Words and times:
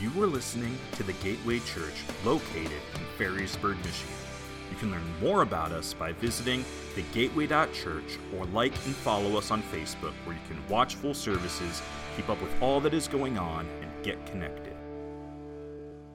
You 0.00 0.22
are 0.22 0.28
listening 0.28 0.78
to 0.92 1.02
the 1.02 1.12
Gateway 1.14 1.58
Church 1.58 2.04
located 2.24 2.70
in 2.70 3.00
Ferrysburg, 3.18 3.78
Michigan. 3.78 4.14
You 4.70 4.76
can 4.76 4.92
learn 4.92 5.02
more 5.20 5.42
about 5.42 5.72
us 5.72 5.92
by 5.92 6.12
visiting 6.12 6.64
thegateway.church 6.94 8.18
or 8.36 8.44
like 8.46 8.74
and 8.86 8.94
follow 8.94 9.36
us 9.36 9.50
on 9.50 9.60
Facebook 9.64 10.12
where 10.24 10.36
you 10.36 10.42
can 10.48 10.64
watch 10.68 10.94
full 10.94 11.14
services, 11.14 11.82
keep 12.14 12.28
up 12.28 12.40
with 12.40 12.62
all 12.62 12.78
that 12.82 12.94
is 12.94 13.08
going 13.08 13.38
on, 13.38 13.66
and 13.82 13.90
get 14.04 14.24
connected. 14.26 14.76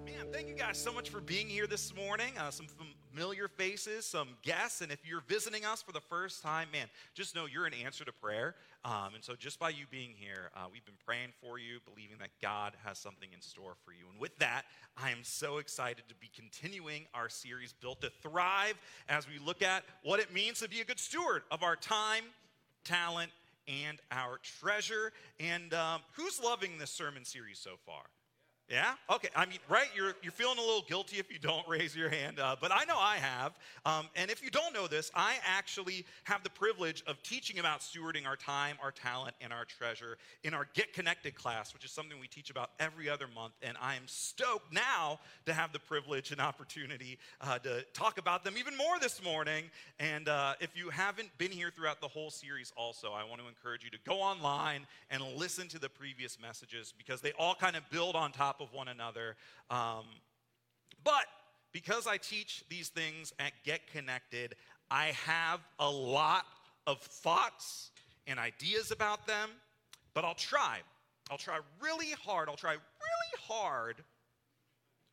Man, 0.05 0.27
thank 0.31 0.47
you 0.47 0.55
guys 0.55 0.77
so 0.77 0.93
much 0.93 1.09
for 1.09 1.19
being 1.19 1.47
here 1.47 1.67
this 1.67 1.93
morning. 1.93 2.31
Uh, 2.39 2.51
some 2.51 2.67
familiar 3.13 3.47
faces, 3.47 4.05
some 4.05 4.29
guests, 4.41 4.81
and 4.81 4.91
if 4.91 4.99
you're 5.05 5.23
visiting 5.27 5.65
us 5.65 5.81
for 5.81 5.91
the 5.91 6.01
first 6.01 6.41
time, 6.41 6.67
man, 6.71 6.87
just 7.13 7.35
know 7.35 7.45
you're 7.45 7.65
an 7.65 7.73
answer 7.73 8.03
to 8.03 8.11
prayer. 8.11 8.55
Um, 8.85 9.15
and 9.15 9.23
so, 9.23 9.35
just 9.35 9.59
by 9.59 9.69
you 9.69 9.85
being 9.89 10.13
here, 10.17 10.49
uh, 10.55 10.65
we've 10.71 10.85
been 10.85 10.95
praying 11.05 11.29
for 11.41 11.59
you, 11.59 11.79
believing 11.85 12.17
that 12.19 12.29
God 12.41 12.73
has 12.83 12.97
something 12.97 13.29
in 13.33 13.41
store 13.41 13.75
for 13.85 13.91
you. 13.91 14.05
And 14.11 14.19
with 14.19 14.37
that, 14.39 14.63
I 14.97 15.11
am 15.11 15.19
so 15.21 15.57
excited 15.59 16.03
to 16.09 16.15
be 16.15 16.29
continuing 16.35 17.05
our 17.13 17.29
series, 17.29 17.73
Built 17.73 18.01
to 18.01 18.11
Thrive, 18.21 18.75
as 19.07 19.27
we 19.27 19.39
look 19.45 19.61
at 19.61 19.83
what 20.03 20.19
it 20.19 20.33
means 20.33 20.59
to 20.59 20.69
be 20.69 20.81
a 20.81 20.85
good 20.85 20.99
steward 20.99 21.43
of 21.51 21.63
our 21.63 21.75
time, 21.75 22.23
talent, 22.83 23.31
and 23.67 23.99
our 24.11 24.39
treasure. 24.59 25.13
And 25.39 25.73
um, 25.73 26.01
who's 26.13 26.41
loving 26.43 26.77
this 26.77 26.91
sermon 26.91 27.25
series 27.25 27.59
so 27.59 27.75
far? 27.85 28.03
Yeah? 28.69 28.93
Okay. 29.09 29.27
I 29.35 29.45
mean, 29.45 29.59
right? 29.69 29.87
You're, 29.95 30.13
you're 30.23 30.31
feeling 30.31 30.57
a 30.57 30.61
little 30.61 30.85
guilty 30.87 31.17
if 31.19 31.31
you 31.31 31.37
don't 31.37 31.67
raise 31.67 31.95
your 31.95 32.09
hand, 32.09 32.39
uh, 32.39 32.55
but 32.59 32.71
I 32.71 32.85
know 32.85 32.97
I 32.97 33.17
have. 33.17 33.53
Um, 33.85 34.07
and 34.15 34.31
if 34.31 34.41
you 34.41 34.49
don't 34.49 34.73
know 34.73 34.87
this, 34.87 35.11
I 35.13 35.35
actually 35.45 36.05
have 36.23 36.43
the 36.43 36.49
privilege 36.49 37.03
of 37.05 37.21
teaching 37.23 37.59
about 37.59 37.81
stewarding 37.81 38.25
our 38.25 38.37
time, 38.37 38.77
our 38.81 38.91
talent, 38.91 39.35
and 39.41 39.51
our 39.51 39.65
treasure 39.65 40.17
in 40.43 40.53
our 40.53 40.67
Get 40.73 40.93
Connected 40.93 41.35
class, 41.35 41.73
which 41.73 41.83
is 41.83 41.91
something 41.91 42.19
we 42.19 42.27
teach 42.27 42.49
about 42.49 42.71
every 42.79 43.09
other 43.09 43.27
month. 43.35 43.53
And 43.61 43.75
I 43.81 43.95
am 43.95 44.03
stoked 44.05 44.73
now 44.73 45.19
to 45.45 45.53
have 45.53 45.73
the 45.73 45.79
privilege 45.79 46.31
and 46.31 46.39
opportunity 46.39 47.19
uh, 47.41 47.59
to 47.59 47.83
talk 47.93 48.17
about 48.17 48.45
them 48.45 48.55
even 48.57 48.77
more 48.77 48.97
this 48.99 49.21
morning. 49.21 49.65
And 49.99 50.29
uh, 50.29 50.53
if 50.61 50.75
you 50.75 50.89
haven't 50.89 51.37
been 51.37 51.51
here 51.51 51.69
throughout 51.69 51.99
the 51.99 52.07
whole 52.07 52.31
series, 52.31 52.71
also, 52.77 53.11
I 53.11 53.23
want 53.25 53.41
to 53.41 53.47
encourage 53.47 53.83
you 53.83 53.89
to 53.91 53.99
go 54.05 54.15
online 54.15 54.87
and 55.11 55.21
listen 55.35 55.67
to 55.67 55.79
the 55.79 55.89
previous 55.89 56.39
messages 56.41 56.93
because 56.97 57.19
they 57.19 57.33
all 57.37 57.55
kind 57.55 57.75
of 57.75 57.87
build 57.89 58.15
on 58.15 58.31
top 58.31 58.52
of 58.61 58.73
one 58.73 58.87
another. 58.87 59.35
Um, 59.69 60.05
but 61.03 61.25
because 61.71 62.07
I 62.07 62.17
teach 62.17 62.63
these 62.69 62.89
things 62.89 63.33
at 63.39 63.51
Get 63.63 63.87
Connected, 63.87 64.55
I 64.89 65.07
have 65.25 65.59
a 65.79 65.89
lot 65.89 66.45
of 66.87 66.99
thoughts 66.99 67.91
and 68.27 68.39
ideas 68.39 68.91
about 68.91 69.25
them, 69.27 69.49
but 70.13 70.23
I'll 70.23 70.35
try. 70.35 70.79
I'll 71.31 71.37
try 71.37 71.59
really 71.81 72.11
hard. 72.23 72.49
I'll 72.49 72.55
try 72.55 72.73
really 72.73 73.47
hard 73.47 73.95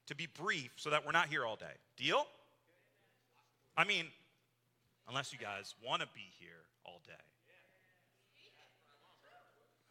to 0.06 0.14
be 0.14 0.26
brief 0.26 0.70
so 0.76 0.90
that 0.90 1.04
we're 1.06 1.12
not 1.12 1.28
here 1.28 1.44
all 1.44 1.56
day. 1.56 1.66
Deal? 1.96 2.26
I 3.76 3.84
mean, 3.84 4.06
unless 5.08 5.32
you 5.32 5.38
guys 5.38 5.74
want 5.86 6.02
to 6.02 6.08
be 6.14 6.32
here 6.38 6.64
all 6.84 7.00
day. 7.06 7.12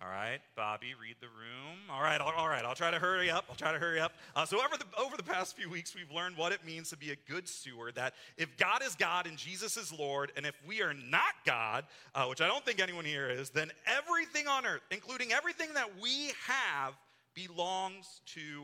All 0.01 0.07
right, 0.09 0.39
Bobby, 0.55 0.93
read 1.01 1.17
the 1.19 1.27
room. 1.27 1.77
All 1.91 2.01
right, 2.01 2.21
all 2.21 2.47
right, 2.47 2.63
I'll 2.63 2.75
try 2.75 2.89
to 2.89 2.99
hurry 2.99 3.29
up. 3.29 3.43
I'll 3.49 3.55
try 3.57 3.73
to 3.73 3.79
hurry 3.79 3.99
up. 3.99 4.13
Uh, 4.33 4.45
so, 4.45 4.57
over 4.57 4.77
the, 4.77 4.85
over 4.97 5.17
the 5.17 5.23
past 5.23 5.57
few 5.57 5.69
weeks, 5.69 5.93
we've 5.93 6.09
learned 6.09 6.37
what 6.37 6.53
it 6.53 6.65
means 6.65 6.89
to 6.91 6.97
be 6.97 7.11
a 7.11 7.17
good 7.29 7.49
steward. 7.49 7.95
That 7.95 8.13
if 8.37 8.55
God 8.55 8.81
is 8.81 8.95
God 8.95 9.27
and 9.27 9.37
Jesus 9.37 9.75
is 9.75 9.91
Lord, 9.91 10.31
and 10.37 10.45
if 10.45 10.55
we 10.65 10.81
are 10.81 10.93
not 10.93 11.33
God, 11.45 11.83
uh, 12.15 12.25
which 12.27 12.39
I 12.39 12.47
don't 12.47 12.63
think 12.63 12.79
anyone 12.79 13.03
here 13.03 13.29
is, 13.29 13.49
then 13.49 13.71
everything 13.85 14.47
on 14.47 14.65
earth, 14.65 14.83
including 14.89 15.33
everything 15.33 15.73
that 15.73 15.89
we 16.01 16.31
have, 16.47 16.93
belongs 17.33 18.21
to 18.27 18.63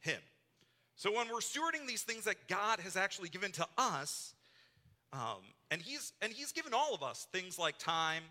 Him. 0.00 0.20
So, 0.96 1.16
when 1.16 1.28
we're 1.28 1.38
stewarding 1.38 1.88
these 1.88 2.02
things 2.02 2.24
that 2.24 2.46
God 2.46 2.78
has 2.80 2.94
actually 2.94 3.30
given 3.30 3.52
to 3.52 3.66
us, 3.78 4.34
um, 5.14 5.40
and, 5.70 5.80
he's, 5.80 6.12
and 6.20 6.30
He's 6.30 6.52
given 6.52 6.74
all 6.74 6.94
of 6.94 7.02
us 7.02 7.26
things 7.32 7.58
like 7.58 7.78
time 7.78 8.22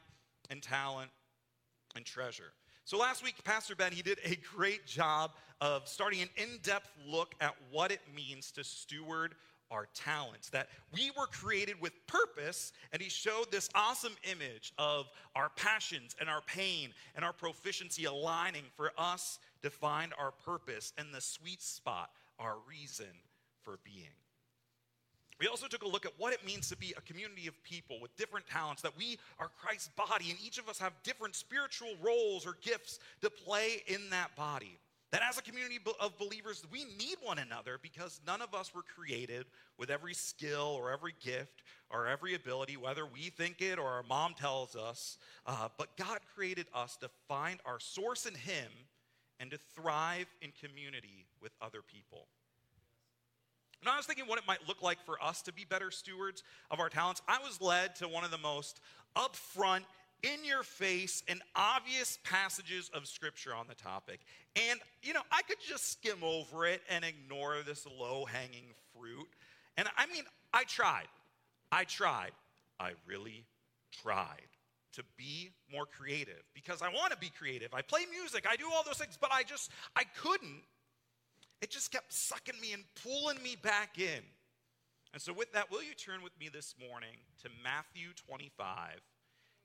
and 0.51 0.61
talent 0.61 1.09
and 1.95 2.05
treasure. 2.05 2.53
So 2.85 2.97
last 2.97 3.23
week, 3.23 3.35
Pastor 3.43 3.75
Ben, 3.75 3.91
he 3.91 4.01
did 4.01 4.19
a 4.25 4.37
great 4.55 4.85
job 4.85 5.31
of 5.61 5.87
starting 5.87 6.21
an 6.21 6.29
in-depth 6.35 6.89
look 7.07 7.33
at 7.39 7.55
what 7.71 7.91
it 7.91 8.01
means 8.13 8.51
to 8.51 8.63
steward 8.63 9.35
our 9.71 9.87
talents, 9.95 10.49
that 10.49 10.67
we 10.93 11.11
were 11.17 11.25
created 11.25 11.81
with 11.81 11.93
purpose, 12.05 12.73
and 12.91 13.01
he 13.01 13.09
showed 13.09 13.51
this 13.51 13.69
awesome 13.73 14.15
image 14.29 14.71
of 14.77 15.07
our 15.35 15.49
passions 15.55 16.15
and 16.19 16.29
our 16.29 16.41
pain 16.41 16.89
and 17.15 17.25
our 17.25 17.33
proficiency 17.33 18.05
aligning 18.05 18.65
for 18.75 18.91
us 18.97 19.39
to 19.63 19.69
find 19.69 20.13
our 20.19 20.31
purpose 20.31 20.93
and 20.97 21.13
the 21.13 21.21
sweet 21.21 21.61
spot, 21.61 22.11
our 22.37 22.57
reason 22.69 23.07
for 23.63 23.79
being. 23.83 24.13
We 25.43 25.49
also 25.49 25.67
took 25.67 25.83
a 25.83 25.87
look 25.89 26.05
at 26.05 26.13
what 26.17 26.31
it 26.31 26.45
means 26.45 26.69
to 26.69 26.77
be 26.77 26.93
a 26.95 27.01
community 27.01 27.47
of 27.47 27.63
people 27.65 27.97
with 28.01 28.15
different 28.15 28.47
talents, 28.47 28.81
that 28.81 28.97
we 28.97 29.19
are 29.39 29.49
Christ's 29.61 29.89
body, 29.89 30.29
and 30.29 30.39
each 30.41 30.57
of 30.57 30.69
us 30.69 30.79
have 30.79 30.93
different 31.03 31.35
spiritual 31.35 31.89
roles 32.01 32.47
or 32.47 32.55
gifts 32.61 32.97
to 33.19 33.29
play 33.29 33.83
in 33.87 34.09
that 34.11 34.33
body. 34.37 34.79
That 35.11 35.21
as 35.29 35.37
a 35.37 35.41
community 35.41 35.79
of 35.99 36.17
believers, 36.17 36.63
we 36.71 36.85
need 36.97 37.17
one 37.21 37.39
another 37.39 37.77
because 37.81 38.21
none 38.25 38.41
of 38.41 38.55
us 38.55 38.73
were 38.73 38.83
created 38.83 39.45
with 39.77 39.89
every 39.89 40.13
skill 40.13 40.77
or 40.77 40.93
every 40.93 41.13
gift 41.21 41.63
or 41.89 42.07
every 42.07 42.35
ability, 42.35 42.77
whether 42.77 43.05
we 43.05 43.23
think 43.23 43.61
it 43.61 43.77
or 43.77 43.87
our 43.89 44.03
mom 44.03 44.35
tells 44.35 44.77
us. 44.77 45.17
Uh, 45.45 45.67
but 45.77 45.97
God 45.97 46.19
created 46.33 46.67
us 46.73 46.95
to 47.01 47.09
find 47.27 47.59
our 47.65 47.81
source 47.81 48.25
in 48.25 48.33
Him 48.33 48.71
and 49.41 49.51
to 49.51 49.57
thrive 49.75 50.27
in 50.41 50.53
community 50.57 51.25
with 51.41 51.51
other 51.61 51.81
people. 51.81 52.27
And 53.85 53.94
I 53.94 53.97
was 53.97 54.05
thinking 54.05 54.25
what 54.27 54.39
it 54.39 54.45
might 54.47 54.67
look 54.67 54.81
like 54.81 55.03
for 55.05 55.21
us 55.21 55.41
to 55.44 55.53
be 55.53 55.66
better 55.66 55.91
stewards 55.91 56.44
of 56.71 56.79
our 56.79 56.89
talents. 56.89 57.21
I 57.27 57.39
was 57.39 57.59
led 57.59 57.95
to 57.97 58.07
one 58.07 58.23
of 58.23 58.31
the 58.31 58.38
most 58.38 58.79
upfront, 59.16 59.83
in 60.23 60.45
your 60.45 60.63
face, 60.63 61.21
and 61.27 61.41
obvious 61.53 62.17
passages 62.23 62.89
of 62.93 63.07
scripture 63.07 63.53
on 63.53 63.67
the 63.67 63.75
topic. 63.75 64.22
And, 64.69 64.79
you 65.01 65.13
know, 65.13 65.22
I 65.31 65.41
could 65.41 65.57
just 65.59 65.91
skim 65.91 66.23
over 66.23 66.66
it 66.66 66.81
and 66.89 67.03
ignore 67.03 67.57
this 67.66 67.85
low 67.85 68.25
hanging 68.25 68.72
fruit. 68.97 69.27
And 69.77 69.88
I 69.97 70.05
mean, 70.07 70.23
I 70.53 70.63
tried. 70.63 71.07
I 71.72 71.83
tried. 71.83 72.31
I 72.79 72.91
really 73.05 73.43
tried 74.01 74.47
to 74.93 75.03
be 75.17 75.51
more 75.72 75.85
creative 75.85 76.43
because 76.53 76.81
I 76.81 76.88
want 76.88 77.11
to 77.11 77.17
be 77.17 77.31
creative. 77.38 77.73
I 77.73 77.81
play 77.81 78.01
music, 78.09 78.45
I 78.49 78.55
do 78.55 78.66
all 78.73 78.83
those 78.85 78.97
things, 78.97 79.17
but 79.19 79.31
I 79.33 79.43
just, 79.43 79.72
I 79.95 80.03
couldn't 80.22 80.61
it 81.63 81.69
just 81.69 81.94
kept 81.94 82.12
sucking 82.12 82.59
me 82.59 82.74
and 82.74 82.84
pulling 83.01 83.41
me 83.41 83.56
back 83.56 83.97
in. 83.97 84.22
And 85.13 85.22
so, 85.22 85.31
with 85.31 85.53
that, 85.53 85.72
will 85.72 85.81
you 85.81 85.94
turn 85.94 86.22
with 86.22 86.38
me 86.38 86.50
this 86.51 86.75
morning 86.90 87.16
to 87.41 87.50
Matthew 87.63 88.09
25 88.28 89.00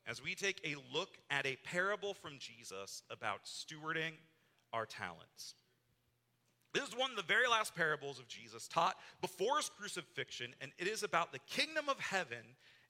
as 0.07 0.23
we 0.23 0.37
take 0.37 0.61
a 0.65 0.77
look 0.97 1.19
at 1.29 1.45
a 1.45 1.57
parable 1.65 2.15
from 2.15 2.39
Jesus 2.39 3.03
about 3.11 3.41
stewarding 3.47 4.13
our 4.73 4.87
talents? 4.87 5.55
This 6.73 6.87
is 6.87 6.97
one 6.97 7.11
of 7.11 7.17
the 7.17 7.23
very 7.25 7.49
last 7.49 7.75
parables 7.75 8.21
of 8.21 8.29
Jesus 8.29 8.69
taught 8.69 8.97
before 9.21 9.57
his 9.57 9.69
crucifixion, 9.69 10.55
and 10.61 10.71
it 10.79 10.87
is 10.87 11.03
about 11.03 11.33
the 11.33 11.41
kingdom 11.51 11.89
of 11.89 11.99
heaven 11.99 12.45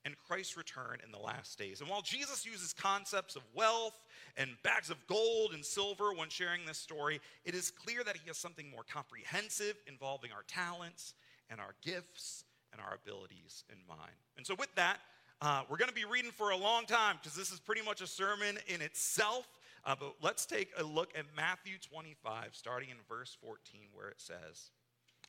and 0.05 0.15
Christ's 0.27 0.57
return 0.57 0.99
in 1.05 1.11
the 1.11 1.19
last 1.19 1.59
days. 1.59 1.81
And 1.81 1.91
while 1.91 2.03
Jesus 2.03 2.47
uses 2.47 2.73
concepts 2.73 3.37
of 3.37 3.43
wealth 3.55 4.05
and 4.37 4.51
bags 4.63 4.91
of 4.91 5.07
gold 5.07 5.53
and 5.53 5.65
silver 5.65 6.13
when 6.13 6.29
sharing 6.29 6.65
this 6.67 6.79
story, 6.79 7.21
it 7.45 7.55
is 7.55 7.71
clear 7.71 8.05
that 8.05 8.17
he 8.17 8.29
has 8.29 8.39
something 8.39 8.71
more 8.71 8.85
comprehensive 8.91 9.77
involving 9.87 10.31
our 10.33 10.45
talents 10.47 11.15
and 11.51 11.61
our 11.61 11.75
gifts 11.83 12.45
and 12.73 12.81
our 12.81 12.95
abilities 12.95 13.65
in 13.71 13.79
mind. 13.89 14.13
And 14.37 14.47
so, 14.47 14.55
with 14.59 14.75
that, 14.77 14.99
uh, 15.41 15.63
we're 15.69 15.77
going 15.77 15.89
to 15.89 15.95
be 15.95 16.05
reading 16.05 16.31
for 16.31 16.51
a 16.51 16.57
long 16.57 16.85
time 16.85 17.17
because 17.21 17.37
this 17.37 17.53
is 17.53 17.61
pretty 17.61 17.83
much 17.83 18.01
a 18.01 18.07
sermon 18.07 18.59
in 18.67 18.81
itself. 18.81 19.47
Uh, 19.85 19.95
but 19.99 20.15
let's 20.21 20.45
take 20.45 20.71
a 20.77 20.83
look 20.83 21.13
at 21.17 21.25
Matthew 21.37 21.75
25, 21.79 22.51
starting 22.53 22.91
in 22.91 22.97
verse 23.09 23.37
14, 23.41 23.81
where 23.95 24.09
it 24.09 24.21
says, 24.21 24.71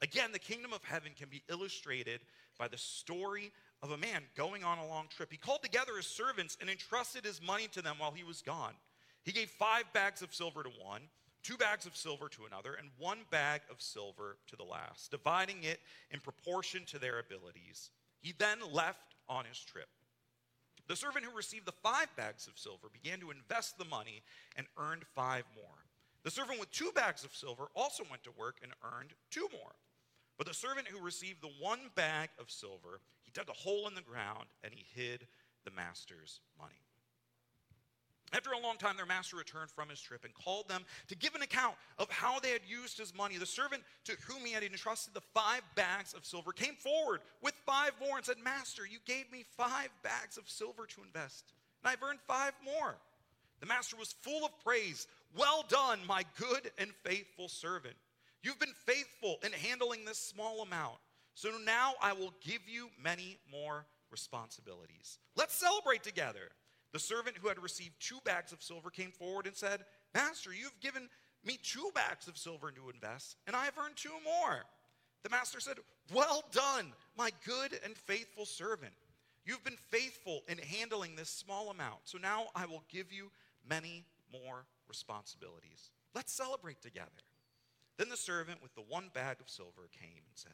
Again, 0.02 0.32
the 0.32 0.40
kingdom 0.40 0.74
of 0.74 0.84
heaven 0.84 1.12
can 1.18 1.30
be 1.30 1.44
illustrated 1.50 2.22
by 2.58 2.68
the 2.68 2.78
story 2.78 3.52
of 3.82 3.92
a 3.92 3.98
man 3.98 4.24
going 4.36 4.64
on 4.64 4.78
a 4.78 4.88
long 4.88 5.08
trip. 5.10 5.32
He 5.32 5.38
called 5.38 5.64
together 5.64 5.96
his 5.96 6.08
servants 6.08 6.58
and 6.60 6.70
entrusted 6.70 7.26
his 7.26 7.42
money 7.42 7.68
to 7.74 7.82
them 7.82 7.96
while 7.98 8.12
he 8.12 8.24
was 8.24 8.42
gone. 8.42 8.74
He 9.24 9.32
gave 9.32 9.50
five 9.50 9.92
bags 9.94 10.22
of 10.22 10.34
silver 10.34 10.64
to 10.64 10.70
one, 10.84 11.02
two 11.44 11.58
bags 11.58 11.86
of 11.86 11.96
silver 11.96 12.30
to 12.30 12.46
another, 12.46 12.74
and 12.74 12.90
one 12.98 13.20
bag 13.32 13.62
of 13.70 13.82
silver 13.82 14.38
to 14.48 14.56
the 14.56 14.64
last, 14.64 15.12
dividing 15.12 15.64
it 15.64 15.80
in 16.12 16.20
proportion 16.20 16.84
to 16.88 17.00
their 17.00 17.20
abilities. 17.20 17.92
He 18.22 18.34
then 18.38 18.60
left 18.72 19.16
on 19.28 19.46
his 19.46 19.60
trip. 19.60 19.88
The 20.88 20.96
servant 20.96 21.24
who 21.24 21.36
received 21.36 21.68
the 21.68 21.72
five 21.72 22.08
bags 22.18 22.48
of 22.48 22.58
silver 22.58 22.88
began 22.92 23.20
to 23.20 23.32
invest 23.32 23.78
the 23.78 23.86
money 23.86 24.24
and 24.58 24.66
earned 24.78 25.04
five 25.16 25.46
more. 25.56 25.86
The 26.24 26.32
servant 26.32 26.60
with 26.60 26.72
two 26.72 26.92
bags 26.94 27.24
of 27.24 27.36
silver 27.36 27.68
also 27.76 28.04
went 28.10 28.24
to 28.24 28.32
work 28.38 28.58
and 28.62 28.74
earned 28.84 29.14
two 29.30 29.48
more. 29.54 29.76
But 30.38 30.48
the 30.48 30.54
servant 30.54 30.88
who 30.88 31.00
received 31.00 31.42
the 31.42 31.52
one 31.60 31.92
bag 31.96 32.30
of 32.40 32.50
silver, 32.50 33.02
he 33.30 33.40
dug 33.40 33.50
a 33.50 33.54
hole 33.54 33.88
in 33.88 33.96
the 33.96 34.02
ground 34.02 34.46
and 34.64 34.74
he 34.74 34.86
hid 34.96 35.28
the 35.66 35.72
master's 35.72 36.40
money. 36.58 36.82
After 38.32 38.52
a 38.52 38.60
long 38.60 38.78
time, 38.78 38.96
their 38.96 39.08
master 39.08 39.38
returned 39.38 39.72
from 39.72 39.90
his 39.90 40.00
trip 40.00 40.24
and 40.24 40.34
called 40.34 40.70
them 40.70 40.84
to 41.08 41.16
give 41.16 41.34
an 41.34 41.42
account 41.42 41.76
of 41.98 42.12
how 42.12 42.40
they 42.40 42.52
had 42.52 42.62
used 42.68 42.98
his 42.98 43.16
money. 43.16 43.38
The 43.38 43.46
servant 43.46 43.82
to 44.06 44.16
whom 44.28 44.46
he 44.46 44.54
had 44.54 44.64
entrusted 44.64 45.16
the 45.16 45.22
five 45.34 45.62
bags 45.76 46.14
of 46.14 46.26
silver 46.26 46.52
came 46.52 46.76
forward 46.76 47.22
with 47.42 47.56
five 47.66 47.92
more 48.00 48.18
and 48.18 48.26
said, 48.26 48.38
Master, 48.44 48.84
you 48.86 49.00
gave 49.06 49.32
me 49.32 49.46
five 49.58 49.90
bags 50.04 50.38
of 50.38 50.48
silver 50.48 50.86
to 50.86 51.02
invest, 51.04 51.54
and 51.84 51.92
I've 51.92 52.04
earned 52.08 52.20
five 52.28 52.54
more. 52.64 52.98
The 53.62 53.66
master 53.66 53.96
was 53.98 54.14
full 54.22 54.46
of 54.46 54.52
praise. 54.64 55.08
Well 55.36 55.66
done, 55.68 56.00
my 56.08 56.24
good 56.38 56.72
and 56.78 56.92
faithful 57.04 57.50
servant. 57.50 57.96
You've 58.44 58.60
been 58.60 58.76
faithful 58.86 59.40
in 59.44 59.52
handling 59.52 60.06
this 60.06 60.20
small 60.20 60.62
amount. 60.62 60.98
So 61.40 61.52
now 61.66 61.94
I 62.02 62.12
will 62.12 62.34
give 62.42 62.68
you 62.68 62.90
many 63.02 63.38
more 63.50 63.86
responsibilities. 64.12 65.20
Let's 65.38 65.56
celebrate 65.56 66.04
together. 66.04 66.50
The 66.92 67.00
servant 67.00 67.38
who 67.38 67.48
had 67.48 67.64
received 67.64 67.94
two 68.02 68.20
bags 68.26 68.52
of 68.52 68.62
silver 68.62 68.90
came 68.90 69.12
forward 69.12 69.48
and 69.48 69.56
said, 69.56 69.86
Master, 70.14 70.52
you've 70.52 70.78
given 70.82 71.08
me 71.46 71.58
two 71.64 71.92
bags 71.96 72.28
of 72.28 72.38
silver 72.38 72.72
to 72.72 72.90
invest, 72.90 73.38
and 73.48 73.56
I 73.56 73.64
have 73.64 73.78
earned 73.78 73.96
two 73.96 74.12
more. 74.26 74.66
The 75.24 75.30
master 75.30 75.62
said, 75.62 75.78
Well 76.14 76.44
done, 76.52 76.92
my 77.18 77.30
good 77.46 77.80
and 77.86 77.96
faithful 77.96 78.46
servant. 78.46 78.92
You've 79.46 79.64
been 79.64 79.78
faithful 79.92 80.42
in 80.50 80.58
handling 80.58 81.16
this 81.16 81.30
small 81.30 81.70
amount, 81.70 82.00
so 82.04 82.18
now 82.18 82.48
I 82.54 82.66
will 82.66 82.84
give 82.90 83.14
you 83.14 83.32
many 83.66 84.04
more 84.30 84.66
responsibilities. 84.90 85.92
Let's 86.14 86.34
celebrate 86.34 86.82
together. 86.82 87.24
Then 87.98 88.10
the 88.10 88.18
servant 88.18 88.62
with 88.62 88.76
the 88.76 88.82
one 88.82 89.10
bag 89.14 89.38
of 89.40 89.50
silver 89.50 89.88
came 89.98 90.24
and 90.28 90.36
said, 90.36 90.52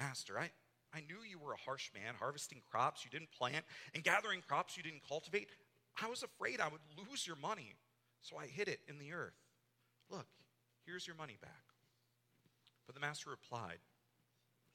Master, 0.00 0.38
I, 0.38 0.50
I 0.94 1.00
knew 1.00 1.18
you 1.28 1.38
were 1.38 1.52
a 1.52 1.60
harsh 1.64 1.90
man, 1.94 2.14
harvesting 2.18 2.62
crops 2.70 3.04
you 3.04 3.10
didn't 3.10 3.30
plant 3.32 3.64
and 3.94 4.02
gathering 4.02 4.42
crops 4.46 4.76
you 4.76 4.82
didn't 4.82 5.06
cultivate. 5.06 5.48
I 6.02 6.08
was 6.08 6.22
afraid 6.22 6.58
I 6.58 6.68
would 6.68 6.80
lose 7.08 7.26
your 7.26 7.36
money, 7.36 7.74
so 8.22 8.36
I 8.38 8.46
hid 8.46 8.68
it 8.68 8.80
in 8.88 8.98
the 8.98 9.12
earth. 9.12 9.36
Look, 10.10 10.26
here's 10.86 11.06
your 11.06 11.16
money 11.16 11.36
back. 11.42 11.64
But 12.86 12.94
the 12.94 13.00
master 13.00 13.30
replied, 13.30 13.78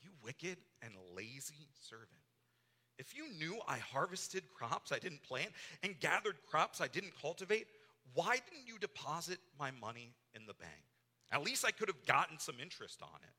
You 0.02 0.12
wicked 0.24 0.58
and 0.84 0.94
lazy 1.16 1.68
servant. 1.90 2.12
If 3.00 3.18
you 3.18 3.28
knew 3.38 3.60
I 3.68 3.80
harvested 3.80 4.44
crops 4.56 4.92
I 4.92 5.00
didn't 5.00 5.24
plant 5.24 5.50
and 5.84 6.00
gathered 6.00 6.36
crops 6.50 6.80
I 6.80 6.88
didn't 6.88 7.20
cultivate, 7.20 7.68
why 8.14 8.36
didn't 8.36 8.68
you 8.68 8.78
deposit 8.80 9.40
my 9.60 9.72
money 9.72 10.14
in 10.34 10.46
the 10.46 10.54
bank? 10.54 10.72
At 11.32 11.44
least 11.44 11.66
I 11.66 11.72
could 11.72 11.90
have 11.90 12.06
gotten 12.06 12.40
some 12.40 12.56
interest 12.62 13.02
on 13.02 13.20
it. 13.24 13.34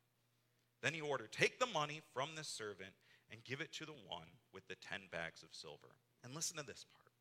Then 0.82 0.94
he 0.94 1.00
ordered, 1.00 1.32
Take 1.32 1.58
the 1.58 1.66
money 1.66 2.02
from 2.12 2.30
this 2.36 2.48
servant 2.48 2.92
and 3.30 3.44
give 3.44 3.60
it 3.60 3.72
to 3.74 3.86
the 3.86 3.96
one 4.06 4.28
with 4.52 4.66
the 4.68 4.76
10 4.76 5.00
bags 5.10 5.42
of 5.42 5.48
silver. 5.52 5.96
And 6.24 6.34
listen 6.34 6.56
to 6.56 6.62
this 6.62 6.84
part. 6.92 7.12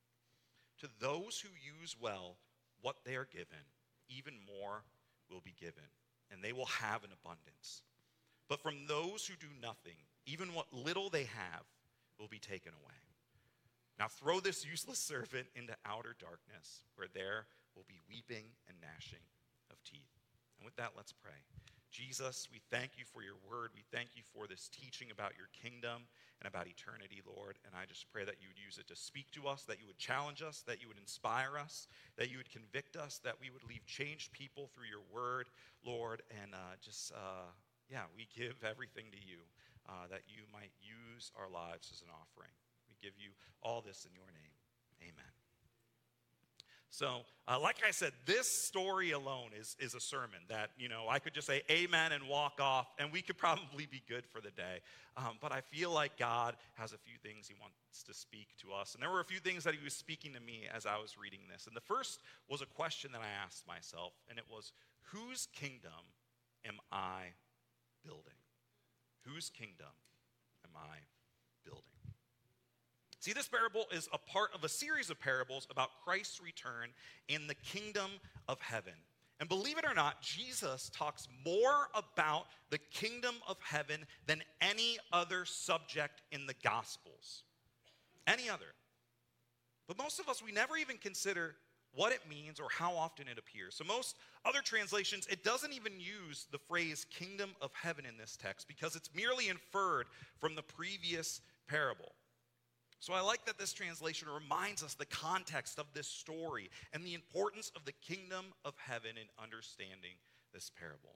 To 0.79 0.89
those 0.99 1.39
who 1.39 1.49
use 1.81 1.95
well 1.99 2.37
what 2.81 2.97
they 3.05 3.15
are 3.15 3.27
given, 3.31 3.65
even 4.09 4.33
more 4.45 4.83
will 5.29 5.41
be 5.41 5.55
given, 5.59 5.89
and 6.31 6.43
they 6.43 6.53
will 6.53 6.65
have 6.65 7.03
an 7.03 7.11
abundance. 7.11 7.83
But 8.49 8.61
from 8.61 8.85
those 8.87 9.25
who 9.25 9.35
do 9.35 9.51
nothing, 9.61 9.97
even 10.25 10.53
what 10.53 10.71
little 10.71 11.09
they 11.09 11.23
have 11.23 11.63
will 12.19 12.27
be 12.27 12.39
taken 12.39 12.73
away. 12.83 12.95
Now 13.97 14.07
throw 14.07 14.39
this 14.39 14.65
useless 14.65 14.99
servant 14.99 15.47
into 15.55 15.75
outer 15.85 16.15
darkness, 16.19 16.83
where 16.95 17.07
there 17.13 17.47
will 17.75 17.85
be 17.87 18.01
weeping 18.09 18.45
and 18.67 18.77
gnashing 18.81 19.23
of 19.71 19.81
teeth. 19.83 20.11
And 20.59 20.65
with 20.65 20.75
that, 20.75 20.91
let's 20.95 21.13
pray. 21.13 21.31
Jesus, 21.95 22.51
we 22.51 22.59
thank 22.67 22.99
you 22.99 23.07
for 23.07 23.23
your 23.23 23.39
word. 23.47 23.71
We 23.71 23.87
thank 23.87 24.19
you 24.19 24.23
for 24.35 24.51
this 24.51 24.67
teaching 24.67 25.15
about 25.15 25.31
your 25.39 25.47
kingdom 25.55 26.03
and 26.43 26.47
about 26.47 26.67
eternity, 26.67 27.23
Lord. 27.23 27.55
And 27.63 27.71
I 27.71 27.87
just 27.87 28.11
pray 28.11 28.27
that 28.27 28.43
you 28.43 28.51
would 28.51 28.59
use 28.59 28.75
it 28.75 28.91
to 28.91 28.99
speak 28.99 29.31
to 29.39 29.47
us, 29.47 29.63
that 29.63 29.79
you 29.79 29.87
would 29.87 29.95
challenge 29.95 30.43
us, 30.43 30.59
that 30.67 30.83
you 30.83 30.91
would 30.91 30.99
inspire 30.99 31.55
us, 31.55 31.87
that 32.19 32.27
you 32.27 32.35
would 32.35 32.51
convict 32.51 32.99
us, 32.99 33.23
that 33.23 33.39
we 33.39 33.47
would 33.47 33.63
leave 33.63 33.87
changed 33.87 34.35
people 34.35 34.67
through 34.75 34.91
your 34.91 35.07
word, 35.07 35.47
Lord. 35.87 36.19
And 36.43 36.51
uh, 36.51 36.75
just, 36.83 37.15
uh, 37.15 37.47
yeah, 37.87 38.11
we 38.11 38.27
give 38.35 38.59
everything 38.67 39.07
to 39.15 39.21
you, 39.23 39.47
uh, 39.87 40.11
that 40.11 40.27
you 40.27 40.43
might 40.51 40.75
use 40.83 41.31
our 41.39 41.47
lives 41.47 41.95
as 41.95 42.03
an 42.03 42.11
offering. 42.11 42.51
We 42.91 42.99
give 42.99 43.15
you 43.15 43.31
all 43.63 43.79
this 43.79 44.03
in 44.03 44.11
your 44.11 44.27
name. 44.35 44.51
Amen. 44.99 45.34
So, 46.89 47.21
uh, 47.47 47.59
like 47.59 47.77
I 47.85 47.91
said, 47.91 48.13
this 48.25 48.47
story 48.47 49.11
alone 49.11 49.49
is, 49.59 49.75
is 49.79 49.95
a 49.95 49.99
sermon 49.99 50.39
that, 50.49 50.69
you 50.77 50.87
know, 50.87 51.05
I 51.09 51.19
could 51.19 51.33
just 51.33 51.47
say 51.47 51.61
amen 51.69 52.13
and 52.13 52.27
walk 52.27 52.59
off, 52.61 52.87
and 52.99 53.11
we 53.11 53.21
could 53.21 53.37
probably 53.45 53.85
be 53.85 54.01
good 54.07 54.25
for 54.25 54.39
the 54.39 54.51
day. 54.51 54.79
Um, 55.17 55.37
but 55.41 55.51
I 55.51 55.61
feel 55.61 55.91
like 55.91 56.17
God 56.17 56.55
has 56.75 56.93
a 56.93 56.97
few 56.97 57.17
things 57.21 57.47
He 57.47 57.55
wants 57.59 58.03
to 58.03 58.13
speak 58.13 58.47
to 58.61 58.73
us. 58.73 58.93
And 58.93 59.03
there 59.03 59.09
were 59.09 59.19
a 59.19 59.25
few 59.25 59.39
things 59.39 59.63
that 59.65 59.73
He 59.73 59.83
was 59.83 59.93
speaking 59.93 60.33
to 60.33 60.39
me 60.39 60.67
as 60.73 60.85
I 60.85 60.97
was 60.97 61.17
reading 61.17 61.41
this. 61.51 61.67
And 61.67 61.75
the 61.75 61.81
first 61.81 62.21
was 62.49 62.61
a 62.61 62.65
question 62.65 63.11
that 63.11 63.21
I 63.21 63.45
asked 63.45 63.67
myself, 63.67 64.13
and 64.29 64.37
it 64.37 64.45
was, 64.49 64.71
Whose 65.11 65.47
kingdom 65.53 65.91
am 66.65 66.77
I 66.91 67.33
building? 68.03 68.39
Whose 69.25 69.49
kingdom 69.49 69.93
am 70.63 70.71
I 70.75 70.97
building? 71.63 71.94
See, 73.25 73.33
this 73.33 73.47
parable 73.47 73.87
is 73.91 74.07
a 74.13 74.19
part 74.19 74.51
of 74.53 74.63
a 74.63 74.69
series 74.69 75.09
of 75.09 75.19
parables 75.19 75.65
about 75.71 75.89
Christ's 76.03 76.39
return 76.39 76.91
in 77.27 77.47
the 77.47 77.55
kingdom 77.55 78.11
of 78.47 78.61
heaven. 78.61 78.93
And 79.39 79.49
believe 79.49 79.79
it 79.79 79.83
or 79.83 79.95
not, 79.95 80.21
Jesus 80.21 80.91
talks 80.93 81.27
more 81.43 81.87
about 81.95 82.45
the 82.69 82.77
kingdom 82.77 83.33
of 83.47 83.57
heaven 83.63 84.05
than 84.27 84.43
any 84.61 84.99
other 85.11 85.43
subject 85.43 86.21
in 86.31 86.45
the 86.45 86.53
Gospels. 86.63 87.41
Any 88.27 88.47
other. 88.47 88.75
But 89.87 89.97
most 89.97 90.19
of 90.19 90.29
us, 90.29 90.43
we 90.43 90.51
never 90.51 90.77
even 90.77 90.97
consider 90.97 91.55
what 91.95 92.11
it 92.11 92.29
means 92.29 92.59
or 92.59 92.67
how 92.69 92.93
often 92.93 93.27
it 93.27 93.39
appears. 93.39 93.73
So, 93.73 93.85
most 93.85 94.17
other 94.45 94.61
translations, 94.61 95.25
it 95.31 95.43
doesn't 95.43 95.73
even 95.73 95.93
use 95.99 96.45
the 96.51 96.59
phrase 96.59 97.07
kingdom 97.09 97.55
of 97.59 97.71
heaven 97.73 98.05
in 98.05 98.19
this 98.19 98.37
text 98.37 98.67
because 98.67 98.95
it's 98.95 99.09
merely 99.15 99.49
inferred 99.49 100.05
from 100.39 100.53
the 100.53 100.61
previous 100.61 101.41
parable. 101.67 102.11
So 102.99 103.13
I 103.13 103.21
like 103.21 103.45
that 103.45 103.57
this 103.57 103.73
translation 103.73 104.27
reminds 104.29 104.83
us 104.83 104.95
the 104.95 105.05
context 105.05 105.77
of 105.77 105.85
this 105.93 106.07
story 106.07 106.69
and 106.93 107.03
the 107.03 107.13
importance 107.13 107.71
of 107.75 107.85
the 107.85 107.91
kingdom 107.91 108.45
of 108.63 108.73
heaven 108.77 109.11
in 109.11 109.27
understanding 109.41 110.17
this 110.53 110.71
parable. 110.79 111.15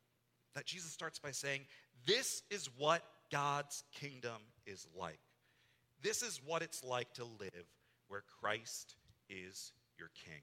That 0.56 0.66
Jesus 0.66 0.92
starts 0.92 1.20
by 1.20 1.31
saying, 1.31 1.62
This 2.06 2.44
is 2.50 2.70
what 2.78 3.04
God's 3.31 3.84
kingdom 3.94 4.42
is 4.66 4.88
like. 4.96 5.20
This 6.02 6.22
is 6.22 6.42
what 6.46 6.62
it's 6.62 6.84
like 6.84 7.14
to 7.14 7.24
live 7.24 7.66
where 8.08 8.24
Christ 8.40 8.96
is 9.30 9.74
your 9.98 10.10
king. 10.26 10.42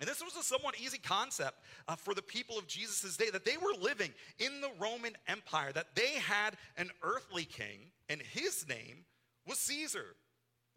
And 0.00 0.08
this 0.08 0.22
was 0.22 0.36
a 0.36 0.42
somewhat 0.42 0.80
easy 0.80 0.98
concept 0.98 1.62
uh, 1.86 1.94
for 1.94 2.14
the 2.14 2.22
people 2.22 2.58
of 2.58 2.66
Jesus' 2.66 3.16
day 3.16 3.30
that 3.30 3.44
they 3.44 3.56
were 3.56 3.74
living 3.80 4.10
in 4.38 4.60
the 4.60 4.70
Roman 4.80 5.12
Empire, 5.28 5.72
that 5.72 5.94
they 5.94 6.14
had 6.14 6.56
an 6.76 6.90
earthly 7.02 7.44
king, 7.44 7.78
and 8.08 8.20
his 8.20 8.66
name 8.68 9.04
was 9.46 9.58
Caesar. 9.58 10.16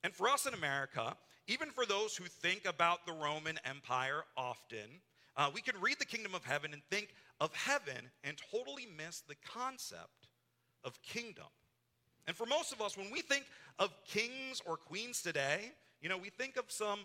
And 0.04 0.14
for 0.14 0.28
us 0.28 0.46
in 0.46 0.54
America, 0.54 1.16
even 1.48 1.70
for 1.70 1.86
those 1.86 2.16
who 2.16 2.26
think 2.26 2.66
about 2.66 3.06
the 3.06 3.14
Roman 3.14 3.60
Empire 3.66 4.24
often, 4.38 5.02
uh, 5.38 5.50
we 5.54 5.62
can 5.62 5.80
read 5.82 6.00
the 6.00 6.06
kingdom 6.06 6.34
of 6.34 6.44
heaven 6.44 6.74
and 6.74 6.82
think 6.90 7.10
of 7.40 7.54
heaven 7.54 8.10
and 8.24 8.38
totally 8.52 8.88
miss 8.98 9.22
the 9.22 9.36
concept 9.36 10.30
of 10.84 11.02
kingdom. 11.02 11.46
And 12.28 12.36
for 12.36 12.46
most 12.46 12.72
of 12.72 12.82
us, 12.82 12.98
when 12.98 13.12
we 13.12 13.22
think 13.22 13.46
of 13.78 13.92
kings 14.06 14.62
or 14.66 14.78
queens 14.78 15.22
today, 15.22 15.72
you 16.02 16.10
know, 16.10 16.18
we 16.18 16.30
think 16.30 16.58
of 16.58 16.66
some 16.70 17.00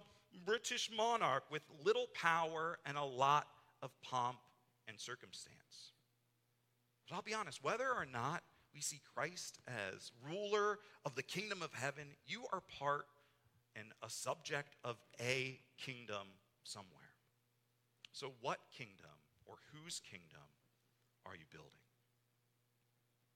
British 0.44 0.90
monarch 0.96 1.44
with 1.50 1.62
little 1.84 2.06
power 2.14 2.78
and 2.86 2.96
a 2.96 3.04
lot 3.04 3.46
of 3.82 3.90
pomp 4.02 4.38
and 4.88 4.98
circumstance. 4.98 5.92
But 7.08 7.16
I'll 7.16 7.22
be 7.22 7.34
honest, 7.34 7.62
whether 7.62 7.88
or 7.88 8.06
not 8.06 8.42
we 8.74 8.80
see 8.80 9.00
Christ 9.14 9.58
as 9.66 10.12
ruler 10.26 10.78
of 11.04 11.14
the 11.14 11.22
kingdom 11.22 11.62
of 11.62 11.72
heaven, 11.72 12.04
you 12.26 12.44
are 12.52 12.62
part 12.78 13.06
and 13.76 13.86
a 14.02 14.10
subject 14.10 14.76
of 14.84 14.96
a 15.20 15.60
kingdom 15.78 16.26
somewhere. 16.64 17.14
So, 18.12 18.32
what 18.40 18.58
kingdom 18.76 19.10
or 19.46 19.56
whose 19.72 20.00
kingdom 20.00 20.40
are 21.24 21.34
you 21.34 21.44
building? 21.50 21.70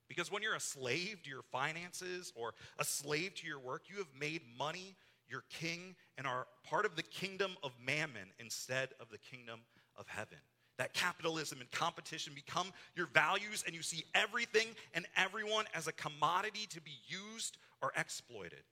Because 0.07 0.31
when 0.31 0.43
you're 0.43 0.55
a 0.55 0.59
slave 0.59 1.23
to 1.23 1.29
your 1.29 1.41
finances 1.41 2.31
or 2.35 2.53
a 2.77 2.85
slave 2.85 3.33
to 3.35 3.47
your 3.47 3.59
work, 3.59 3.83
you 3.89 3.97
have 3.97 4.09
made 4.19 4.41
money 4.57 4.95
your 5.27 5.43
king 5.49 5.95
and 6.17 6.27
are 6.27 6.47
part 6.63 6.85
of 6.85 6.95
the 6.95 7.03
kingdom 7.03 7.51
of 7.63 7.71
mammon 7.83 8.29
instead 8.39 8.89
of 8.99 9.09
the 9.09 9.17
kingdom 9.17 9.61
of 9.97 10.07
heaven 10.07 10.37
that 10.77 10.93
capitalism 10.93 11.61
and 11.61 11.71
competition 11.71 12.33
become 12.33 12.67
your 12.95 13.07
values 13.07 13.63
and 13.65 13.75
you 13.75 13.81
see 13.81 14.03
everything 14.13 14.67
and 14.93 15.05
everyone 15.15 15.65
as 15.73 15.87
a 15.87 15.93
commodity 15.93 16.67
to 16.69 16.81
be 16.81 16.97
used 17.07 17.57
or 17.81 17.91
exploited. 17.97 18.63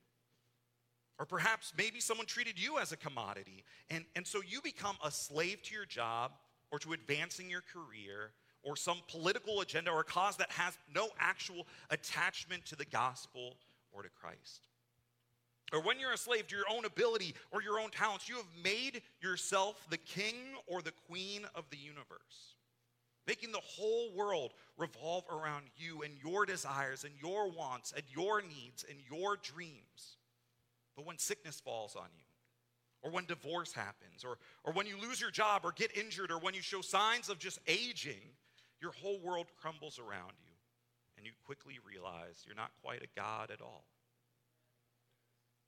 Or 1.20 1.26
perhaps 1.26 1.74
maybe 1.78 2.00
someone 2.00 2.26
treated 2.26 2.60
you 2.60 2.80
as 2.80 2.92
a 2.92 2.98
commodity, 2.98 3.64
and, 3.90 4.04
and 4.16 4.26
so 4.26 4.42
you 4.46 4.62
become 4.62 4.98
a 5.06 5.12
slave 5.12 5.62
to 5.64 5.74
your 5.74 5.86
job 5.86 6.32
or 6.72 6.80
to 6.80 6.94
advancing 6.94 7.50
your 7.50 7.62
career 7.62 8.32
or 8.64 8.76
some 8.76 8.98
political 9.08 9.62
agenda 9.62 9.92
or 9.92 10.04
cause 10.04 10.38
that 10.38 10.52
has 10.52 10.78
no 10.94 11.10
actual 11.20 11.68
attachment 11.92 12.66
to 12.66 12.76
the 12.76 12.86
gospel 12.86 13.56
or 13.92 14.02
to 14.02 14.10
Christ. 14.10 14.68
Or 15.72 15.82
when 15.82 16.00
you're 16.00 16.14
a 16.14 16.18
slave 16.18 16.48
to 16.48 16.56
your 16.56 16.66
own 16.72 16.86
ability 16.86 17.34
or 17.52 17.64
your 17.64 17.80
own 17.80 17.90
talents, 17.90 18.30
you 18.30 18.36
have 18.36 18.46
made 18.64 19.02
yourself 19.22 19.88
the 19.90 19.98
king 19.98 20.36
or 20.68 20.82
the 20.82 20.94
queen 21.08 21.48
of 21.56 21.66
the 21.72 21.78
universe, 21.78 22.56
making 23.26 23.52
the 23.52 23.62
whole 23.64 24.14
world 24.14 24.54
revolve 24.78 25.24
around 25.32 25.66
you 25.76 26.04
and 26.04 26.14
your 26.24 26.46
desires 26.46 27.04
and 27.04 27.14
your 27.22 27.50
wants 27.50 27.92
and 27.92 28.04
your 28.14 28.42
needs 28.42 28.86
and 28.88 29.00
your 29.10 29.38
dreams. 29.38 30.18
But 30.96 31.06
when 31.06 31.18
sickness 31.18 31.60
falls 31.60 31.96
on 31.96 32.10
you, 32.16 32.24
or 33.02 33.12
when 33.12 33.26
divorce 33.26 33.74
happens, 33.74 34.24
or, 34.24 34.38
or 34.64 34.74
when 34.74 34.88
you 34.88 34.96
lose 35.02 35.20
your 35.20 35.32
job 35.32 35.62
or 35.64 35.72
get 35.72 35.96
injured, 35.98 36.32
or 36.32 36.40
when 36.40 36.54
you 36.54 36.62
show 36.62 36.82
signs 36.82 37.30
of 37.30 37.38
just 37.40 37.60
aging, 37.68 38.22
your 38.80 38.92
whole 38.92 39.20
world 39.20 39.48
crumbles 39.60 40.00
around 40.00 40.34
you, 40.46 40.54
and 41.18 41.26
you 41.26 41.32
quickly 41.46 41.80
realize 41.86 42.44
you're 42.46 42.56
not 42.56 42.72
quite 42.82 43.02
a 43.02 43.08
God 43.20 43.52
at 43.52 43.62
all. 43.62 43.86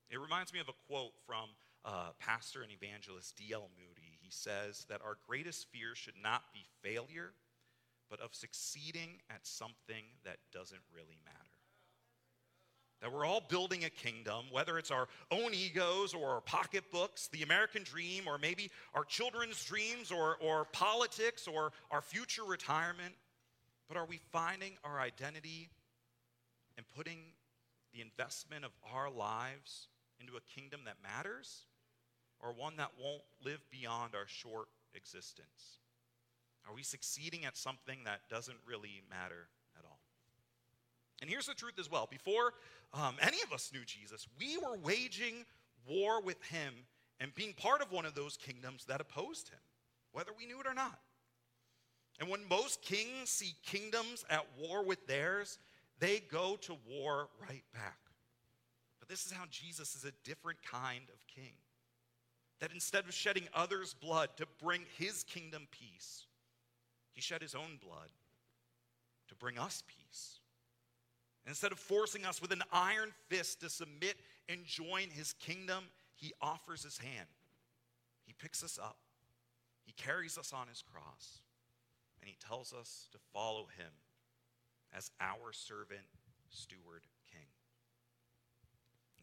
It 0.10 0.20
reminds 0.20 0.54
me 0.54 0.60
of 0.60 0.70
a 0.70 0.74
quote 0.88 1.14
from 1.26 1.50
uh, 1.84 2.10
pastor 2.20 2.62
and 2.62 2.72
evangelist 2.72 3.36
D.L. 3.36 3.70
Moody. 3.78 4.18
He 4.22 4.30
says 4.32 4.86
that 4.90 5.02
our 5.04 5.18
greatest 5.28 5.68
fear 5.72 5.96
should 5.96 6.16
not 6.22 6.44
be 6.54 6.66
failure, 6.82 7.34
but 8.10 8.20
of 8.20 8.34
succeeding 8.34 9.22
at 9.30 9.46
something 9.46 10.04
that 10.24 10.38
doesn't 10.52 10.82
really 10.94 11.18
matter. 11.26 11.38
That 13.02 13.12
we're 13.12 13.26
all 13.26 13.44
building 13.50 13.84
a 13.84 13.90
kingdom, 13.90 14.46
whether 14.52 14.78
it's 14.78 14.90
our 14.90 15.08
own 15.30 15.54
egos 15.54 16.14
or 16.14 16.30
our 16.30 16.42
pocketbooks, 16.42 17.28
the 17.28 17.44
American 17.44 17.84
dream, 17.84 18.24
or 18.28 18.38
maybe 18.38 18.72
our 18.94 19.04
children's 19.04 19.64
dreams, 19.64 20.12
or, 20.12 20.38
or 20.38 20.66
politics, 20.66 21.48
or 21.48 21.72
our 21.92 22.02
future 22.02 22.44
retirement. 22.44 23.14
But 23.88 23.98
are 23.98 24.06
we 24.06 24.20
finding 24.32 24.74
our 24.84 25.00
identity 25.00 25.70
and 26.78 26.86
putting 26.96 27.20
the 27.94 28.02
investment 28.02 28.66
of 28.66 28.72
our 28.92 29.10
lives 29.10 29.88
into 30.20 30.38
a 30.38 30.42
kingdom 30.42 30.82
that 30.86 30.96
matters 31.02 31.66
or 32.40 32.52
one 32.52 32.78
that 32.78 32.92
won't 33.02 33.24
live 33.44 33.60
beyond 33.72 34.16
our 34.16 34.28
short 34.28 34.68
existence? 34.94 35.80
Are 36.68 36.74
we 36.74 36.84
succeeding 36.84 37.46
at 37.46 37.58
something 37.58 38.00
that 38.06 38.22
doesn't 38.30 38.58
really 38.68 39.04
matter 39.10 39.48
at 39.78 39.86
all? 39.86 40.00
And 41.22 41.30
here's 41.30 41.48
the 41.48 41.54
truth 41.54 41.80
as 41.80 41.90
well. 41.90 42.08
Before 42.10 42.54
um, 42.94 43.16
any 43.22 43.38
of 43.44 43.54
us 43.54 43.72
knew 43.74 43.86
Jesus, 43.86 44.28
we 44.40 44.58
were 44.58 44.78
waging 44.84 45.46
war 45.88 46.22
with 46.22 46.42
him 46.44 46.74
and 47.20 47.34
being 47.36 47.54
part 47.54 47.82
of 47.82 47.92
one 47.92 48.06
of 48.06 48.16
those 48.16 48.38
kingdoms 48.38 48.86
that 48.86 49.00
opposed 49.00 49.50
him, 49.50 49.60
whether 50.12 50.32
we 50.38 50.46
knew 50.46 50.60
it 50.60 50.68
or 50.68 50.74
not. 50.74 51.00
And 52.20 52.30
when 52.30 52.48
most 52.50 52.82
kings 52.82 53.30
see 53.30 53.56
kingdoms 53.66 54.26
at 54.30 54.46
war 54.58 54.84
with 54.84 55.06
theirs, 55.06 55.60
they 56.00 56.20
go 56.20 56.58
to 56.62 56.78
war 56.90 57.28
right 57.42 57.64
back. 57.74 57.98
But 59.06 59.14
this 59.14 59.26
is 59.28 59.32
how 59.34 59.44
Jesus 59.52 59.96
is 59.96 60.04
a 60.04 60.12
different 60.24 60.58
kind 60.64 61.04
of 61.14 61.28
king. 61.28 61.54
That 62.60 62.72
instead 62.74 63.06
of 63.06 63.14
shedding 63.14 63.48
others' 63.54 63.94
blood 63.94 64.30
to 64.38 64.48
bring 64.60 64.82
his 64.98 65.24
kingdom 65.24 65.68
peace, 65.70 66.26
he 67.14 67.22
shed 67.22 67.44
his 67.44 67.54
own 67.54 67.78
blood 67.80 68.10
to 69.28 69.36
bring 69.36 69.60
us 69.60 69.84
peace. 69.88 70.40
Instead 71.46 71.72
of 71.72 71.78
forcing 71.78 72.26
us 72.26 72.42
with 72.42 72.52
an 72.52 72.64
iron 72.72 73.12
fist 73.30 73.60
to 73.60 73.70
submit 73.70 74.16
and 74.50 74.66
join 74.66 75.10
his 75.12 75.34
kingdom, 75.34 75.84
he 76.16 76.34
offers 76.42 76.82
his 76.82 76.98
hand. 76.98 77.28
He 78.26 78.34
picks 78.34 78.64
us 78.64 78.80
up, 78.82 78.98
he 79.84 79.92
carries 79.92 80.36
us 80.36 80.52
on 80.52 80.68
his 80.68 80.82
cross, 80.82 81.42
and 82.22 82.28
he 82.28 82.38
tells 82.48 82.74
us 82.74 83.08
to 83.12 83.20
follow 83.32 83.68
him 83.78 83.92
as 84.98 85.12
our 85.22 85.54
servant, 85.54 86.08
steward. 86.50 87.04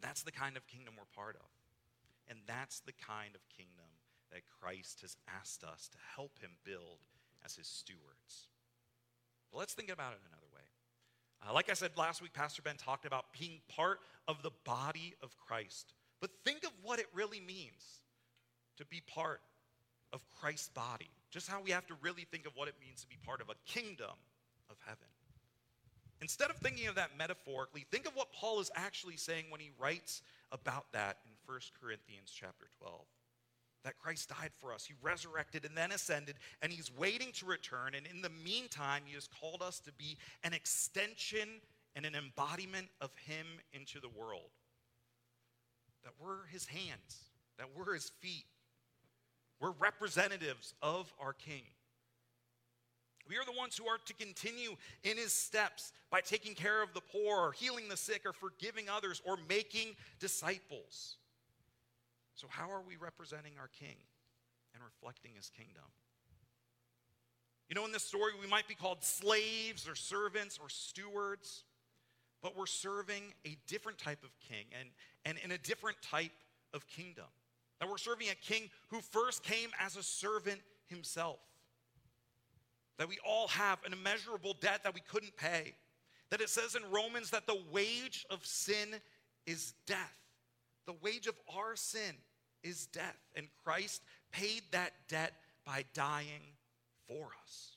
That's 0.03 0.23
the 0.23 0.33
kind 0.33 0.57
of 0.57 0.67
kingdom 0.67 0.95
we're 0.99 1.09
part 1.15 1.37
of. 1.37 1.49
And 2.29 2.41
that's 2.47 2.81
the 2.81 2.93
kind 2.93 3.35
of 3.35 3.41
kingdom 3.57 3.89
that 4.33 4.43
Christ 4.61 5.01
has 5.03 5.17
asked 5.41 5.65
us 5.65 5.89
to 5.89 5.99
help 6.17 6.39
him 6.41 6.51
build 6.65 7.01
as 7.45 7.55
his 7.55 7.67
stewards. 7.67 8.49
But 9.51 9.59
let's 9.59 9.75
think 9.75 9.91
about 9.91 10.13
it 10.13 10.21
another 10.29 10.47
way. 10.55 10.63
Uh, 11.47 11.53
like 11.53 11.71
I 11.71 11.75
said 11.75 11.91
last 11.97 12.23
week, 12.23 12.33
Pastor 12.33 12.63
Ben 12.63 12.77
talked 12.77 13.05
about 13.05 13.27
being 13.39 13.61
part 13.69 14.01
of 14.29 14.43
the 14.43 14.53
body 14.65 15.15
of 15.23 15.37
Christ. 15.39 15.95
But 16.21 16.31
think 16.45 16.65
of 16.65 16.71
what 16.83 16.99
it 16.99 17.07
really 17.15 17.41
means 17.41 18.03
to 18.79 18.87
be 18.87 19.03
part 19.07 19.41
of 20.13 20.25
Christ's 20.41 20.69
body. 20.69 21.11
Just 21.31 21.49
how 21.49 21.61
we 21.61 21.71
have 21.71 21.87
to 21.87 21.95
really 22.01 22.27
think 22.31 22.47
of 22.47 22.53
what 22.55 22.69
it 22.69 22.75
means 22.81 23.03
to 23.03 23.09
be 23.09 23.17
part 23.25 23.41
of 23.41 23.49
a 23.49 23.55
kingdom 23.67 24.15
of 24.71 24.77
heaven. 24.85 25.09
Instead 26.23 26.51
of 26.51 26.57
thinking 26.57 26.87
of 26.87 26.95
that 26.95 27.19
metaphorically, 27.19 27.85
think 27.91 28.07
of 28.07 28.15
what 28.15 28.33
Paul 28.33 28.61
is 28.61 28.71
actually 28.77 29.17
saying 29.17 29.47
when 29.51 29.61
he 29.61 29.73
writes 29.77 30.23
about 30.53 30.87
that 30.93 31.19
in 31.27 31.33
1 31.45 31.59
Corinthians 31.81 32.33
chapter 32.33 32.67
12. 32.79 33.01
That 33.83 33.99
Christ 33.99 34.29
died 34.29 34.53
for 34.61 34.73
us, 34.73 34.85
he 34.87 34.95
resurrected 35.03 35.65
and 35.65 35.77
then 35.77 35.91
ascended, 35.91 36.37
and 36.63 36.73
he's 36.73 36.97
waiting 36.97 37.33
to 37.33 37.47
return. 37.47 37.95
And 37.97 38.07
in 38.07 38.23
the 38.23 38.31
meantime, 38.45 39.03
he 39.05 39.15
has 39.15 39.27
called 39.27 39.63
us 39.63 39.81
to 39.81 39.93
be 39.95 40.17
an 40.45 40.53
extension 40.53 41.61
and 41.97 42.07
an 42.07 42.15
embodiment 42.15 42.87
of 43.01 43.11
him 43.27 43.47
into 43.73 43.99
the 43.99 44.09
world. 44.09 44.51
That 46.05 46.13
we're 46.21 46.47
his 46.53 46.67
hands, 46.67 47.31
that 47.59 47.67
we're 47.77 47.95
his 47.95 48.13
feet, 48.21 48.47
we're 49.61 49.73
representatives 49.73 50.75
of 50.83 51.13
our 51.21 51.33
king. 51.33 51.65
We 53.29 53.37
are 53.37 53.45
the 53.45 53.57
ones 53.57 53.77
who 53.77 53.87
are 53.87 53.99
to 53.99 54.15
continue 54.15 54.77
in 55.05 55.17
his 55.17 55.33
steps 55.33 55.93
by 56.11 56.21
taking 56.21 56.55
care 56.55 56.83
of 56.83 56.93
the 56.93 57.01
poor, 57.01 57.39
or 57.39 57.53
healing 57.53 57.89
the 57.89 57.97
sick, 57.97 58.23
or 58.27 58.33
forgiving 58.33 58.89
others, 58.89 59.23
or 59.25 59.39
making 59.49 59.97
disciples. 60.19 61.17
So, 62.35 62.47
how 62.51 62.71
are 62.71 62.83
we 62.87 62.97
representing 62.97 63.53
our 63.59 63.69
king 63.69 63.97
and 64.75 64.83
reflecting 64.83 65.33
his 65.37 65.51
kingdom? 65.51 65.85
You 67.69 67.77
know, 67.77 67.85
in 67.87 67.93
this 67.93 68.03
story, 68.03 68.33
we 68.41 68.49
might 68.49 68.69
be 68.69 68.75
called 68.75 69.03
slaves 69.03 69.89
or 69.89 69.95
servants 69.95 70.59
or 70.61 70.69
stewards, 70.69 71.65
but 72.43 72.57
we're 72.57 72.67
serving 72.67 73.23
a 73.47 73.57
different 73.67 73.99
type 73.99 74.23
of 74.25 74.31
king 74.41 74.67
and, 74.79 74.89
and 75.25 75.39
in 75.45 75.53
a 75.53 75.59
different 75.59 75.97
type 76.03 76.33
of 76.75 76.87
kingdom. 76.89 77.25
That 77.81 77.89
we're 77.89 77.99
serving 77.99 78.29
a 78.29 78.35
king 78.35 78.69
who 78.89 79.01
first 79.01 79.43
came 79.43 79.71
as 79.81 79.97
a 79.97 80.03
servant 80.03 80.61
himself 80.89 81.39
that 83.03 83.09
we 83.09 83.19
all 83.27 83.49
have 83.49 83.81
an 83.85 83.93
immeasurable 83.93 84.55
debt 84.61 84.85
that 84.85 84.95
we 84.95 85.01
couldn't 85.01 85.37
pay. 85.37 85.75
That 86.31 86.41
it 86.41 86.49
says 86.49 86.77
in 86.77 86.89
Romans 86.89 87.31
that 87.31 87.49
the 87.49 87.61
wage 87.73 88.25
of 88.31 88.47
sin 88.47 88.95
is 89.45 89.75
death. 89.89 90.15
The 90.87 90.95
wage 91.03 91.27
of 91.27 91.35
our 91.53 91.75
sin 91.75 92.15
is 92.63 92.87
death. 92.87 93.19
And 93.35 93.49
Christ 93.65 94.03
paid 94.31 94.63
that 94.71 94.93
debt 95.09 95.33
by 95.67 95.85
dying 95.95 96.55
for 97.09 97.31
us. 97.43 97.73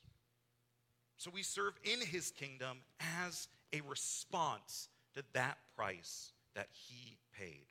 So 1.16 1.32
we 1.34 1.42
serve 1.42 1.74
in 1.82 2.00
his 2.00 2.30
kingdom 2.30 2.78
as 3.24 3.48
a 3.72 3.80
response 3.80 4.88
to 5.16 5.24
that 5.32 5.58
price 5.74 6.30
that 6.54 6.68
he 6.70 7.18
paid. 7.36 7.66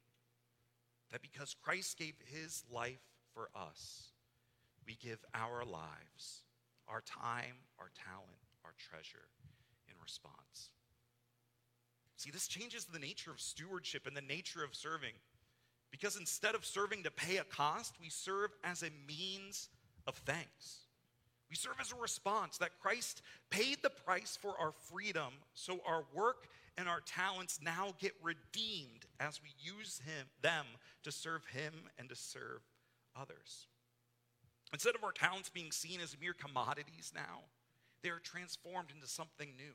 That 1.13 1.21
because 1.21 1.55
Christ 1.63 1.97
gave 1.97 2.15
his 2.25 2.65
life 2.69 3.00
for 3.33 3.47
us, 3.55 4.09
we 4.85 4.97
give 5.01 5.24
our 5.33 5.63
lives 5.63 6.41
our 6.88 7.01
time, 7.01 7.56
our 7.80 7.92
talent, 7.96 8.39
our 8.63 8.74
treasure 8.77 9.27
in 9.88 9.96
response. 10.01 10.70
See, 12.18 12.32
this 12.32 12.48
changes 12.48 12.86
the 12.86 13.00
nature 13.00 13.32
of 13.32 13.42
stewardship 13.42 14.08
and 14.08 14.15
the 14.15 14.22
nature 14.22 14.63
of 14.63 14.75
serving. 14.75 15.13
Because 15.92 16.18
instead 16.18 16.56
of 16.56 16.65
serving 16.65 17.04
to 17.04 17.12
pay 17.12 17.38
a 17.38 17.44
cost, 17.44 17.96
we 18.01 18.10
serve 18.10 18.51
as 18.63 18.84
a 18.84 18.89
means 19.08 19.70
of 20.08 20.15
thanks. 20.25 20.80
We 21.50 21.56
serve 21.56 21.75
as 21.80 21.92
a 21.92 22.01
response 22.01 22.58
that 22.58 22.80
Christ 22.80 23.22
paid 23.50 23.77
the 23.82 23.89
price 23.89 24.38
for 24.42 24.60
our 24.60 24.74
freedom, 24.92 25.34
so 25.54 25.80
our 25.88 26.04
work 26.13 26.48
and 26.77 26.89
our 26.89 27.01
talents 27.01 27.60
now 27.63 27.94
get 28.00 28.13
redeemed 28.22 29.06
as 29.20 29.39
we 29.42 29.50
use 29.60 30.01
him, 30.06 30.27
them 30.42 30.65
to 31.06 31.12
serve 31.12 31.46
Him 31.46 31.74
and 31.98 32.10
to 32.10 32.15
serve 32.15 32.62
others. 33.15 33.68
Instead 34.74 34.95
of 34.95 35.03
our 35.03 35.12
talents 35.12 35.50
being 35.50 35.72
seen 35.72 36.00
as 36.01 36.15
mere 36.19 36.34
commodities 36.34 37.12
now, 37.15 37.41
they 38.03 38.10
are 38.10 38.19
transformed 38.19 38.89
into 38.93 39.07
something 39.07 39.55
new 39.57 39.74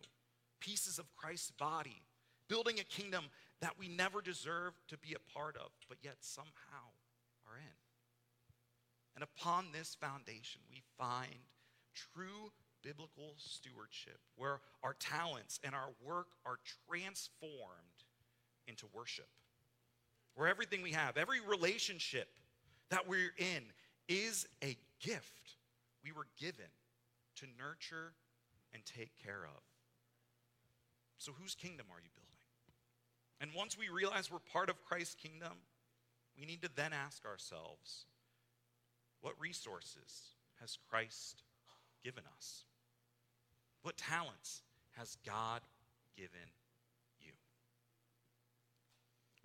pieces 0.61 0.99
of 0.99 1.16
Christ's 1.16 1.50
body, 1.52 2.02
building 2.49 2.78
a 2.78 2.85
kingdom 2.85 3.25
that 3.61 3.78
we 3.78 3.88
never 3.88 4.20
deserved 4.20 4.76
to 4.88 4.99
be 4.99 5.14
a 5.14 5.38
part 5.38 5.56
of, 5.56 5.70
but 5.88 5.99
yet 6.02 6.16
somehow 6.20 6.92
are 7.49 7.56
in. 7.56 7.76
And 9.14 9.25
upon 9.25 9.66
this 9.73 9.97
foundation, 10.00 10.61
we 10.70 10.82
find 10.99 11.35
true 11.94 12.52
biblical 12.82 13.35
stewardship, 13.37 14.18
where 14.37 14.61
our 14.82 14.94
talents 14.94 15.61
and 15.62 15.75
our 15.75 15.90
work 16.02 16.28
are 16.47 16.59
transformed 16.88 18.04
into 18.66 18.87
worship. 18.94 19.28
Where 20.35 20.49
everything 20.49 20.82
we 20.82 20.92
have, 20.92 21.16
every 21.16 21.40
relationship 21.40 22.28
that 22.90 23.06
we're 23.09 23.35
in, 23.37 23.64
is 24.11 24.47
a 24.62 24.76
gift 25.00 25.57
we 26.05 26.12
were 26.12 26.26
given 26.38 26.67
to 27.37 27.47
nurture 27.59 28.12
and 28.75 28.85
take 28.85 29.12
care 29.25 29.45
of. 29.45 29.62
So, 31.19 31.33
whose 31.33 31.55
kingdom 31.55 31.87
are 31.90 32.00
you 32.02 32.11
building? 32.14 32.26
And 33.40 33.50
once 33.57 33.79
we 33.79 33.88
realize 33.88 34.31
we're 34.31 34.38
part 34.52 34.69
of 34.69 34.85
Christ's 34.85 35.14
kingdom, 35.14 35.52
we 36.38 36.45
need 36.45 36.62
to 36.62 36.71
then 36.75 36.93
ask 36.93 37.25
ourselves 37.25 38.07
what 39.21 39.35
resources 39.38 40.35
has 40.61 40.79
Christ 40.90 41.43
given 42.02 42.25
us? 42.37 42.64
What 43.83 43.97
talents 43.97 44.62
has 44.97 45.17
God 45.26 45.61
given? 46.17 46.49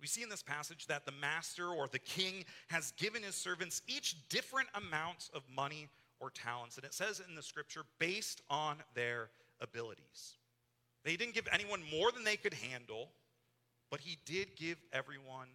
We 0.00 0.06
see 0.06 0.22
in 0.22 0.28
this 0.28 0.42
passage 0.42 0.86
that 0.86 1.06
the 1.06 1.12
master 1.12 1.68
or 1.68 1.88
the 1.88 1.98
king 1.98 2.44
has 2.68 2.92
given 2.92 3.22
his 3.22 3.34
servants 3.34 3.82
each 3.86 4.28
different 4.28 4.68
amounts 4.74 5.30
of 5.34 5.42
money 5.54 5.88
or 6.20 6.30
talents. 6.30 6.76
And 6.76 6.84
it 6.84 6.94
says 6.94 7.22
in 7.26 7.34
the 7.34 7.42
scripture, 7.42 7.82
based 7.98 8.42
on 8.50 8.76
their 8.94 9.30
abilities. 9.60 10.34
They 11.04 11.16
didn't 11.16 11.34
give 11.34 11.48
anyone 11.52 11.82
more 11.90 12.10
than 12.12 12.24
they 12.24 12.36
could 12.36 12.54
handle, 12.54 13.10
but 13.90 14.00
he 14.00 14.18
did 14.26 14.56
give 14.56 14.76
everyone 14.92 15.48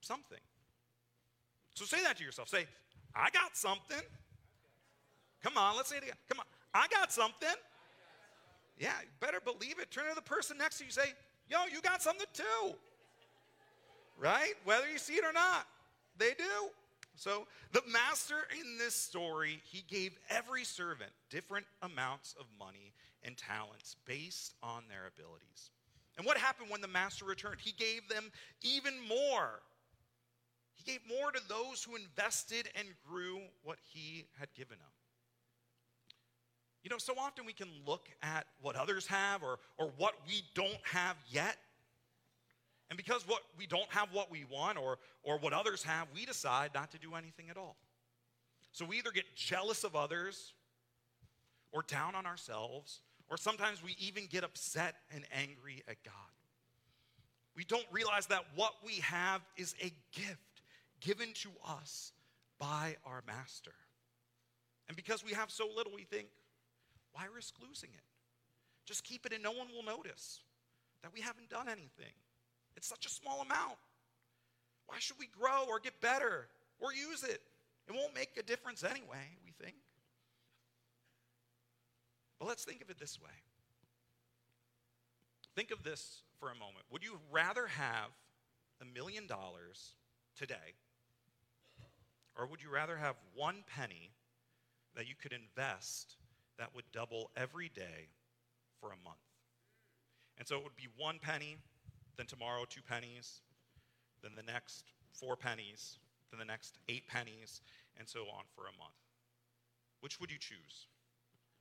something. 0.00 0.38
So 1.74 1.84
say 1.84 2.02
that 2.02 2.16
to 2.18 2.24
yourself. 2.24 2.48
Say, 2.48 2.66
I 3.14 3.30
got 3.30 3.56
something. 3.56 4.02
Come 5.42 5.56
on, 5.56 5.76
let's 5.76 5.88
say 5.88 5.98
it 5.98 6.02
again. 6.02 6.16
Come 6.28 6.40
on, 6.40 6.46
I 6.74 6.88
got 6.88 7.12
something. 7.12 7.48
Yeah, 8.78 8.90
better 9.20 9.38
believe 9.40 9.78
it. 9.78 9.90
Turn 9.90 10.08
to 10.08 10.14
the 10.14 10.22
person 10.22 10.58
next 10.58 10.78
to 10.78 10.84
you. 10.84 10.90
Say, 10.90 11.12
yo, 11.48 11.58
you 11.72 11.80
got 11.80 12.02
something 12.02 12.26
too. 12.32 12.74
Right? 14.18 14.54
Whether 14.64 14.90
you 14.90 14.98
see 14.98 15.14
it 15.14 15.24
or 15.24 15.32
not, 15.32 15.66
they 16.18 16.34
do. 16.36 16.70
So 17.14 17.46
the 17.72 17.82
master 17.90 18.36
in 18.60 18.78
this 18.78 18.94
story, 18.94 19.60
he 19.64 19.84
gave 19.88 20.16
every 20.28 20.64
servant 20.64 21.10
different 21.30 21.66
amounts 21.82 22.34
of 22.38 22.46
money 22.58 22.92
and 23.22 23.36
talents 23.36 23.96
based 24.04 24.54
on 24.62 24.84
their 24.88 25.06
abilities. 25.06 25.70
And 26.16 26.26
what 26.26 26.36
happened 26.36 26.70
when 26.70 26.80
the 26.80 26.88
master 26.88 27.24
returned? 27.24 27.60
He 27.60 27.72
gave 27.72 28.08
them 28.08 28.30
even 28.62 28.94
more. 29.08 29.60
He 30.74 30.84
gave 30.90 31.00
more 31.08 31.30
to 31.30 31.40
those 31.48 31.82
who 31.82 31.96
invested 31.96 32.68
and 32.76 32.88
grew 33.08 33.40
what 33.62 33.78
he 33.92 34.26
had 34.38 34.48
given 34.54 34.78
them. 34.78 34.88
You 36.82 36.90
know, 36.90 36.98
so 36.98 37.14
often 37.18 37.44
we 37.44 37.52
can 37.52 37.68
look 37.84 38.08
at 38.22 38.46
what 38.62 38.76
others 38.76 39.06
have 39.06 39.42
or, 39.42 39.58
or 39.76 39.92
what 39.96 40.14
we 40.26 40.42
don't 40.54 40.80
have 40.84 41.16
yet. 41.28 41.56
And 42.90 42.96
because 42.96 43.26
what 43.28 43.42
we 43.58 43.66
don't 43.66 43.90
have 43.90 44.08
what 44.12 44.30
we 44.30 44.44
want 44.50 44.78
or, 44.78 44.98
or 45.22 45.38
what 45.38 45.52
others 45.52 45.82
have, 45.82 46.08
we 46.14 46.24
decide 46.24 46.70
not 46.74 46.90
to 46.92 46.98
do 46.98 47.14
anything 47.14 47.50
at 47.50 47.56
all. 47.56 47.76
So 48.72 48.84
we 48.84 48.98
either 48.98 49.10
get 49.10 49.24
jealous 49.34 49.84
of 49.84 49.94
others 49.94 50.54
or 51.72 51.82
down 51.82 52.14
on 52.14 52.24
ourselves, 52.24 53.00
or 53.28 53.36
sometimes 53.36 53.82
we 53.82 53.94
even 53.98 54.26
get 54.26 54.42
upset 54.42 54.96
and 55.14 55.24
angry 55.32 55.82
at 55.86 56.02
God. 56.02 56.14
We 57.54 57.64
don't 57.64 57.86
realize 57.90 58.26
that 58.26 58.44
what 58.54 58.74
we 58.84 58.94
have 59.00 59.42
is 59.56 59.74
a 59.82 59.92
gift 60.12 60.62
given 61.00 61.32
to 61.34 61.50
us 61.66 62.12
by 62.58 62.96
our 63.04 63.22
master. 63.26 63.74
And 64.86 64.96
because 64.96 65.24
we 65.24 65.32
have 65.32 65.50
so 65.50 65.68
little, 65.76 65.92
we 65.92 66.04
think, 66.04 66.28
why 67.12 67.24
risk 67.34 67.54
losing 67.60 67.90
it? 67.90 68.04
Just 68.86 69.04
keep 69.04 69.26
it 69.26 69.32
and 69.32 69.42
no 69.42 69.52
one 69.52 69.66
will 69.74 69.84
notice 69.84 70.40
that 71.02 71.12
we 71.12 71.20
haven't 71.20 71.50
done 71.50 71.68
anything. 71.68 72.14
It's 72.78 72.86
such 72.86 73.06
a 73.06 73.10
small 73.10 73.40
amount. 73.40 73.76
Why 74.86 74.98
should 75.00 75.18
we 75.18 75.26
grow 75.26 75.64
or 75.68 75.80
get 75.80 76.00
better 76.00 76.46
or 76.78 76.94
use 76.94 77.24
it? 77.24 77.42
It 77.88 77.92
won't 77.92 78.14
make 78.14 78.30
a 78.38 78.42
difference 78.44 78.84
anyway, 78.84 79.34
we 79.44 79.50
think. 79.50 79.74
But 82.38 82.46
let's 82.46 82.64
think 82.64 82.80
of 82.80 82.88
it 82.88 83.00
this 83.00 83.20
way. 83.20 83.32
Think 85.56 85.72
of 85.72 85.82
this 85.82 86.22
for 86.38 86.50
a 86.50 86.54
moment. 86.54 86.84
Would 86.92 87.02
you 87.02 87.18
rather 87.32 87.66
have 87.66 88.10
a 88.80 88.84
million 88.84 89.26
dollars 89.26 89.94
today 90.36 90.76
or 92.36 92.46
would 92.46 92.62
you 92.62 92.70
rather 92.70 92.96
have 92.96 93.16
one 93.34 93.64
penny 93.66 94.12
that 94.94 95.08
you 95.08 95.16
could 95.20 95.32
invest 95.32 96.14
that 96.60 96.72
would 96.76 96.84
double 96.92 97.32
every 97.36 97.70
day 97.74 98.06
for 98.80 98.90
a 98.90 99.04
month? 99.04 99.16
And 100.38 100.46
so 100.46 100.58
it 100.58 100.62
would 100.62 100.76
be 100.76 100.86
one 100.96 101.18
penny, 101.20 101.56
then 102.18 102.26
tomorrow 102.26 102.64
two 102.68 102.82
pennies, 102.82 103.40
then 104.22 104.32
the 104.36 104.42
next 104.42 104.84
four 105.12 105.36
pennies, 105.36 105.98
then 106.30 106.38
the 106.38 106.44
next 106.44 106.78
eight 106.88 107.06
pennies, 107.08 107.62
and 107.96 108.06
so 108.06 108.20
on 108.20 108.44
for 108.54 108.62
a 108.62 108.76
month. 108.76 108.98
Which 110.00 110.20
would 110.20 110.30
you 110.30 110.38
choose? 110.38 110.86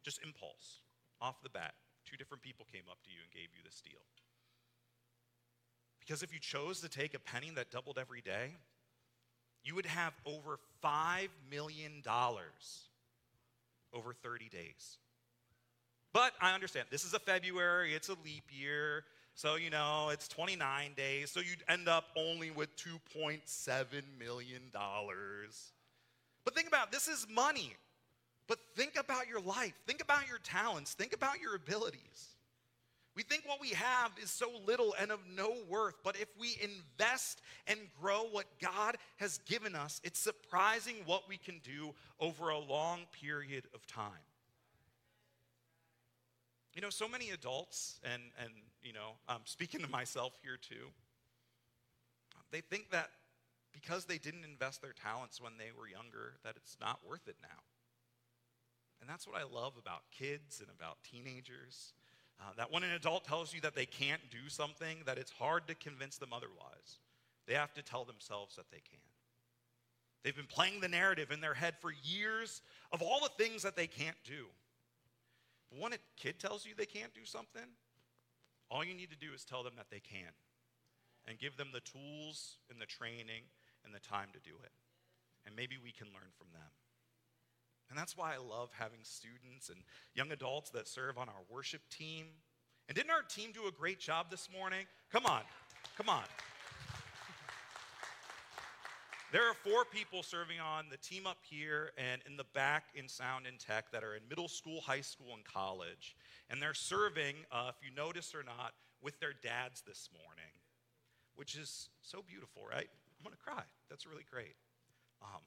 Just 0.03 0.21
impulse, 0.25 0.81
off 1.21 1.41
the 1.43 1.49
bat. 1.49 1.73
Two 2.05 2.17
different 2.17 2.41
people 2.41 2.65
came 2.71 2.83
up 2.89 2.97
to 3.03 3.11
you 3.11 3.17
and 3.23 3.31
gave 3.31 3.49
you 3.55 3.63
this 3.63 3.81
deal. 3.81 4.01
Because 5.99 6.23
if 6.23 6.33
you 6.33 6.39
chose 6.39 6.81
to 6.81 6.89
take 6.89 7.13
a 7.13 7.19
penny 7.19 7.51
that 7.55 7.69
doubled 7.69 7.97
every 7.99 8.21
day, 8.21 8.55
you 9.63 9.75
would 9.75 9.85
have 9.85 10.13
over 10.25 10.57
$5 10.83 11.27
million 11.51 12.01
over 13.93 14.13
30 14.13 14.49
days. 14.49 14.97
But 16.13 16.31
I 16.41 16.53
understand 16.53 16.87
this 16.89 17.03
is 17.03 17.13
a 17.13 17.19
February, 17.19 17.93
it's 17.93 18.09
a 18.09 18.15
leap 18.23 18.45
year, 18.49 19.03
so 19.37 19.55
you 19.55 19.69
know 19.69 20.09
it's 20.11 20.27
29 20.27 20.93
days, 20.97 21.29
so 21.29 21.41
you'd 21.41 21.63
end 21.69 21.87
up 21.87 22.05
only 22.17 22.49
with 22.49 22.75
$2.7 22.75 23.39
million. 24.17 24.61
But 26.43 26.55
think 26.55 26.67
about 26.67 26.91
this 26.91 27.07
is 27.07 27.27
money. 27.31 27.75
But 28.47 28.57
think 28.75 28.97
about 28.97 29.27
your 29.27 29.39
life, 29.39 29.73
think 29.85 30.01
about 30.01 30.27
your 30.27 30.39
talents, 30.39 30.95
think 30.95 31.13
about 31.13 31.39
your 31.39 31.53
abilities. 31.53 32.29
We 33.15 33.21
think 33.21 33.43
what 33.45 33.61
we 33.61 33.69
have 33.69 34.11
is 34.21 34.31
so 34.31 34.49
little 34.65 34.95
and 34.99 35.11
of 35.11 35.19
no 35.35 35.53
worth, 35.69 35.95
but 36.03 36.15
if 36.19 36.29
we 36.39 36.57
invest 36.59 37.41
and 37.67 37.77
grow 38.01 38.23
what 38.31 38.45
God 38.59 38.97
has 39.17 39.37
given 39.45 39.75
us, 39.75 40.01
it's 40.03 40.19
surprising 40.19 40.95
what 41.05 41.29
we 41.29 41.37
can 41.37 41.61
do 41.63 41.93
over 42.19 42.49
a 42.49 42.57
long 42.57 43.01
period 43.21 43.65
of 43.75 43.85
time. 43.85 44.26
You 46.77 46.81
know, 46.81 46.91
so 46.91 47.07
many 47.09 47.31
adults, 47.31 47.99
and, 48.03 48.21
and 48.39 48.51
you 48.83 48.93
know, 48.93 49.17
I'm 49.27 49.41
speaking 49.45 49.81
to 49.81 49.87
myself 49.87 50.37
here 50.43 50.57
too, 50.61 50.93
they 52.51 52.61
think 52.61 52.91
that 52.91 53.09
because 53.73 54.05
they 54.05 54.19
didn't 54.19 54.43
invest 54.43 54.83
their 54.83 54.93
talents 54.93 55.41
when 55.41 55.53
they 55.57 55.71
were 55.75 55.87
younger, 55.87 56.33
that 56.43 56.53
it's 56.55 56.77
not 56.79 56.99
worth 57.03 57.27
it 57.27 57.37
now. 57.41 57.63
And 59.01 59.09
that's 59.09 59.27
what 59.27 59.41
I 59.41 59.43
love 59.43 59.73
about 59.81 60.03
kids 60.15 60.59
and 60.59 60.69
about 60.69 60.97
teenagers 61.03 61.93
uh, 62.39 62.53
that 62.57 62.71
when 62.71 62.83
an 62.83 62.91
adult 62.91 63.25
tells 63.25 63.55
you 63.55 63.61
that 63.61 63.73
they 63.73 63.87
can't 63.87 64.21
do 64.29 64.47
something, 64.47 64.97
that 65.07 65.17
it's 65.17 65.31
hard 65.31 65.67
to 65.69 65.73
convince 65.73 66.19
them 66.19 66.29
otherwise. 66.31 66.99
They 67.47 67.55
have 67.55 67.73
to 67.73 67.81
tell 67.81 68.05
themselves 68.05 68.55
that 68.55 68.69
they 68.69 68.81
can. 68.87 68.99
They've 70.23 70.35
been 70.35 70.45
playing 70.45 70.81
the 70.81 70.87
narrative 70.87 71.31
in 71.31 71.41
their 71.41 71.55
head 71.55 71.73
for 71.81 71.91
years 72.03 72.61
of 72.91 73.01
all 73.01 73.19
the 73.19 73.43
things 73.43 73.63
that 73.63 73.75
they 73.75 73.87
can't 73.87 74.17
do. 74.23 74.45
When 75.69 75.93
a 75.93 75.97
kid 76.15 76.39
tells 76.39 76.65
you 76.65 76.73
they 76.75 76.85
can't 76.85 77.13
do 77.13 77.25
something, 77.25 77.67
all 78.69 78.83
you 78.83 78.93
need 78.93 79.09
to 79.11 79.17
do 79.17 79.33
is 79.33 79.43
tell 79.43 79.63
them 79.63 79.73
that 79.77 79.87
they 79.89 79.99
can 79.99 80.31
and 81.27 81.37
give 81.37 81.57
them 81.57 81.69
the 81.73 81.81
tools 81.81 82.57
and 82.69 82.81
the 82.81 82.85
training 82.85 83.43
and 83.85 83.93
the 83.93 83.99
time 83.99 84.29
to 84.33 84.39
do 84.39 84.55
it. 84.63 84.71
And 85.45 85.55
maybe 85.55 85.75
we 85.81 85.91
can 85.91 86.07
learn 86.07 86.31
from 86.37 86.47
them. 86.53 86.71
And 87.89 87.97
that's 87.97 88.17
why 88.17 88.33
I 88.33 88.37
love 88.37 88.69
having 88.77 88.99
students 89.03 89.69
and 89.69 89.79
young 90.13 90.31
adults 90.31 90.71
that 90.71 90.87
serve 90.87 91.17
on 91.17 91.29
our 91.29 91.43
worship 91.49 91.81
team. 91.89 92.25
And 92.89 92.95
didn't 92.95 93.11
our 93.11 93.21
team 93.21 93.51
do 93.53 93.67
a 93.67 93.71
great 93.71 93.99
job 93.99 94.29
this 94.29 94.49
morning? 94.51 94.85
Come 95.11 95.25
on, 95.25 95.41
come 95.97 96.09
on. 96.09 96.23
There 99.29 99.43
are 99.43 99.53
four 99.53 99.83
people 99.83 100.23
serving 100.23 100.61
on 100.61 100.85
the 100.89 100.95
team 100.95 101.27
up 101.27 101.39
here 101.41 101.91
and 101.97 102.21
in 102.25 102.37
the 102.37 102.45
back 102.55 102.85
in 102.95 103.09
sound 103.09 103.45
and 103.45 103.59
tech 103.59 103.91
that 103.91 104.01
are 104.01 104.15
in 104.15 104.21
middle 104.29 104.47
school, 104.47 104.79
high 104.79 105.01
school, 105.01 105.35
and 105.35 105.43
college. 105.43 106.15
And 106.49 106.61
they're 106.61 106.73
serving, 106.73 107.35
uh, 107.51 107.69
if 107.69 107.75
you 107.83 107.93
notice 107.93 108.33
or 108.33 108.43
not, 108.43 108.71
with 109.01 109.19
their 109.19 109.33
dads 109.43 109.83
this 109.85 110.09
morning, 110.13 110.53
which 111.35 111.55
is 111.55 111.89
so 112.01 112.23
beautiful, 112.25 112.63
right? 112.71 112.87
I'm 113.19 113.23
gonna 113.23 113.35
cry. 113.35 113.63
That's 113.89 114.07
really 114.07 114.25
great. 114.31 114.55
Um, 115.21 115.43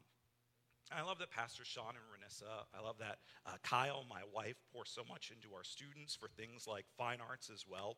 I 0.92 1.00
love 1.02 1.18
that 1.20 1.30
Pastor 1.30 1.64
Sean 1.64 1.94
and 1.96 2.04
Renissa, 2.12 2.66
I 2.76 2.82
love 2.84 2.98
that 2.98 3.18
uh, 3.46 3.56
Kyle, 3.62 4.04
my 4.10 4.22
wife, 4.34 4.56
pour 4.74 4.84
so 4.84 5.02
much 5.08 5.32
into 5.34 5.54
our 5.54 5.64
students 5.64 6.14
for 6.14 6.28
things 6.36 6.66
like 6.66 6.84
fine 6.98 7.18
arts 7.26 7.48
as 7.48 7.64
well, 7.66 7.96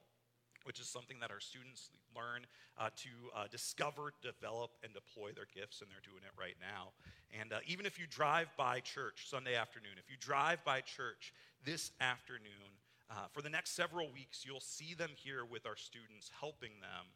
which 0.64 0.80
is 0.80 0.88
something 0.88 1.18
that 1.20 1.30
our 1.30 1.40
students 1.40 1.90
learn 2.14 2.46
uh, 2.78 2.88
to 2.96 3.08
uh, 3.34 3.44
discover, 3.50 4.12
develop, 4.22 4.70
and 4.82 4.92
deploy 4.94 5.32
their 5.32 5.48
gifts, 5.54 5.80
and 5.80 5.90
they're 5.90 6.04
doing 6.04 6.22
it 6.24 6.32
right 6.38 6.56
now. 6.60 6.92
And 7.38 7.52
uh, 7.52 7.60
even 7.66 7.86
if 7.86 7.98
you 7.98 8.06
drive 8.08 8.48
by 8.56 8.80
church 8.80 9.28
Sunday 9.28 9.54
afternoon, 9.54 9.98
if 9.98 10.10
you 10.10 10.16
drive 10.20 10.64
by 10.64 10.80
church 10.80 11.32
this 11.64 11.92
afternoon, 12.00 12.76
uh, 13.10 13.28
for 13.32 13.42
the 13.42 13.50
next 13.50 13.76
several 13.76 14.10
weeks, 14.12 14.44
you'll 14.46 14.60
see 14.60 14.94
them 14.94 15.10
here 15.16 15.44
with 15.44 15.66
our 15.66 15.76
students, 15.76 16.30
helping 16.38 16.72
them 16.80 17.06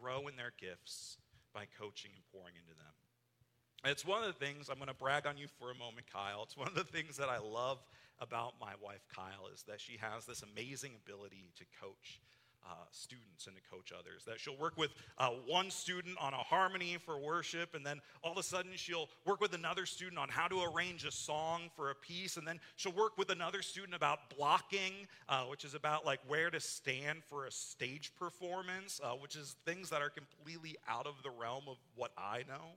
grow 0.00 0.28
in 0.28 0.36
their 0.36 0.52
gifts 0.58 1.18
by 1.52 1.66
coaching 1.78 2.10
and 2.14 2.22
pouring 2.32 2.54
into 2.54 2.74
them. 2.78 2.94
It's 3.84 4.06
one 4.06 4.22
of 4.22 4.28
the 4.28 4.38
things, 4.38 4.68
I'm 4.70 4.76
going 4.76 4.86
to 4.86 4.94
brag 4.94 5.26
on 5.26 5.36
you 5.36 5.48
for 5.58 5.72
a 5.72 5.74
moment, 5.74 6.06
Kyle. 6.12 6.44
It's 6.44 6.56
one 6.56 6.68
of 6.68 6.74
the 6.74 6.84
things 6.84 7.16
that 7.16 7.28
I 7.28 7.38
love 7.38 7.78
about 8.20 8.54
my 8.60 8.74
wife, 8.80 9.02
Kyle, 9.12 9.50
is 9.52 9.64
that 9.64 9.80
she 9.80 9.98
has 9.98 10.24
this 10.24 10.42
amazing 10.42 10.92
ability 11.04 11.50
to 11.58 11.64
coach. 11.80 12.20
Uh, 12.64 12.74
students 12.90 13.46
and 13.46 13.56
to 13.56 13.62
coach 13.70 13.92
others. 13.98 14.24
That 14.26 14.40
she'll 14.40 14.56
work 14.56 14.76
with 14.76 14.90
uh, 15.18 15.30
one 15.46 15.70
student 15.70 16.16
on 16.20 16.32
a 16.32 16.38
harmony 16.38 16.96
for 17.04 17.18
worship, 17.18 17.74
and 17.74 17.84
then 17.84 18.00
all 18.22 18.32
of 18.32 18.38
a 18.38 18.42
sudden 18.42 18.72
she'll 18.76 19.08
work 19.24 19.40
with 19.40 19.54
another 19.54 19.86
student 19.86 20.18
on 20.18 20.28
how 20.28 20.48
to 20.48 20.62
arrange 20.62 21.04
a 21.04 21.10
song 21.10 21.70
for 21.76 21.90
a 21.90 21.94
piece, 21.94 22.36
and 22.36 22.46
then 22.46 22.60
she'll 22.76 22.92
work 22.92 23.18
with 23.18 23.30
another 23.30 23.62
student 23.62 23.94
about 23.94 24.18
blocking, 24.36 24.92
uh, 25.28 25.44
which 25.44 25.64
is 25.64 25.74
about 25.74 26.06
like 26.06 26.20
where 26.26 26.50
to 26.50 26.60
stand 26.60 27.22
for 27.24 27.46
a 27.46 27.50
stage 27.50 28.12
performance, 28.18 29.00
uh, 29.02 29.10
which 29.10 29.36
is 29.36 29.56
things 29.64 29.90
that 29.90 30.02
are 30.02 30.10
completely 30.10 30.76
out 30.88 31.06
of 31.06 31.14
the 31.22 31.30
realm 31.30 31.64
of 31.68 31.76
what 31.96 32.12
I 32.16 32.44
know. 32.48 32.76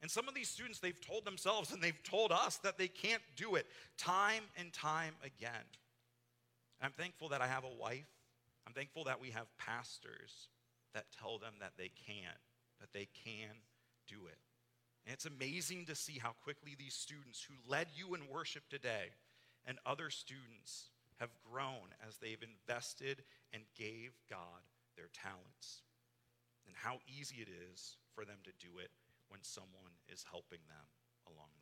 And 0.00 0.10
some 0.10 0.28
of 0.28 0.34
these 0.34 0.48
students, 0.48 0.78
they've 0.78 1.00
told 1.00 1.24
themselves 1.24 1.72
and 1.72 1.82
they've 1.82 2.02
told 2.04 2.30
us 2.30 2.58
that 2.58 2.78
they 2.78 2.88
can't 2.88 3.22
do 3.36 3.56
it 3.56 3.66
time 3.96 4.44
and 4.56 4.72
time 4.72 5.14
again. 5.24 5.50
And 6.80 6.86
I'm 6.86 6.92
thankful 6.92 7.30
that 7.30 7.40
I 7.40 7.48
have 7.48 7.64
a 7.64 7.80
wife 7.80 8.06
I'm 8.68 8.74
thankful 8.74 9.04
that 9.04 9.18
we 9.18 9.30
have 9.30 9.48
pastors 9.56 10.48
that 10.92 11.06
tell 11.18 11.38
them 11.38 11.54
that 11.60 11.72
they 11.78 11.88
can, 11.88 12.36
that 12.80 12.92
they 12.92 13.08
can 13.24 13.64
do 14.06 14.26
it. 14.28 14.36
And 15.06 15.14
it's 15.14 15.24
amazing 15.24 15.86
to 15.86 15.94
see 15.94 16.18
how 16.18 16.36
quickly 16.44 16.76
these 16.78 16.92
students 16.92 17.42
who 17.48 17.54
led 17.66 17.86
you 17.96 18.14
in 18.14 18.28
worship 18.28 18.68
today 18.68 19.08
and 19.64 19.78
other 19.86 20.10
students 20.10 20.90
have 21.16 21.30
grown 21.50 21.96
as 22.06 22.18
they've 22.18 22.42
invested 22.42 23.24
and 23.54 23.62
gave 23.74 24.12
God 24.28 24.60
their 24.96 25.08
talents. 25.14 25.80
And 26.66 26.76
how 26.76 26.98
easy 27.08 27.36
it 27.36 27.48
is 27.72 27.96
for 28.14 28.26
them 28.26 28.44
to 28.44 28.52
do 28.60 28.76
it 28.84 28.90
when 29.30 29.40
someone 29.42 29.96
is 30.12 30.26
helping 30.30 30.60
them 30.68 30.84
along. 31.26 31.57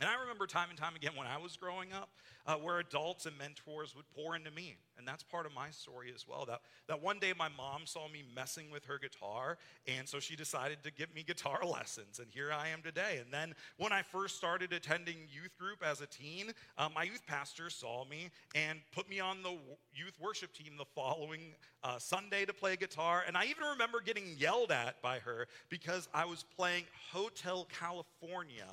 And 0.00 0.08
I 0.08 0.20
remember 0.20 0.46
time 0.46 0.68
and 0.70 0.78
time 0.78 0.94
again 0.94 1.12
when 1.16 1.26
I 1.26 1.38
was 1.38 1.56
growing 1.56 1.92
up, 1.92 2.10
uh, 2.46 2.54
where 2.54 2.78
adults 2.78 3.26
and 3.26 3.36
mentors 3.36 3.96
would 3.96 4.04
pour 4.14 4.36
into 4.36 4.50
me. 4.52 4.76
And 4.96 5.06
that's 5.06 5.24
part 5.24 5.44
of 5.44 5.52
my 5.52 5.70
story 5.70 6.12
as 6.14 6.26
well. 6.26 6.44
That, 6.46 6.60
that 6.86 7.02
one 7.02 7.18
day 7.18 7.32
my 7.36 7.48
mom 7.56 7.82
saw 7.84 8.08
me 8.08 8.22
messing 8.34 8.70
with 8.70 8.84
her 8.84 8.98
guitar, 8.98 9.58
and 9.88 10.08
so 10.08 10.20
she 10.20 10.36
decided 10.36 10.84
to 10.84 10.92
give 10.92 11.12
me 11.14 11.24
guitar 11.24 11.60
lessons. 11.66 12.20
And 12.20 12.28
here 12.30 12.52
I 12.52 12.68
am 12.68 12.82
today. 12.82 13.18
And 13.20 13.32
then 13.32 13.54
when 13.76 13.92
I 13.92 14.02
first 14.02 14.36
started 14.36 14.72
attending 14.72 15.16
youth 15.32 15.56
group 15.58 15.84
as 15.84 16.00
a 16.00 16.06
teen, 16.06 16.52
uh, 16.76 16.88
my 16.94 17.02
youth 17.02 17.26
pastor 17.26 17.68
saw 17.68 18.04
me 18.04 18.30
and 18.54 18.78
put 18.94 19.08
me 19.10 19.18
on 19.18 19.42
the 19.42 19.56
youth 19.92 20.14
worship 20.20 20.52
team 20.52 20.76
the 20.78 20.86
following 20.94 21.54
uh, 21.82 21.98
Sunday 21.98 22.44
to 22.44 22.52
play 22.52 22.76
guitar. 22.76 23.24
And 23.26 23.36
I 23.36 23.46
even 23.46 23.64
remember 23.64 24.00
getting 24.00 24.36
yelled 24.38 24.70
at 24.70 25.02
by 25.02 25.18
her 25.20 25.48
because 25.68 26.08
I 26.14 26.24
was 26.24 26.44
playing 26.56 26.84
Hotel 27.10 27.66
California 27.80 28.66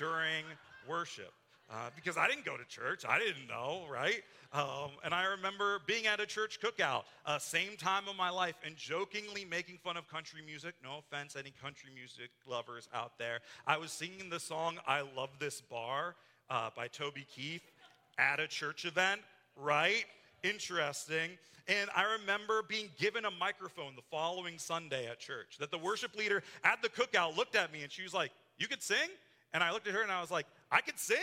during 0.00 0.44
worship. 0.88 1.32
Uh, 1.70 1.88
because 1.94 2.16
I 2.16 2.26
didn't 2.26 2.44
go 2.44 2.56
to 2.56 2.64
church. 2.64 3.04
I 3.08 3.20
didn't 3.20 3.46
know, 3.46 3.82
right? 3.88 4.22
Um, 4.52 4.90
and 5.04 5.14
I 5.14 5.26
remember 5.26 5.78
being 5.86 6.08
at 6.08 6.18
a 6.18 6.26
church 6.26 6.58
cookout, 6.60 7.04
uh, 7.26 7.38
same 7.38 7.76
time 7.76 8.08
of 8.08 8.16
my 8.16 8.28
life, 8.28 8.56
and 8.66 8.74
jokingly 8.76 9.44
making 9.44 9.78
fun 9.78 9.96
of 9.96 10.08
country 10.08 10.40
music. 10.44 10.74
No 10.82 10.98
offense, 10.98 11.36
any 11.36 11.52
country 11.62 11.90
music 11.94 12.30
lovers 12.44 12.88
out 12.92 13.18
there. 13.18 13.38
I 13.68 13.76
was 13.76 13.92
singing 13.92 14.30
the 14.30 14.40
song 14.40 14.78
I 14.84 15.02
Love 15.16 15.30
This 15.38 15.60
Bar 15.60 16.16
uh, 16.48 16.70
by 16.74 16.88
Toby 16.88 17.24
Keith 17.32 17.70
at 18.18 18.40
a 18.40 18.48
church 18.48 18.84
event, 18.84 19.20
right? 19.54 20.06
Interesting. 20.42 21.30
And 21.68 21.88
I 21.94 22.02
remember 22.18 22.64
being 22.68 22.88
given 22.98 23.26
a 23.26 23.30
microphone 23.30 23.94
the 23.94 24.02
following 24.10 24.58
Sunday 24.58 25.06
at 25.06 25.20
church 25.20 25.58
that 25.60 25.70
the 25.70 25.78
worship 25.78 26.16
leader 26.16 26.42
at 26.64 26.82
the 26.82 26.88
cookout 26.88 27.36
looked 27.36 27.54
at 27.54 27.72
me 27.72 27.82
and 27.84 27.92
she 27.92 28.02
was 28.02 28.12
like, 28.12 28.32
You 28.58 28.66
could 28.66 28.82
sing? 28.82 29.08
And 29.52 29.62
I 29.62 29.72
looked 29.72 29.88
at 29.88 29.94
her 29.94 30.02
and 30.02 30.12
I 30.12 30.20
was 30.20 30.30
like, 30.30 30.46
I 30.70 30.80
could 30.80 30.98
sing? 30.98 31.18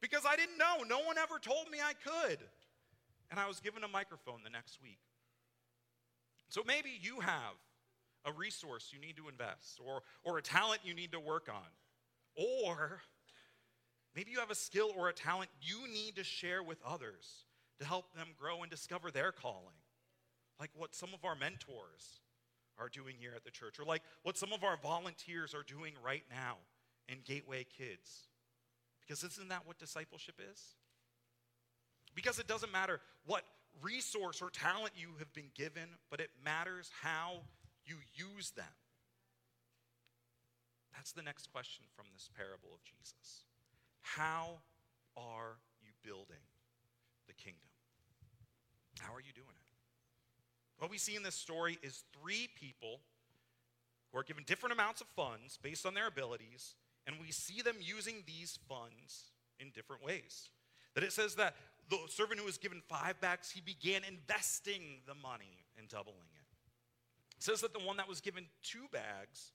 Because 0.00 0.22
I 0.28 0.36
didn't 0.36 0.58
know. 0.58 0.84
No 0.88 1.00
one 1.00 1.18
ever 1.18 1.38
told 1.38 1.70
me 1.70 1.78
I 1.84 1.92
could. 1.92 2.38
And 3.30 3.38
I 3.38 3.46
was 3.46 3.60
given 3.60 3.84
a 3.84 3.88
microphone 3.88 4.40
the 4.42 4.50
next 4.50 4.80
week. 4.82 4.98
So 6.48 6.62
maybe 6.66 6.90
you 7.00 7.20
have 7.20 7.54
a 8.24 8.32
resource 8.32 8.90
you 8.92 8.98
need 9.00 9.16
to 9.16 9.28
invest, 9.28 9.80
or, 9.84 10.02
or 10.24 10.38
a 10.38 10.42
talent 10.42 10.80
you 10.84 10.94
need 10.94 11.12
to 11.12 11.20
work 11.20 11.48
on, 11.48 11.68
or 12.34 13.00
maybe 14.14 14.30
you 14.30 14.40
have 14.40 14.50
a 14.50 14.56
skill 14.56 14.90
or 14.96 15.08
a 15.08 15.12
talent 15.12 15.50
you 15.60 15.86
need 15.92 16.16
to 16.16 16.24
share 16.24 16.62
with 16.62 16.78
others 16.84 17.44
to 17.78 17.86
help 17.86 18.12
them 18.14 18.28
grow 18.38 18.62
and 18.62 18.70
discover 18.70 19.10
their 19.10 19.30
calling, 19.30 19.78
like 20.58 20.70
what 20.76 20.94
some 20.94 21.10
of 21.14 21.24
our 21.24 21.36
mentors 21.36 22.20
are 22.78 22.88
doing 22.88 23.14
here 23.18 23.32
at 23.36 23.44
the 23.44 23.50
church, 23.50 23.78
or 23.78 23.84
like 23.84 24.02
what 24.22 24.36
some 24.36 24.52
of 24.52 24.64
our 24.64 24.76
volunteers 24.82 25.54
are 25.54 25.62
doing 25.62 25.92
right 26.04 26.24
now 26.30 26.56
in 27.08 27.18
Gateway 27.24 27.64
Kids. 27.76 28.28
Because 29.00 29.24
isn't 29.24 29.48
that 29.48 29.66
what 29.66 29.78
discipleship 29.78 30.34
is? 30.52 30.60
Because 32.14 32.38
it 32.38 32.46
doesn't 32.46 32.72
matter 32.72 33.00
what 33.26 33.42
resource 33.82 34.42
or 34.42 34.50
talent 34.50 34.92
you 34.96 35.08
have 35.18 35.32
been 35.32 35.50
given, 35.54 35.88
but 36.10 36.20
it 36.20 36.30
matters 36.44 36.90
how 37.02 37.40
you 37.86 37.96
use 38.14 38.50
them. 38.50 38.64
That's 40.94 41.12
the 41.12 41.22
next 41.22 41.52
question 41.52 41.84
from 41.96 42.06
this 42.12 42.28
parable 42.36 42.70
of 42.74 42.82
Jesus. 42.84 43.44
How 44.00 44.58
are 45.16 45.58
you 45.80 45.92
building 46.02 46.42
the 47.28 47.34
kingdom? 47.34 47.60
How 48.98 49.14
are 49.14 49.20
you 49.20 49.32
doing 49.32 49.46
it? 49.48 49.68
What 50.78 50.90
we 50.90 50.98
see 50.98 51.16
in 51.16 51.22
this 51.22 51.34
story 51.34 51.78
is 51.82 52.04
three 52.20 52.48
people 52.60 53.00
who 54.10 54.18
are 54.18 54.24
given 54.24 54.44
different 54.46 54.72
amounts 54.72 55.00
of 55.00 55.06
funds 55.08 55.58
based 55.62 55.86
on 55.86 55.94
their 55.94 56.08
abilities 56.08 56.74
and 57.08 57.16
we 57.18 57.32
see 57.32 57.62
them 57.62 57.76
using 57.80 58.22
these 58.26 58.58
funds 58.68 59.32
in 59.58 59.70
different 59.74 60.04
ways. 60.04 60.50
That 60.94 61.02
it 61.02 61.12
says 61.12 61.36
that 61.36 61.56
the 61.88 61.96
servant 62.08 62.38
who 62.38 62.44
was 62.44 62.58
given 62.58 62.82
five 62.86 63.18
bags, 63.18 63.50
he 63.50 63.62
began 63.62 64.02
investing 64.04 65.00
the 65.06 65.14
money 65.14 65.64
and 65.78 65.88
doubling 65.88 66.28
it. 66.36 66.46
It 67.38 67.42
says 67.42 67.62
that 67.62 67.72
the 67.72 67.80
one 67.80 67.96
that 67.96 68.08
was 68.08 68.20
given 68.20 68.44
two 68.62 68.84
bags 68.92 69.52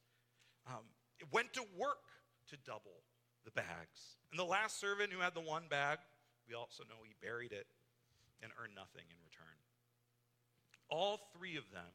um, 0.65 0.81
went 1.31 1.53
to 1.53 1.63
work 1.77 2.01
to 2.49 2.57
double 2.65 3.05
the 3.45 3.51
bags. 3.51 4.17
And 4.31 4.39
the 4.39 4.45
last 4.45 4.79
servant 4.79 5.13
who 5.13 5.19
had 5.19 5.35
the 5.35 5.41
one 5.41 5.63
bag, 5.69 5.99
we 6.49 6.55
also 6.55 6.83
know 6.89 6.95
he 7.05 7.13
buried 7.21 7.51
it 7.51 7.67
and 8.41 8.51
earned 8.59 8.73
nothing 8.75 9.05
in 9.07 9.17
return. 9.23 9.57
All 10.89 11.29
three 11.37 11.55
of 11.55 11.69
them 11.71 11.93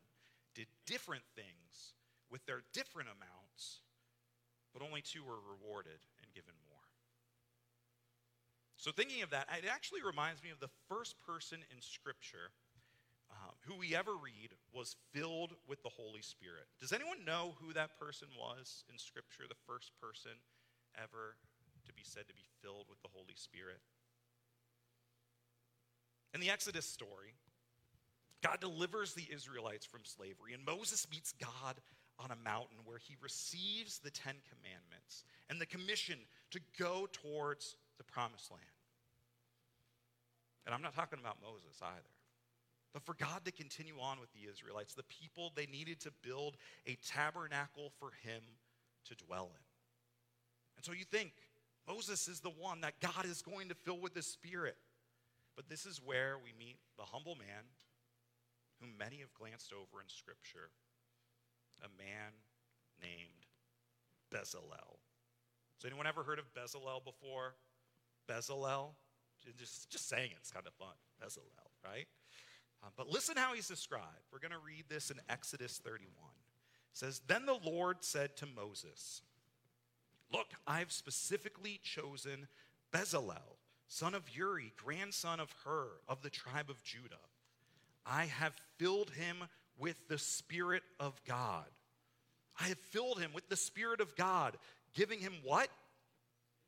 did 0.55 0.67
different 0.87 1.25
things 1.35 1.95
with 2.31 2.47
their 2.47 2.63
different 2.73 3.09
amounts 3.09 3.81
but 4.73 4.83
only 4.83 5.03
two 5.03 5.25
were 5.25 5.41
rewarded 5.41 6.01
and 6.23 6.33
given 6.35 6.55
more. 6.69 6.87
So, 8.77 8.93
thinking 8.93 9.23
of 9.23 9.31
that, 9.31 9.49
it 9.59 9.67
actually 9.69 10.03
reminds 10.03 10.43
me 10.43 10.51
of 10.51 10.61
the 10.61 10.71
first 10.89 11.17
person 11.27 11.59
in 11.75 11.83
Scripture 11.83 12.55
um, 13.31 13.55
who 13.67 13.77
we 13.77 13.95
ever 13.95 14.13
read 14.17 14.55
was 14.73 14.97
filled 15.13 15.53
with 15.67 15.83
the 15.83 15.91
Holy 15.91 16.23
Spirit. 16.23 16.65
Does 16.81 16.93
anyone 16.93 17.25
know 17.27 17.57
who 17.61 17.73
that 17.75 17.99
person 17.99 18.29
was 18.39 18.85
in 18.91 18.99
Scripture, 18.99 19.45
the 19.49 19.59
first 19.67 19.93
person 20.01 20.33
ever 20.97 21.37
to 21.87 21.93
be 21.93 22.03
said 22.05 22.29
to 22.29 22.35
be 22.35 22.47
filled 22.63 22.87
with 22.89 23.01
the 23.03 23.09
Holy 23.13 23.35
Spirit? 23.35 23.81
In 26.35 26.41
the 26.41 26.51
Exodus 26.51 26.87
story, 26.87 27.35
God 28.43 28.61
delivers 28.61 29.15
the 29.15 29.27
Israelites 29.33 29.85
from 29.85 30.05
slavery, 30.05 30.55
and 30.55 30.65
Moses 30.65 31.07
meets 31.11 31.33
God 31.33 31.81
on 32.19 32.31
a 32.31 32.37
mountain 32.45 32.79
where 32.85 32.99
he 32.99 33.17
receives 33.23 33.99
the 33.99 34.11
Ten 34.11 34.35
Commandments 34.51 35.25
and 35.49 35.61
the 35.61 35.67
commission 35.67 36.19
to 36.51 36.61
go 36.79 37.09
towards 37.13 37.77
the 37.99 38.05
promised 38.05 38.51
land. 38.51 38.65
And 40.67 40.75
I'm 40.75 40.83
not 40.83 40.95
talking 40.95 41.19
about 41.19 41.37
Moses 41.43 41.81
either. 41.83 42.15
But 42.93 43.03
for 43.03 43.15
God 43.15 43.45
to 43.45 43.53
continue 43.53 43.95
on 44.01 44.19
with 44.21 44.33
the 44.33 44.51
Israelites, 44.51 44.95
the 44.95 45.03
people, 45.05 45.53
they 45.55 45.67
needed 45.67 46.01
to 46.01 46.11
build 46.23 46.57
a 46.87 46.97
tabernacle 47.07 47.93
for 47.99 48.11
him 48.23 48.43
to 49.09 49.15
dwell 49.15 49.51
in. 49.55 49.65
And 50.77 50.85
so 50.85 50.93
you 50.93 51.05
think 51.05 51.33
Moses 51.87 52.29
is 52.29 52.41
the 52.41 52.51
one 52.51 52.81
that 52.83 53.01
God 53.01 53.25
is 53.25 53.43
going 53.43 53.69
to 53.69 53.75
fill 53.75 54.01
with 54.01 54.15
the 54.15 54.23
Spirit. 54.23 54.77
But 55.57 55.69
this 55.69 55.87
is 55.87 56.01
where 56.05 56.37
we 56.43 56.53
meet 56.59 56.79
the 56.97 57.05
humble 57.05 57.35
man 57.35 57.65
whom 58.81 58.91
many 58.99 59.17
have 59.19 59.35
glanced 59.35 59.73
over 59.73 60.01
in 60.03 60.09
Scripture 60.09 60.71
a 61.83 61.89
man 61.99 62.33
named 63.01 63.47
Bezalel. 64.33 64.99
Has 65.77 65.85
anyone 65.85 66.07
ever 66.07 66.23
heard 66.23 66.39
of 66.39 66.53
Bezalel 66.55 67.05
before? 67.05 67.55
Bezalel? 68.29 68.91
Just, 69.57 69.89
just 69.91 70.09
saying 70.09 70.31
it's 70.37 70.51
kind 70.51 70.67
of 70.67 70.75
fun. 70.75 70.95
Bezalel, 71.23 71.71
right? 71.85 72.07
Um, 72.83 72.91
but 72.97 73.09
listen 73.09 73.37
how 73.37 73.55
he's 73.55 73.69
described. 73.69 74.27
We're 74.33 74.41
going 74.41 74.53
to 74.53 74.59
read 74.59 74.85
this 74.89 75.11
in 75.11 75.19
Exodus 75.29 75.79
31. 75.79 76.09
It 76.09 76.99
says, 76.99 77.21
Then 77.27 77.47
the 77.47 77.59
Lord 77.65 77.99
said 78.01 78.37
to 78.37 78.47
Moses, 78.47 79.23
Look, 80.33 80.49
I've 80.67 80.93
specifically 80.93 81.81
chosen 81.83 82.49
Bezalel, 82.93 83.57
son 83.87 84.15
of 84.15 84.29
Uri, 84.37 84.73
grandson 84.77 85.41
of 85.41 85.55
Hur, 85.65 85.89
of 86.07 86.23
the 86.23 86.31
tribe 86.31 86.71
of 86.71 86.83
Judah. 86.83 87.17
I 88.05 88.27
have 88.27 88.55
filled 88.79 89.11
him 89.11 89.45
with 89.79 89.97
the 90.09 90.19
Spirit 90.19 90.83
of 90.99 91.21
God. 91.25 91.67
I 92.61 92.65
have 92.65 92.79
filled 92.79 93.21
him 93.21 93.33
with 93.33 93.49
the 93.49 93.57
Spirit 93.57 94.01
of 94.01 94.17
God, 94.17 94.57
giving 94.95 95.21
him 95.21 95.35
what? 95.45 95.69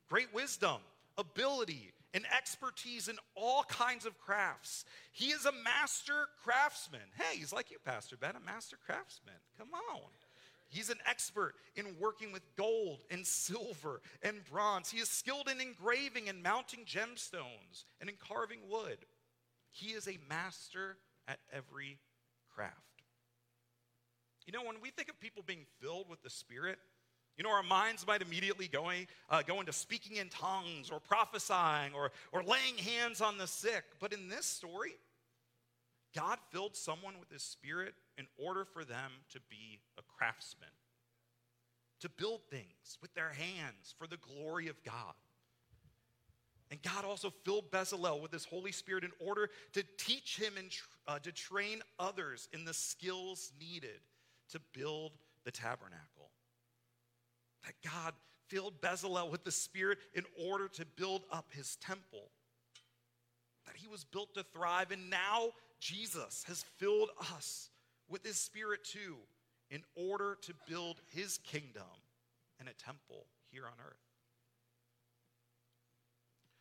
Great 0.08 0.32
wisdom, 0.32 0.78
ability, 1.18 1.92
and 2.14 2.24
expertise 2.36 3.08
in 3.08 3.16
all 3.34 3.62
kinds 3.64 4.06
of 4.06 4.18
crafts. 4.18 4.84
He 5.12 5.26
is 5.26 5.46
a 5.46 5.52
master 5.52 6.26
craftsman. 6.42 7.00
Hey, 7.16 7.38
he's 7.38 7.52
like 7.52 7.70
you, 7.70 7.78
Pastor 7.84 8.16
Ben, 8.16 8.34
a 8.36 8.40
master 8.40 8.76
craftsman. 8.84 9.34
Come 9.58 9.68
on. 9.92 10.10
He's 10.68 10.90
an 10.90 10.98
expert 11.04 11.54
in 11.74 11.84
working 11.98 12.30
with 12.30 12.42
gold 12.56 13.00
and 13.10 13.26
silver 13.26 14.00
and 14.22 14.44
bronze. 14.50 14.88
He 14.90 15.00
is 15.00 15.08
skilled 15.08 15.48
in 15.48 15.60
engraving 15.60 16.28
and 16.28 16.44
mounting 16.44 16.84
gemstones 16.84 17.84
and 18.00 18.08
in 18.08 18.14
carving 18.16 18.60
wood. 18.68 18.98
He 19.72 19.88
is 19.88 20.06
a 20.06 20.18
master 20.28 20.96
at 21.26 21.38
every 21.52 21.98
craft. 22.54 22.89
You 24.50 24.58
know, 24.58 24.66
when 24.66 24.80
we 24.82 24.90
think 24.90 25.08
of 25.08 25.20
people 25.20 25.44
being 25.46 25.64
filled 25.80 26.08
with 26.08 26.24
the 26.24 26.28
Spirit, 26.28 26.80
you 27.36 27.44
know, 27.44 27.50
our 27.50 27.62
minds 27.62 28.04
might 28.04 28.20
immediately 28.20 28.66
go, 28.66 28.90
uh, 29.28 29.42
go 29.42 29.60
into 29.60 29.72
speaking 29.72 30.16
in 30.16 30.28
tongues 30.28 30.90
or 30.90 30.98
prophesying 30.98 31.94
or, 31.94 32.10
or 32.32 32.42
laying 32.42 32.76
hands 32.76 33.20
on 33.20 33.38
the 33.38 33.46
sick. 33.46 33.84
But 34.00 34.12
in 34.12 34.28
this 34.28 34.46
story, 34.46 34.96
God 36.16 36.38
filled 36.50 36.74
someone 36.74 37.14
with 37.20 37.30
his 37.30 37.44
spirit 37.44 37.94
in 38.18 38.26
order 38.44 38.64
for 38.64 38.84
them 38.84 39.12
to 39.34 39.38
be 39.48 39.78
a 39.96 40.02
craftsman, 40.18 40.70
to 42.00 42.08
build 42.08 42.40
things 42.50 42.98
with 43.00 43.14
their 43.14 43.30
hands 43.30 43.94
for 43.96 44.08
the 44.08 44.16
glory 44.16 44.66
of 44.66 44.82
God. 44.82 45.14
And 46.72 46.82
God 46.82 47.04
also 47.04 47.32
filled 47.44 47.70
Bezalel 47.70 48.20
with 48.20 48.32
his 48.32 48.46
Holy 48.46 48.72
Spirit 48.72 49.04
in 49.04 49.12
order 49.24 49.48
to 49.74 49.84
teach 49.96 50.36
him 50.36 50.54
and 50.58 50.70
uh, 51.06 51.20
to 51.20 51.30
train 51.30 51.82
others 52.00 52.48
in 52.52 52.64
the 52.64 52.74
skills 52.74 53.52
needed 53.60 54.00
to 54.52 54.60
build 54.72 55.12
the 55.44 55.50
tabernacle 55.50 56.30
that 57.64 57.74
God 57.88 58.14
filled 58.48 58.80
Bezalel 58.80 59.30
with 59.30 59.44
the 59.44 59.52
Spirit 59.52 59.98
in 60.14 60.24
order 60.36 60.68
to 60.68 60.84
build 60.84 61.22
up 61.30 61.46
his 61.52 61.76
temple. 61.76 62.30
That 63.66 63.76
he 63.76 63.86
was 63.86 64.04
built 64.04 64.34
to 64.34 64.44
thrive, 64.52 64.90
and 64.90 65.10
now 65.10 65.50
Jesus 65.78 66.44
has 66.48 66.64
filled 66.78 67.10
us 67.34 67.70
with 68.08 68.24
his 68.24 68.38
Spirit 68.38 68.84
too 68.84 69.16
in 69.70 69.82
order 69.94 70.36
to 70.42 70.54
build 70.68 71.00
his 71.06 71.38
kingdom 71.38 71.84
and 72.58 72.68
a 72.68 72.72
temple 72.72 73.26
here 73.50 73.64
on 73.66 73.74
earth. 73.86 73.96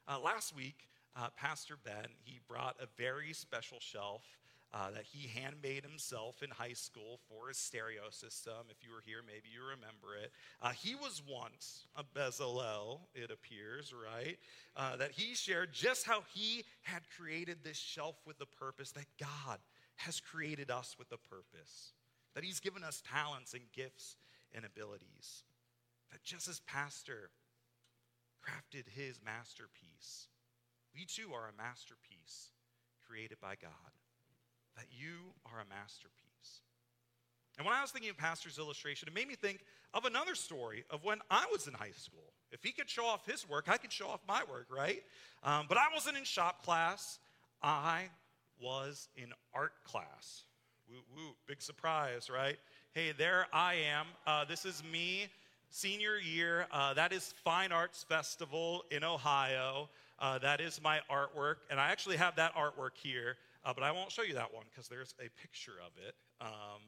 Uh, 0.08 0.20
last 0.20 0.56
week, 0.56 0.88
uh, 1.16 1.30
Pastor 1.36 1.76
Ben, 1.84 2.08
he 2.24 2.40
brought 2.48 2.76
a 2.80 2.88
very 2.98 3.34
special 3.34 3.80
shelf 3.80 4.24
uh, 4.74 4.92
that 4.92 5.04
he 5.04 5.28
handmade 5.28 5.84
himself 5.84 6.44
in 6.44 6.50
high 6.50 6.74
school 6.74 7.20
for 7.28 7.48
his 7.48 7.58
stereo 7.58 8.10
system. 8.12 8.54
If 8.70 8.84
you 8.84 8.92
were 8.92 9.02
here, 9.04 9.22
maybe 9.26 9.50
you 9.52 9.62
remember 9.64 10.16
it. 10.22 10.32
Uh, 10.62 10.70
he 10.70 10.94
was 10.94 11.24
once 11.28 11.88
a 11.96 12.04
Bezalel, 12.04 13.00
it 13.16 13.32
appears, 13.32 13.94
right? 13.94 14.38
Uh, 14.76 14.96
that 14.98 15.12
he 15.12 15.34
shared 15.34 15.74
just 15.74 16.06
how 16.06 16.24
he 16.34 16.64
had 16.84 17.02
created 17.18 17.58
this 17.64 17.78
shelf 17.78 18.16
with 18.28 18.38
the 18.38 18.46
purpose, 18.46 18.92
that 18.92 19.08
God 19.20 19.58
has 19.96 20.20
created 20.20 20.70
us 20.70 20.96
with 21.00 21.12
a 21.12 21.18
purpose, 21.18 21.94
that 22.36 22.44
he's 22.44 22.60
given 22.60 22.84
us 22.84 23.02
talents 23.12 23.54
and 23.54 23.64
gifts 23.74 24.18
and 24.54 24.66
abilities. 24.66 25.44
That 26.12 26.24
just 26.24 26.48
as 26.48 26.60
Pastor 26.62 27.32
crafted 28.46 28.88
his 28.88 29.20
masterpiece, 29.26 30.28
we 30.94 31.06
too 31.06 31.34
are 31.34 31.50
a 31.50 31.58
masterpiece 31.58 32.52
created 33.06 33.40
by 33.42 33.56
God 33.60 33.92
that 34.80 34.88
you 34.98 35.34
are 35.46 35.60
a 35.60 35.68
masterpiece. 35.68 36.62
And 37.58 37.66
when 37.66 37.76
I 37.76 37.82
was 37.82 37.92
thinking 37.92 38.10
of 38.10 38.18
Pastor's 38.18 38.58
illustration, 38.58 39.10
it 39.10 39.14
made 39.14 39.28
me 39.28 39.36
think 39.36 39.60
of 39.94 40.06
another 40.06 40.36
story 40.36 40.86
of 40.90 41.04
when 41.04 41.18
I 41.30 41.46
was 41.52 41.68
in 41.68 41.74
high 41.74 41.92
school. 41.92 42.32
If 42.54 42.64
he 42.64 42.72
could 42.72 42.90
show 42.90 43.06
off 43.06 43.26
his 43.26 43.48
work, 43.48 43.66
I 43.68 43.76
could 43.76 43.92
show 43.92 44.08
off 44.08 44.22
my 44.26 44.42
work, 44.50 44.68
right? 44.74 45.04
Um, 45.44 45.66
but 45.68 45.78
I 45.78 45.88
wasn't 45.94 46.16
in 46.18 46.24
shop 46.24 46.64
class, 46.64 47.20
I 47.62 48.04
was 48.62 49.10
in 49.18 49.34
art 49.54 49.74
class. 49.84 50.44
Woo, 50.90 51.02
woo, 51.14 51.36
big 51.46 51.62
surprise, 51.62 52.30
right? 52.30 52.58
Hey, 52.94 53.12
there 53.18 53.48
I 53.52 53.74
am. 53.74 54.06
Uh, 54.26 54.46
this 54.46 54.64
is 54.64 54.82
me, 54.90 55.28
senior 55.70 56.18
year. 56.18 56.68
Uh, 56.72 56.94
that 56.94 57.12
is 57.12 57.34
Fine 57.44 57.74
Arts 57.74 58.06
Festival 58.08 58.86
in 58.92 59.04
Ohio. 59.04 59.90
Uh, 60.20 60.40
that 60.40 60.62
is 60.62 60.82
my 60.82 61.02
artwork, 61.12 61.56
and 61.70 61.82
I 61.82 61.92
actually 61.92 62.16
have 62.16 62.38
that 62.38 62.56
artwork 62.56 62.92
here. 62.96 63.36
Uh, 63.64 63.74
but 63.74 63.84
I 63.84 63.92
won't 63.92 64.12
show 64.12 64.24
you 64.24 64.36
that 64.36 64.54
one 64.54 64.66
because 64.70 64.88
there's 64.88 65.14
a 65.20 65.30
picture 65.42 65.76
of 65.86 65.92
it. 66.08 66.16
Um, 66.42 66.82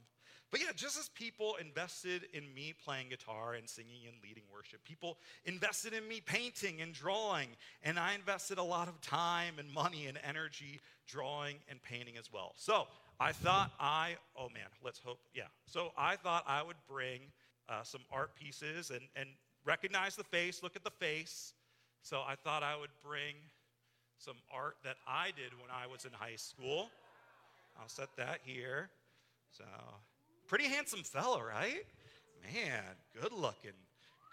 but 0.51 0.59
yeah, 0.59 0.71
just 0.75 0.99
as 0.99 1.07
people 1.09 1.55
invested 1.61 2.23
in 2.33 2.53
me 2.53 2.73
playing 2.83 3.09
guitar 3.09 3.53
and 3.53 3.69
singing 3.69 4.05
and 4.05 4.15
leading 4.21 4.43
worship, 4.53 4.83
people 4.83 5.17
invested 5.45 5.93
in 5.93 6.05
me 6.07 6.21
painting 6.25 6.81
and 6.81 6.93
drawing, 6.93 7.47
and 7.83 7.97
I 7.97 8.15
invested 8.15 8.57
a 8.57 8.63
lot 8.63 8.89
of 8.89 8.99
time 8.99 9.55
and 9.59 9.71
money 9.71 10.07
and 10.07 10.19
energy 10.27 10.81
drawing 11.07 11.55
and 11.69 11.81
painting 11.81 12.17
as 12.17 12.31
well. 12.33 12.53
So 12.57 12.87
I 13.17 13.31
thought 13.31 13.71
I, 13.79 14.17
oh 14.37 14.49
man, 14.49 14.67
let's 14.83 14.99
hope, 14.99 15.19
yeah. 15.33 15.43
So 15.67 15.91
I 15.97 16.17
thought 16.17 16.43
I 16.45 16.61
would 16.61 16.77
bring 16.85 17.21
uh, 17.69 17.83
some 17.83 18.01
art 18.11 18.35
pieces 18.35 18.89
and, 18.89 19.01
and 19.15 19.29
recognize 19.63 20.17
the 20.17 20.23
face, 20.25 20.61
look 20.61 20.75
at 20.75 20.83
the 20.83 20.91
face. 20.91 21.53
So 22.01 22.23
I 22.27 22.35
thought 22.35 22.61
I 22.61 22.75
would 22.75 22.89
bring 23.01 23.35
some 24.23 24.37
art 24.53 24.75
that 24.83 24.97
I 25.07 25.27
did 25.35 25.53
when 25.53 25.71
I 25.71 25.87
was 25.87 26.05
in 26.05 26.11
high 26.13 26.35
school. 26.35 26.89
I'll 27.79 27.87
set 27.87 28.09
that 28.17 28.39
here. 28.43 28.89
So, 29.57 29.63
pretty 30.47 30.65
handsome 30.65 31.01
fellow, 31.03 31.41
right? 31.41 31.83
Man, 32.53 32.83
good 33.19 33.33
looking. 33.33 33.71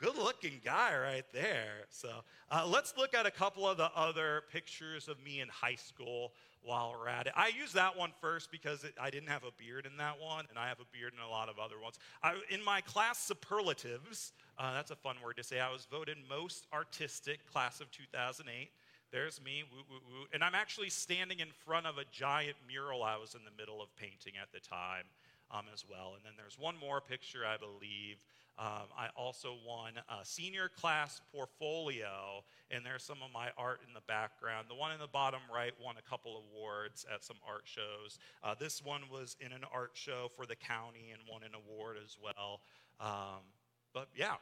Good 0.01 0.17
looking 0.17 0.61
guy 0.63 0.97
right 0.97 1.25
there. 1.33 1.87
So, 1.89 2.11
uh, 2.51 2.67
let's 2.69 2.95
look 2.99 3.15
at 3.15 3.25
a 3.25 3.31
couple 3.31 3.67
of 3.67 3.79
the 3.79 3.91
other 3.97 4.43
pictures 4.53 5.09
of 5.09 5.23
me 5.25 5.41
in 5.41 5.49
high 5.49 5.77
school 5.77 6.33
while 6.63 6.95
we're 6.99 7.09
at 7.09 7.27
it. 7.27 7.33
I 7.35 7.49
use 7.49 7.73
that 7.73 7.97
one 7.97 8.13
first 8.21 8.51
because 8.51 8.85
it, 8.85 8.93
I 9.01 9.09
didn't 9.09 9.31
have 9.31 9.45
a 9.45 9.53
beard 9.57 9.87
in 9.87 9.97
that 9.97 10.21
one, 10.21 10.45
and 10.51 10.59
I 10.59 10.69
have 10.69 10.81
a 10.81 10.87
beard 10.93 11.15
in 11.15 11.25
a 11.25 11.31
lot 11.31 11.49
of 11.49 11.59
other 11.59 11.81
ones. 11.83 11.99
I, 12.23 12.35
in 12.51 12.63
my 12.63 12.83
class 12.83 13.19
superlatives, 13.19 14.33
uh, 14.59 14.75
that's 14.75 14.91
a 14.91 14.97
fun 14.97 15.17
word 15.25 15.39
to 15.39 15.43
say, 15.43 15.61
I 15.61 15.73
was 15.73 15.87
voted 15.91 16.19
most 16.29 16.67
artistic 16.75 17.51
class 17.51 17.81
of 17.81 17.91
2008. 17.91 18.69
There's 19.11 19.41
me, 19.43 19.65
woo, 19.73 19.83
woo, 19.89 20.01
woo. 20.07 20.27
And 20.33 20.45
I'm 20.45 20.55
actually 20.55 20.91
standing 20.91 21.41
in 21.41 21.49
front 21.65 21.87
of 21.87 21.97
a 21.99 22.05
giant 22.13 22.57
mural 22.67 23.03
I 23.03 23.17
was 23.17 23.35
in 23.35 23.41
the 23.45 23.57
middle 23.57 23.81
of 23.81 23.95
painting 23.97 24.35
at 24.41 24.53
the 24.53 24.61
time 24.61 25.05
um, 25.51 25.65
as 25.73 25.85
well. 25.89 26.13
And 26.15 26.25
then 26.25 26.33
there's 26.37 26.59
one 26.59 26.77
more 26.79 27.01
picture, 27.01 27.47
I 27.47 27.57
believe. 27.57 28.23
Um, 28.59 28.91
I 28.99 29.09
also 29.17 29.55
won 29.65 29.93
a 30.09 30.25
senior 30.25 30.69
class 30.69 31.21
portfolio, 31.33 32.43
and 32.73 32.85
there's 32.85 33.05
some 33.05 33.19
of 33.25 33.33
my 33.33 33.51
art 33.57 33.81
in 33.87 33.95
the 33.95 34.01
background. 34.09 34.67
The 34.69 34.75
one 34.75 34.91
in 34.91 34.99
the 34.99 35.07
bottom 35.07 35.41
right 35.53 35.73
won 35.83 35.95
a 35.97 36.11
couple 36.11 36.43
awards 36.51 37.07
at 37.13 37.25
some 37.25 37.37
art 37.47 37.63
shows. 37.67 38.19
Uh, 38.43 38.57
this 38.59 38.85
one 38.85 39.03
was 39.13 39.37
in 39.41 39.53
an 39.53 39.63
art 39.73 39.93
show 39.95 40.29
for 40.35 40.45
the 40.45 40.57
county 40.57 41.13
and 41.13 41.23
won 41.31 41.43
an 41.45 41.53
award 41.55 41.99
as 42.05 42.17
well. 42.21 42.61
Um, 43.01 43.47
but 43.95 44.09
yeah, 44.17 44.35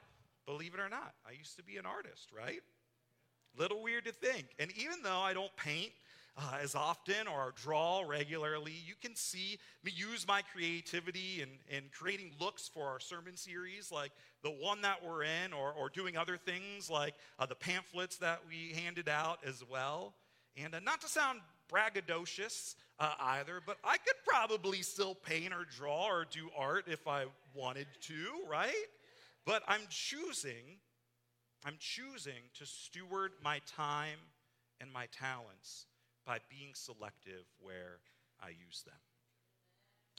believe 0.47 0.73
it 0.73 0.81
or 0.81 0.89
not, 0.89 1.13
I 1.29 1.33
used 1.33 1.57
to 1.59 1.63
be 1.63 1.77
an 1.77 1.85
artist, 1.85 2.31
right? 2.35 2.63
Little 3.59 3.83
weird 3.83 4.05
to 4.05 4.13
think. 4.13 4.47
And 4.59 4.71
even 4.77 5.03
though 5.03 5.21
I 5.21 5.33
don't 5.33 5.55
paint 5.57 5.93
uh, 6.37 6.59
as 6.63 6.75
often 6.75 7.27
or 7.27 7.55
draw 7.57 8.03
regularly, 8.07 8.75
you 8.87 8.95
can 9.01 9.17
see 9.17 9.59
me 9.83 9.93
use 9.95 10.27
my 10.29 10.43
creativity 10.43 11.41
in, 11.41 11.49
in 11.75 11.85
creating 11.91 12.33
looks 12.39 12.69
for 12.69 12.87
our 12.87 13.01
sermon 13.01 13.37
series, 13.37 13.91
like 13.91 14.13
the 14.43 14.51
one 14.51 14.83
that 14.83 15.03
we're 15.03 15.23
in, 15.23 15.53
or, 15.55 15.73
or 15.73 15.89
doing 15.89 16.17
other 16.17 16.37
things 16.37 16.91
like 16.91 17.15
uh, 17.39 17.47
the 17.47 17.55
pamphlets 17.55 18.19
that 18.19 18.41
we 18.49 18.79
handed 18.79 19.09
out 19.09 19.39
as 19.47 19.65
well. 19.71 20.13
And 20.63 20.75
uh, 20.75 20.81
not 20.81 21.01
to 21.01 21.09
sound 21.09 21.41
braggadocious 21.73 22.75
uh, 23.01 23.15
either, 23.19 23.61
but 23.65 23.79
I 23.83 23.97
could 23.97 24.17
probably 24.27 24.83
still 24.83 25.15
paint 25.15 25.53
or 25.53 25.65
draw 25.65 26.07
or 26.07 26.27
do 26.31 26.49
art 26.57 26.85
if 26.87 27.09
I 27.09 27.25
wanted 27.55 27.87
to, 28.03 28.27
right? 28.49 28.73
But 29.47 29.63
I'm 29.67 29.83
choosing 29.89 30.79
I'm 31.67 31.77
choosing 31.81 32.47
to 32.55 32.65
steward 32.65 33.33
my 33.43 33.61
time 33.67 34.19
and 34.81 34.93
my 34.93 35.07
talents 35.07 35.87
by 36.25 36.39
being 36.49 36.75
selective 36.75 37.45
where 37.59 37.99
I 38.41 38.51
use 38.51 38.85
them. 38.87 38.95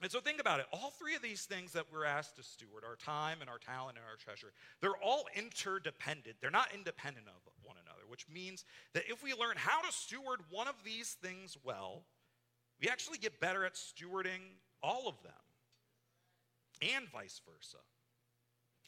And 0.03 0.11
so 0.11 0.19
think 0.19 0.41
about 0.41 0.59
it. 0.59 0.65
All 0.73 0.91
three 0.91 1.15
of 1.15 1.21
these 1.21 1.45
things 1.45 1.71
that 1.71 1.85
we're 1.91 2.03
asked 2.03 2.35
to 2.35 2.43
steward 2.43 2.83
our 2.85 2.97
time 2.97 3.37
and 3.39 3.49
our 3.49 3.57
talent 3.57 3.97
and 3.97 4.05
our 4.05 4.17
treasure 4.17 4.51
they're 4.81 4.97
all 5.01 5.25
interdependent. 5.35 6.35
They're 6.41 6.51
not 6.51 6.73
independent 6.73 7.27
of 7.27 7.53
one 7.63 7.77
another, 7.83 8.03
which 8.07 8.25
means 8.31 8.65
that 8.93 9.03
if 9.07 9.23
we 9.23 9.33
learn 9.33 9.55
how 9.55 9.81
to 9.81 9.91
steward 9.91 10.41
one 10.51 10.67
of 10.67 10.75
these 10.83 11.15
things 11.21 11.57
well, 11.63 12.03
we 12.81 12.89
actually 12.89 13.17
get 13.17 13.39
better 13.39 13.65
at 13.65 13.73
stewarding 13.73 14.59
all 14.83 15.07
of 15.07 15.15
them, 15.23 16.93
and 16.93 17.09
vice 17.09 17.41
versa. 17.43 17.77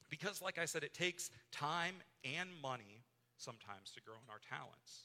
Because, 0.10 0.42
like 0.42 0.58
I 0.58 0.66
said, 0.66 0.84
it 0.84 0.94
takes 0.94 1.30
time 1.52 1.96
and 2.24 2.50
money 2.62 3.04
sometimes 3.38 3.92
to 3.96 4.02
grow 4.02 4.16
in 4.16 4.30
our 4.30 4.40
talents. 4.50 5.04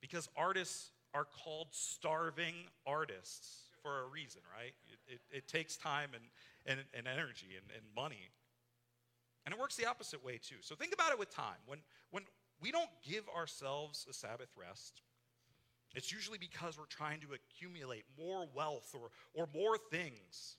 Because 0.00 0.28
artists 0.36 0.90
are 1.14 1.24
called 1.24 1.68
starving 1.70 2.54
artists 2.86 3.70
for 3.82 4.02
a 4.02 4.06
reason, 4.06 4.42
right? 4.56 4.74
It, 4.92 5.14
it, 5.14 5.20
it 5.38 5.48
takes 5.48 5.76
time 5.76 6.10
and, 6.14 6.24
and, 6.66 6.86
and 6.94 7.06
energy 7.06 7.48
and, 7.56 7.70
and 7.74 7.84
money. 7.94 8.30
And 9.44 9.54
it 9.54 9.58
works 9.60 9.76
the 9.76 9.86
opposite 9.86 10.24
way, 10.24 10.38
too. 10.38 10.56
So 10.60 10.74
think 10.74 10.92
about 10.92 11.12
it 11.12 11.18
with 11.18 11.34
time. 11.34 11.58
When, 11.66 11.78
when 12.10 12.24
we 12.60 12.72
don't 12.72 12.90
give 13.08 13.24
ourselves 13.28 14.06
a 14.10 14.12
Sabbath 14.12 14.50
rest, 14.56 15.02
it's 15.94 16.12
usually 16.12 16.38
because 16.38 16.78
we're 16.78 16.84
trying 16.86 17.20
to 17.20 17.28
accumulate 17.32 18.04
more 18.18 18.46
wealth 18.54 18.94
or, 18.94 19.10
or 19.34 19.48
more 19.54 19.78
things. 19.78 20.56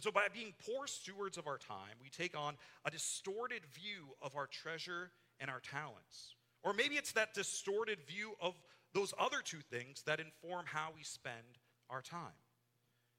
And 0.00 0.04
so, 0.04 0.10
by 0.10 0.28
being 0.32 0.54
poor 0.64 0.86
stewards 0.86 1.36
of 1.36 1.46
our 1.46 1.58
time, 1.58 1.98
we 2.02 2.08
take 2.08 2.34
on 2.34 2.54
a 2.86 2.90
distorted 2.90 3.66
view 3.66 4.16
of 4.22 4.34
our 4.34 4.46
treasure 4.46 5.10
and 5.38 5.50
our 5.50 5.60
talents. 5.60 6.36
Or 6.62 6.72
maybe 6.72 6.94
it's 6.94 7.12
that 7.12 7.34
distorted 7.34 7.98
view 8.08 8.32
of 8.40 8.54
those 8.94 9.12
other 9.18 9.42
two 9.44 9.60
things 9.70 10.02
that 10.06 10.18
inform 10.18 10.64
how 10.64 10.88
we 10.96 11.02
spend 11.02 11.58
our 11.90 12.00
time. 12.00 12.40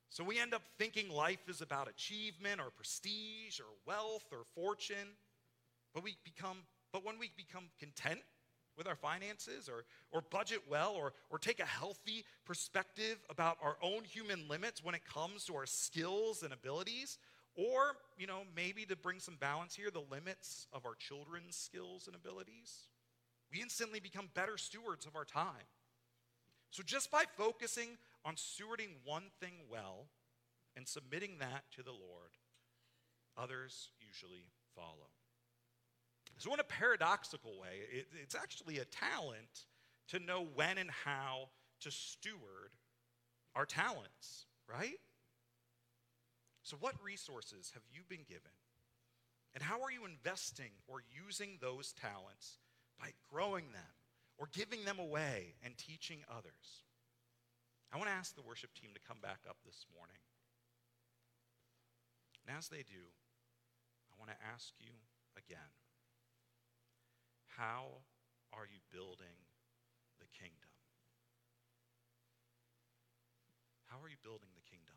So 0.10 0.24
we 0.24 0.40
end 0.40 0.56
up 0.56 0.64
thinking 0.80 1.08
life 1.08 1.48
is 1.48 1.62
about 1.62 1.88
achievement 1.88 2.60
or 2.60 2.72
prestige 2.72 3.60
or 3.60 3.68
wealth 3.86 4.26
or 4.32 4.40
fortune. 4.56 5.18
But 5.94 6.04
we 6.04 6.18
become 6.24 6.58
but 6.92 7.06
when 7.06 7.20
we 7.20 7.30
become 7.38 7.66
content 7.78 8.22
with 8.78 8.88
our 8.88 8.96
finances 8.96 9.70
or, 9.70 9.84
or 10.12 10.22
budget 10.22 10.62
well 10.70 10.94
or, 10.94 11.14
or 11.30 11.38
take 11.38 11.60
a 11.60 11.66
healthy 11.66 12.26
perspective 12.46 13.18
about 13.30 13.58
our 13.62 13.78
own 13.82 14.04
human 14.04 14.48
limits 14.48 14.84
when 14.84 14.96
it 14.96 15.06
comes 15.06 15.46
to 15.46 15.56
our 15.56 15.66
skills 15.66 16.44
and 16.44 16.54
abilities, 16.54 17.18
or, 17.56 17.98
you 18.18 18.28
know, 18.28 18.42
maybe 18.56 18.86
to 18.86 18.96
bring 18.96 19.20
some 19.20 19.36
balance 19.36 19.76
here, 19.76 19.92
the 19.92 20.04
limits 20.10 20.68
of 20.72 20.86
our 20.86 20.96
children's 20.96 21.56
skills 21.56 22.08
and 22.08 22.16
abilities, 22.16 22.88
we 23.52 23.62
instantly 23.62 24.00
become 24.00 24.30
better 24.34 24.58
stewards 24.58 25.06
of 25.06 25.16
our 25.16 25.26
time. 25.26 25.68
So 26.70 26.84
just 26.84 27.12
by 27.12 27.26
focusing 27.38 27.98
on 28.24 28.36
stewarding 28.36 28.96
one 29.04 29.26
thing 29.42 29.54
well 29.70 30.08
and 30.78 30.88
submitting 30.88 31.40
that 31.40 31.64
to 31.76 31.84
the 31.84 31.92
Lord, 31.92 32.32
others 33.38 33.90
usually 34.00 34.46
follow. 34.74 35.10
So, 36.42 36.52
in 36.56 36.60
a 36.60 36.64
paradoxical 36.64 37.52
way, 37.52 37.86
it, 37.94 38.08
it's 38.20 38.34
actually 38.34 38.80
a 38.80 38.86
talent 38.86 39.68
to 40.08 40.18
know 40.18 40.48
when 40.56 40.80
and 40.80 40.90
how 40.90 41.50
to 41.82 41.92
steward 41.92 42.72
our 43.56 43.68
talents, 43.68 44.48
right? 44.68 44.98
So, 46.64 46.78
what 46.80 46.96
resources 47.06 47.70
have 47.76 47.84
you 47.94 48.02
been 48.10 48.26
given? 48.28 48.58
And 49.54 49.62
how 49.62 49.84
are 49.84 49.92
you 49.92 50.04
investing 50.06 50.72
or 50.88 51.04
using 51.14 51.60
those 51.62 51.94
talents 51.94 52.58
by 53.00 53.12
growing 53.32 53.66
them 53.72 53.94
or 54.40 54.50
giving 54.52 54.84
them 54.84 54.98
away 54.98 55.54
and 55.64 55.78
teaching 55.78 56.24
others? 56.28 56.82
I 57.94 57.98
want 57.98 58.10
to 58.10 58.16
ask 58.16 58.34
the 58.34 58.42
worship 58.42 58.74
team 58.74 58.90
to 58.96 59.08
come 59.08 59.22
back 59.22 59.42
up 59.48 59.58
this 59.64 59.86
morning. 59.96 60.18
And 62.48 62.58
as 62.58 62.68
they 62.68 62.82
do, 62.82 63.06
I 64.10 64.18
want 64.18 64.32
to 64.32 64.38
ask 64.52 64.74
you 64.80 64.94
again 65.38 65.70
how 67.58 67.86
are 68.54 68.66
you 68.66 68.80
building 68.92 69.38
the 70.20 70.28
kingdom? 70.38 70.70
How 73.88 73.98
are 74.04 74.10
you 74.10 74.16
building 74.24 74.50
the 74.56 74.70
kingdom? 74.70 74.96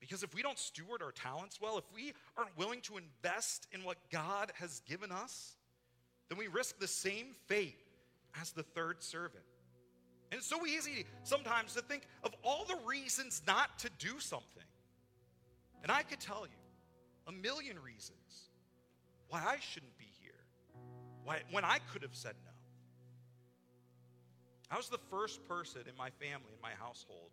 Because 0.00 0.22
if 0.22 0.34
we 0.34 0.42
don't 0.42 0.58
steward 0.58 1.02
our 1.02 1.12
talents 1.12 1.60
well, 1.60 1.78
if 1.78 1.84
we 1.94 2.12
aren't 2.36 2.56
willing 2.56 2.80
to 2.82 2.96
invest 2.96 3.68
in 3.72 3.84
what 3.84 3.96
God 4.10 4.50
has 4.54 4.80
given 4.88 5.12
us, 5.12 5.56
then 6.28 6.38
we 6.38 6.48
risk 6.48 6.78
the 6.78 6.88
same 6.88 7.34
fate 7.46 7.78
as 8.40 8.52
the 8.52 8.62
third 8.62 9.02
servant. 9.02 9.44
And 10.30 10.38
it's 10.38 10.48
so 10.48 10.64
easy 10.64 11.06
sometimes 11.22 11.74
to 11.74 11.82
think 11.82 12.06
of 12.24 12.34
all 12.42 12.64
the 12.64 12.78
reasons 12.86 13.42
not 13.46 13.78
to 13.80 13.90
do 13.98 14.18
something. 14.20 14.62
And 15.82 15.90
I 15.90 16.02
could 16.02 16.20
tell 16.20 16.42
you 16.42 17.26
a 17.26 17.32
million 17.32 17.78
reasons 17.80 18.48
why 19.28 19.42
I 19.46 19.56
shouldn't 19.60 19.96
be 19.98 20.09
when 21.50 21.64
I 21.64 21.78
could 21.92 22.02
have 22.02 22.14
said 22.14 22.34
no. 22.44 22.50
I 24.70 24.76
was 24.76 24.88
the 24.88 24.98
first 25.10 25.46
person 25.48 25.82
in 25.88 25.96
my 25.96 26.10
family, 26.10 26.52
in 26.54 26.62
my 26.62 26.72
household, 26.78 27.30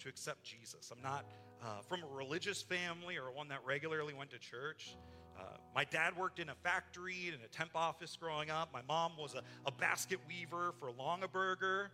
to 0.00 0.08
accept 0.08 0.44
Jesus. 0.44 0.92
I'm 0.94 1.02
not 1.02 1.24
uh, 1.62 1.80
from 1.88 2.02
a 2.02 2.14
religious 2.14 2.60
family 2.62 3.16
or 3.16 3.30
one 3.30 3.48
that 3.48 3.60
regularly 3.64 4.14
went 4.14 4.30
to 4.30 4.38
church. 4.38 4.96
Uh, 5.38 5.42
my 5.74 5.84
dad 5.84 6.16
worked 6.18 6.38
in 6.38 6.50
a 6.50 6.54
factory 6.54 7.28
in 7.28 7.34
a 7.44 7.48
temp 7.48 7.70
office 7.74 8.16
growing 8.20 8.50
up. 8.50 8.70
My 8.72 8.82
mom 8.86 9.12
was 9.18 9.34
a, 9.34 9.42
a 9.64 9.72
basket 9.72 10.18
weaver 10.28 10.74
for 10.78 10.90
Longaberger. 10.90 11.86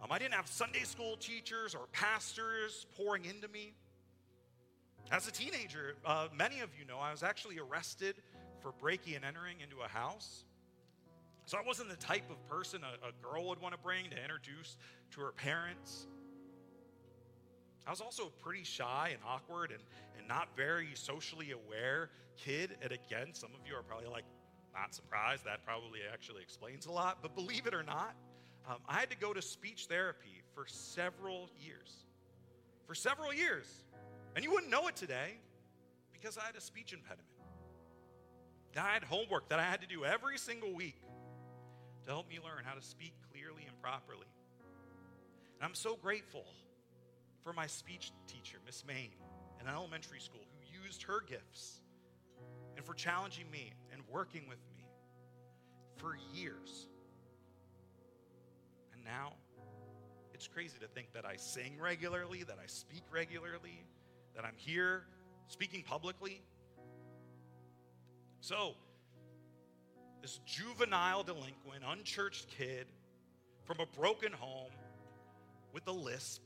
Um, 0.00 0.12
I 0.12 0.18
didn't 0.18 0.34
have 0.34 0.46
Sunday 0.46 0.84
school 0.84 1.16
teachers 1.16 1.74
or 1.74 1.86
pastors 1.92 2.86
pouring 2.96 3.24
into 3.24 3.48
me. 3.48 3.72
As 5.10 5.26
a 5.26 5.32
teenager, 5.32 5.96
uh, 6.04 6.28
many 6.36 6.60
of 6.60 6.68
you 6.78 6.84
know 6.84 6.98
I 6.98 7.10
was 7.10 7.22
actually 7.22 7.58
arrested 7.58 8.16
for 8.60 8.72
breaking 8.80 9.16
and 9.16 9.24
entering 9.24 9.60
into 9.60 9.76
a 9.84 9.88
house. 9.88 10.44
So 11.46 11.56
I 11.56 11.62
wasn't 11.66 11.88
the 11.88 11.96
type 11.96 12.30
of 12.30 12.46
person 12.46 12.82
a, 12.82 13.08
a 13.08 13.12
girl 13.22 13.48
would 13.48 13.60
want 13.60 13.74
to 13.74 13.80
bring 13.80 14.10
to 14.10 14.22
introduce 14.22 14.76
to 15.12 15.20
her 15.22 15.32
parents. 15.32 16.06
I 17.86 17.90
was 17.90 18.02
also 18.02 18.26
a 18.26 18.42
pretty 18.42 18.64
shy 18.64 19.10
and 19.12 19.20
awkward 19.26 19.70
and, 19.70 19.80
and 20.18 20.28
not 20.28 20.48
very 20.56 20.88
socially 20.92 21.52
aware 21.52 22.10
kid. 22.36 22.76
And 22.82 22.92
again, 22.92 23.28
some 23.32 23.50
of 23.54 23.66
you 23.66 23.74
are 23.74 23.82
probably 23.82 24.08
like, 24.08 24.24
not 24.74 24.94
surprised. 24.94 25.46
That 25.46 25.64
probably 25.64 26.00
actually 26.12 26.42
explains 26.42 26.84
a 26.84 26.92
lot. 26.92 27.18
But 27.22 27.34
believe 27.34 27.66
it 27.66 27.72
or 27.72 27.82
not, 27.82 28.14
um, 28.68 28.76
I 28.86 29.00
had 29.00 29.10
to 29.10 29.16
go 29.16 29.32
to 29.32 29.40
speech 29.40 29.86
therapy 29.86 30.42
for 30.54 30.66
several 30.66 31.48
years. 31.58 32.04
For 32.86 32.94
several 32.94 33.32
years. 33.32 33.66
And 34.36 34.44
you 34.44 34.50
wouldn't 34.50 34.70
know 34.70 34.86
it 34.88 34.96
today 34.96 35.38
because 36.12 36.36
I 36.36 36.44
had 36.44 36.56
a 36.56 36.60
speech 36.60 36.92
impediment. 36.92 37.27
I 38.78 38.92
had 38.92 39.04
homework 39.04 39.48
that 39.48 39.58
I 39.58 39.64
had 39.64 39.80
to 39.80 39.86
do 39.86 40.04
every 40.04 40.38
single 40.38 40.72
week 40.72 41.00
to 42.04 42.10
help 42.10 42.28
me 42.28 42.38
learn 42.42 42.64
how 42.64 42.74
to 42.74 42.82
speak 42.82 43.12
clearly 43.32 43.64
and 43.66 43.80
properly. 43.82 44.26
And 45.56 45.66
I'm 45.66 45.74
so 45.74 45.96
grateful 45.96 46.44
for 47.42 47.52
my 47.52 47.66
speech 47.66 48.12
teacher, 48.26 48.58
Miss 48.64 48.84
Main, 48.86 49.10
in 49.60 49.68
elementary 49.68 50.20
school, 50.20 50.46
who 50.60 50.84
used 50.84 51.02
her 51.02 51.20
gifts 51.28 51.80
and 52.76 52.84
for 52.84 52.94
challenging 52.94 53.50
me 53.50 53.72
and 53.92 54.02
working 54.10 54.48
with 54.48 54.58
me 54.76 54.84
for 55.96 56.16
years. 56.32 56.88
And 58.94 59.04
now 59.04 59.32
it's 60.32 60.46
crazy 60.46 60.78
to 60.80 60.86
think 60.86 61.12
that 61.14 61.24
I 61.24 61.36
sing 61.36 61.78
regularly, 61.80 62.44
that 62.44 62.58
I 62.62 62.66
speak 62.66 63.02
regularly, 63.10 63.84
that 64.36 64.44
I'm 64.44 64.56
here 64.56 65.02
speaking 65.48 65.82
publicly. 65.82 66.42
So, 68.40 68.74
this 70.22 70.40
juvenile 70.44 71.22
delinquent, 71.22 71.82
unchurched 71.86 72.48
kid 72.48 72.86
from 73.64 73.80
a 73.80 73.86
broken 73.98 74.32
home 74.32 74.72
with 75.72 75.86
a 75.86 75.92
lisp 75.92 76.42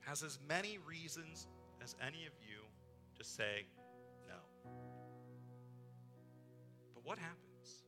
has 0.00 0.22
as 0.22 0.38
many 0.48 0.78
reasons 0.86 1.48
as 1.82 1.94
any 2.00 2.26
of 2.26 2.32
you 2.40 2.58
to 3.18 3.24
say 3.24 3.66
no. 4.28 4.70
But 6.94 7.04
what 7.04 7.18
happens? 7.18 7.84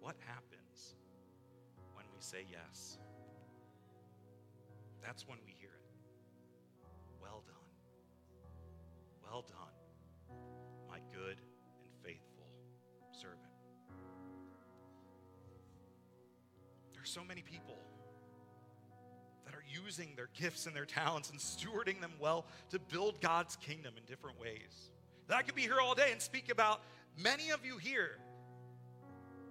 What 0.00 0.16
happens 0.26 0.96
when 1.94 2.04
we 2.14 2.20
say 2.20 2.44
yes? 2.50 2.98
That's 5.02 5.26
when 5.26 5.38
we 5.44 5.52
hear 5.58 5.70
it. 5.70 5.84
Well 7.20 7.42
done. 7.46 7.56
Well 9.22 9.42
done, 9.42 10.38
my 10.88 10.98
good 11.12 11.36
So 17.04 17.22
many 17.26 17.42
people 17.42 17.76
that 19.44 19.54
are 19.54 19.64
using 19.68 20.10
their 20.16 20.28
gifts 20.38 20.66
and 20.66 20.74
their 20.74 20.84
talents 20.84 21.30
and 21.30 21.38
stewarding 21.38 22.00
them 22.00 22.12
well 22.20 22.46
to 22.70 22.78
build 22.78 23.20
God's 23.20 23.56
kingdom 23.56 23.94
in 23.96 24.04
different 24.04 24.40
ways. 24.40 24.90
That 25.28 25.36
I 25.36 25.42
could 25.42 25.54
be 25.54 25.62
here 25.62 25.80
all 25.80 25.94
day 25.94 26.12
and 26.12 26.20
speak 26.20 26.50
about 26.50 26.82
many 27.16 27.50
of 27.50 27.64
you 27.64 27.78
here 27.78 28.18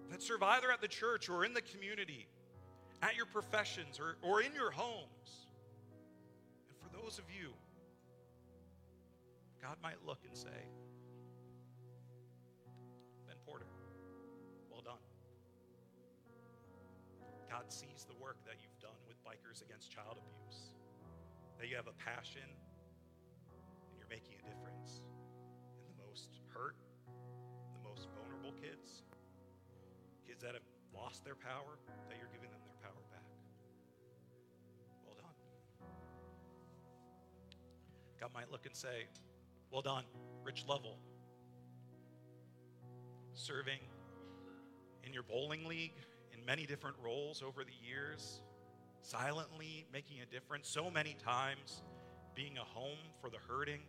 that 0.09 0.21
serve 0.21 0.43
either 0.43 0.71
at 0.71 0.81
the 0.81 0.87
church 0.87 1.29
or 1.29 1.45
in 1.45 1.53
the 1.53 1.61
community, 1.61 2.27
at 3.01 3.15
your 3.15 3.25
professions 3.25 3.99
or, 3.99 4.17
or 4.21 4.41
in 4.41 4.53
your 4.53 4.71
homes. 4.71 5.47
And 6.69 6.77
for 6.77 7.01
those 7.01 7.19
of 7.19 7.25
you, 7.29 7.49
God 9.61 9.77
might 9.83 10.05
look 10.05 10.19
and 10.27 10.37
say, 10.37 10.47
God 17.49 17.65
sees 17.73 18.05
the 18.05 18.13
work 18.21 18.37
that 18.45 18.61
you've 18.61 18.77
done 18.77 19.01
with 19.09 19.17
Bikers 19.25 19.65
Against 19.65 19.89
Child 19.89 20.21
Abuse, 20.21 20.77
that 21.57 21.67
you 21.67 21.75
have 21.75 21.87
a 21.89 21.97
passion 21.97 22.45
and 22.45 23.97
you're 23.97 24.07
making 24.07 24.37
a 24.37 24.45
difference 24.45 25.01
in 25.81 25.89
the 25.89 25.97
most 26.05 26.37
hurt, 26.53 26.77
the 27.73 27.81
most 27.81 28.07
vulnerable 28.13 28.53
kids, 28.53 29.01
kids 30.27 30.43
that 30.43 30.53
have 30.53 30.69
lost 30.93 31.25
their 31.25 31.33
power, 31.33 31.81
that 32.07 32.21
you're 32.21 32.29
giving 32.29 32.53
them 32.53 32.61
their 32.61 32.77
power 32.85 33.01
back. 33.09 33.25
Well 35.01 35.17
done. 35.17 35.33
God 38.21 38.29
might 38.31 38.51
look 38.51 38.67
and 38.67 38.75
say, 38.75 39.09
Well 39.71 39.81
done, 39.81 40.05
Rich 40.45 40.65
Lovell, 40.69 40.99
serving 43.33 43.81
in 45.03 45.13
your 45.13 45.23
bowling 45.23 45.65
league, 45.65 45.97
many 46.49 46.65
different 46.65 46.95
roles 47.05 47.43
over 47.43 47.63
the 47.63 47.87
years, 47.87 48.41
silently 49.03 49.85
making 49.93 50.19
a 50.21 50.25
difference 50.25 50.67
so 50.67 50.89
many 50.89 51.15
times, 51.23 51.83
being 52.33 52.57
a 52.57 52.63
home 52.63 52.97
for 53.21 53.29
the 53.29 53.37
hurting, 53.47 53.81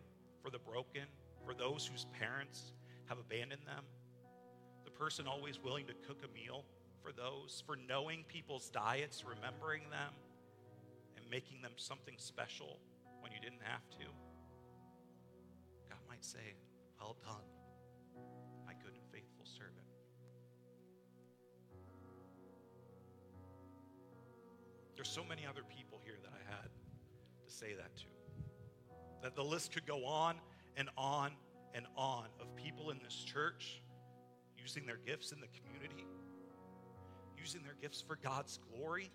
for 0.43 0.51
the 0.51 0.59
broken, 0.59 1.01
for 1.43 1.55
those 1.55 1.87
whose 1.87 2.05
parents 2.19 2.73
have 3.07 3.17
abandoned 3.17 3.63
them. 3.65 3.83
The 4.85 4.91
person 4.91 5.25
always 5.25 5.59
willing 5.59 5.87
to 5.87 5.93
cook 6.07 6.21
a 6.23 6.31
meal 6.39 6.63
for 7.01 7.11
those, 7.11 7.63
for 7.65 7.75
knowing 7.89 8.25
people's 8.27 8.69
diets, 8.69 9.23
remembering 9.27 9.81
them, 9.89 10.13
and 11.17 11.25
making 11.31 11.63
them 11.63 11.73
something 11.77 12.13
special 12.17 12.77
when 13.21 13.31
you 13.31 13.39
didn't 13.39 13.63
have 13.63 13.89
to. 13.89 14.05
God 15.89 15.99
might 16.07 16.23
say, 16.23 16.53
Well 16.99 17.17
done, 17.23 17.41
There's 25.01 25.09
so 25.09 25.23
many 25.27 25.47
other 25.49 25.63
people 25.63 25.99
here 26.05 26.13
that 26.21 26.29
I 26.31 26.51
had 26.51 26.69
to 27.47 27.51
say 27.51 27.73
that 27.73 27.97
to. 27.97 28.03
That 29.23 29.35
the 29.35 29.43
list 29.43 29.73
could 29.73 29.87
go 29.87 30.05
on 30.05 30.35
and 30.77 30.89
on 30.95 31.31
and 31.73 31.87
on 31.97 32.25
of 32.39 32.55
people 32.55 32.91
in 32.91 32.99
this 33.03 33.15
church 33.15 33.81
using 34.55 34.85
their 34.85 34.99
gifts 35.03 35.31
in 35.31 35.39
the 35.39 35.47
community, 35.47 36.05
using 37.35 37.63
their 37.63 37.73
gifts 37.81 37.99
for 37.99 38.15
God's 38.15 38.59
glory. 38.77 39.09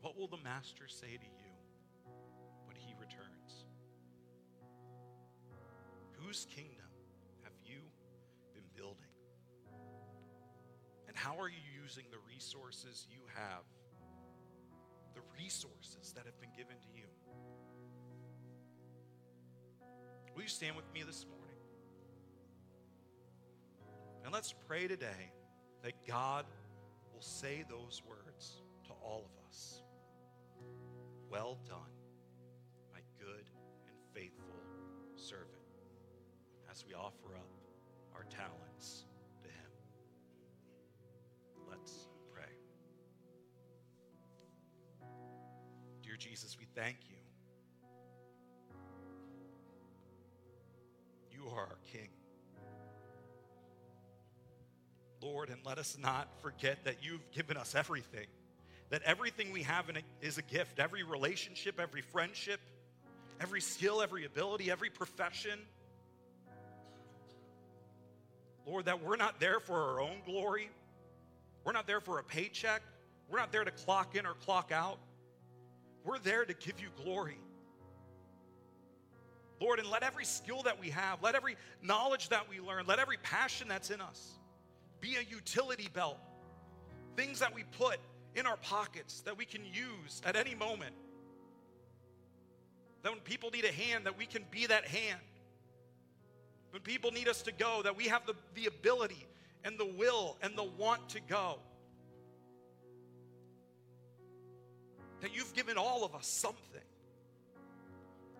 What 0.00 0.18
will 0.18 0.26
the 0.26 0.42
Master 0.42 0.88
say 0.88 1.06
to 1.18 1.24
you 1.24 1.52
when 2.64 2.74
he 2.74 2.96
returns? 2.98 3.66
Whose 6.20 6.48
kingdom 6.50 6.87
how 11.18 11.34
are 11.40 11.48
you 11.48 11.58
using 11.82 12.04
the 12.12 12.18
resources 12.32 13.06
you 13.10 13.20
have? 13.34 13.64
The 15.14 15.20
resources 15.42 16.12
that 16.14 16.24
have 16.26 16.40
been 16.40 16.52
given 16.56 16.76
to 16.76 16.88
you. 16.94 17.08
Will 20.34 20.42
you 20.42 20.48
stand 20.48 20.76
with 20.76 20.84
me 20.94 21.02
this 21.02 21.26
morning? 21.26 21.56
And 24.24 24.32
let's 24.32 24.54
pray 24.68 24.86
today 24.86 25.32
that 25.82 25.94
God 26.06 26.44
will 27.12 27.22
say 27.22 27.64
those 27.68 28.00
words 28.08 28.62
to 28.86 28.92
all 29.02 29.24
of 29.26 29.48
us. 29.48 29.82
Well 31.28 31.58
done, 31.66 31.94
my 32.92 33.00
good 33.18 33.50
and 33.88 33.96
faithful 34.14 34.62
servant, 35.16 35.48
as 36.70 36.84
we 36.86 36.94
offer 36.94 37.34
up 37.34 37.50
our 38.14 38.24
talents 38.24 38.67
Jesus, 46.18 46.56
we 46.58 46.66
thank 46.74 46.96
you. 47.08 47.16
You 51.30 51.48
are 51.50 51.60
our 51.60 51.78
King. 51.92 52.08
Lord, 55.22 55.48
and 55.48 55.58
let 55.64 55.78
us 55.78 55.96
not 56.00 56.28
forget 56.42 56.84
that 56.84 56.96
you've 57.02 57.30
given 57.32 57.56
us 57.56 57.74
everything. 57.74 58.26
That 58.90 59.02
everything 59.02 59.52
we 59.52 59.62
have 59.62 59.86
is 60.22 60.38
a 60.38 60.42
gift. 60.42 60.78
Every 60.78 61.02
relationship, 61.02 61.78
every 61.80 62.02
friendship, 62.02 62.60
every 63.40 63.60
skill, 63.60 64.00
every 64.00 64.24
ability, 64.24 64.70
every 64.70 64.90
profession. 64.90 65.58
Lord, 68.66 68.86
that 68.86 69.02
we're 69.02 69.16
not 69.16 69.40
there 69.40 69.60
for 69.60 69.76
our 69.76 70.00
own 70.00 70.16
glory. 70.24 70.70
We're 71.64 71.72
not 71.72 71.86
there 71.86 72.00
for 72.00 72.18
a 72.18 72.24
paycheck. 72.24 72.82
We're 73.28 73.38
not 73.38 73.52
there 73.52 73.64
to 73.64 73.70
clock 73.70 74.16
in 74.16 74.26
or 74.26 74.34
clock 74.34 74.72
out. 74.72 74.98
We're 76.08 76.18
there 76.18 76.46
to 76.46 76.54
give 76.54 76.80
you 76.80 76.88
glory. 77.04 77.36
Lord, 79.60 79.78
and 79.78 79.90
let 79.90 80.02
every 80.02 80.24
skill 80.24 80.62
that 80.62 80.80
we 80.80 80.88
have, 80.88 81.22
let 81.22 81.34
every 81.34 81.58
knowledge 81.82 82.30
that 82.30 82.48
we 82.48 82.60
learn, 82.60 82.86
let 82.86 82.98
every 82.98 83.18
passion 83.18 83.68
that's 83.68 83.90
in 83.90 84.00
us 84.00 84.38
be 85.02 85.16
a 85.16 85.20
utility 85.30 85.90
belt. 85.92 86.16
Things 87.14 87.40
that 87.40 87.54
we 87.54 87.64
put 87.76 87.98
in 88.34 88.46
our 88.46 88.56
pockets 88.56 89.20
that 89.20 89.36
we 89.36 89.44
can 89.44 89.60
use 89.66 90.22
at 90.24 90.34
any 90.34 90.54
moment. 90.54 90.94
That 93.02 93.12
when 93.12 93.20
people 93.20 93.50
need 93.50 93.66
a 93.66 93.72
hand, 93.72 94.06
that 94.06 94.16
we 94.16 94.24
can 94.24 94.46
be 94.50 94.64
that 94.64 94.86
hand. 94.86 95.20
When 96.70 96.80
people 96.80 97.10
need 97.10 97.28
us 97.28 97.42
to 97.42 97.52
go, 97.52 97.82
that 97.82 97.98
we 97.98 98.04
have 98.04 98.24
the, 98.24 98.34
the 98.54 98.64
ability 98.64 99.26
and 99.62 99.78
the 99.78 99.84
will 99.84 100.38
and 100.40 100.56
the 100.56 100.64
want 100.64 101.10
to 101.10 101.20
go. 101.20 101.58
That 105.20 105.34
you've 105.34 105.52
given 105.54 105.76
all 105.76 106.04
of 106.04 106.14
us 106.14 106.26
something. 106.26 106.62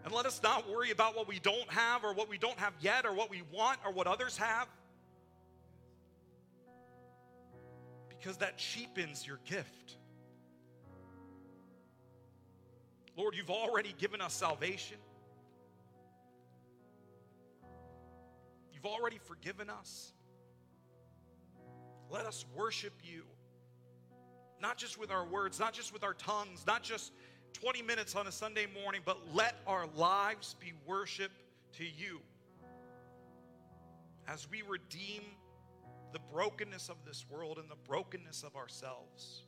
And 0.04 0.12
let 0.12 0.26
us 0.26 0.40
not 0.42 0.70
worry 0.70 0.90
about 0.90 1.16
what 1.16 1.28
we 1.28 1.38
don't 1.38 1.68
have 1.70 2.04
or 2.04 2.14
what 2.14 2.28
we 2.28 2.38
don't 2.38 2.58
have 2.58 2.72
yet 2.80 3.04
or 3.04 3.12
what 3.12 3.30
we 3.30 3.42
want 3.52 3.78
or 3.84 3.92
what 3.92 4.06
others 4.06 4.36
have. 4.36 4.68
because 8.18 8.38
that 8.38 8.58
cheapens 8.58 9.26
your 9.26 9.38
gift. 9.44 9.96
Lord, 13.16 13.34
you've 13.34 13.50
already 13.50 13.94
given 13.98 14.20
us 14.20 14.34
salvation. 14.34 14.96
You've 18.72 18.86
already 18.86 19.18
forgiven 19.18 19.70
us. 19.70 20.12
Let 22.10 22.26
us 22.26 22.44
worship 22.54 22.92
you. 23.02 23.22
Not 24.60 24.76
just 24.76 24.98
with 24.98 25.10
our 25.10 25.24
words, 25.24 25.60
not 25.60 25.72
just 25.72 25.92
with 25.92 26.02
our 26.02 26.14
tongues, 26.14 26.64
not 26.66 26.82
just 26.82 27.12
20 27.54 27.82
minutes 27.82 28.14
on 28.14 28.26
a 28.26 28.32
Sunday 28.32 28.66
morning, 28.82 29.00
but 29.04 29.18
let 29.34 29.54
our 29.66 29.86
lives 29.96 30.56
be 30.60 30.72
worship 30.86 31.30
to 31.74 31.84
you. 31.84 32.20
As 34.26 34.48
we 34.50 34.62
redeem 34.62 35.22
the 36.12 36.18
brokenness 36.32 36.88
of 36.88 36.96
this 37.06 37.26
world 37.30 37.58
and 37.58 37.68
the 37.70 37.76
brokenness 37.86 38.42
of 38.42 38.56
ourselves 38.56 39.42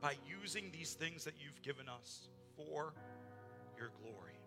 by 0.00 0.14
using 0.28 0.70
these 0.72 0.94
things 0.94 1.24
that 1.24 1.34
you've 1.42 1.60
given 1.62 1.88
us 1.88 2.28
for 2.56 2.92
your 3.78 3.90
glory. 4.02 4.38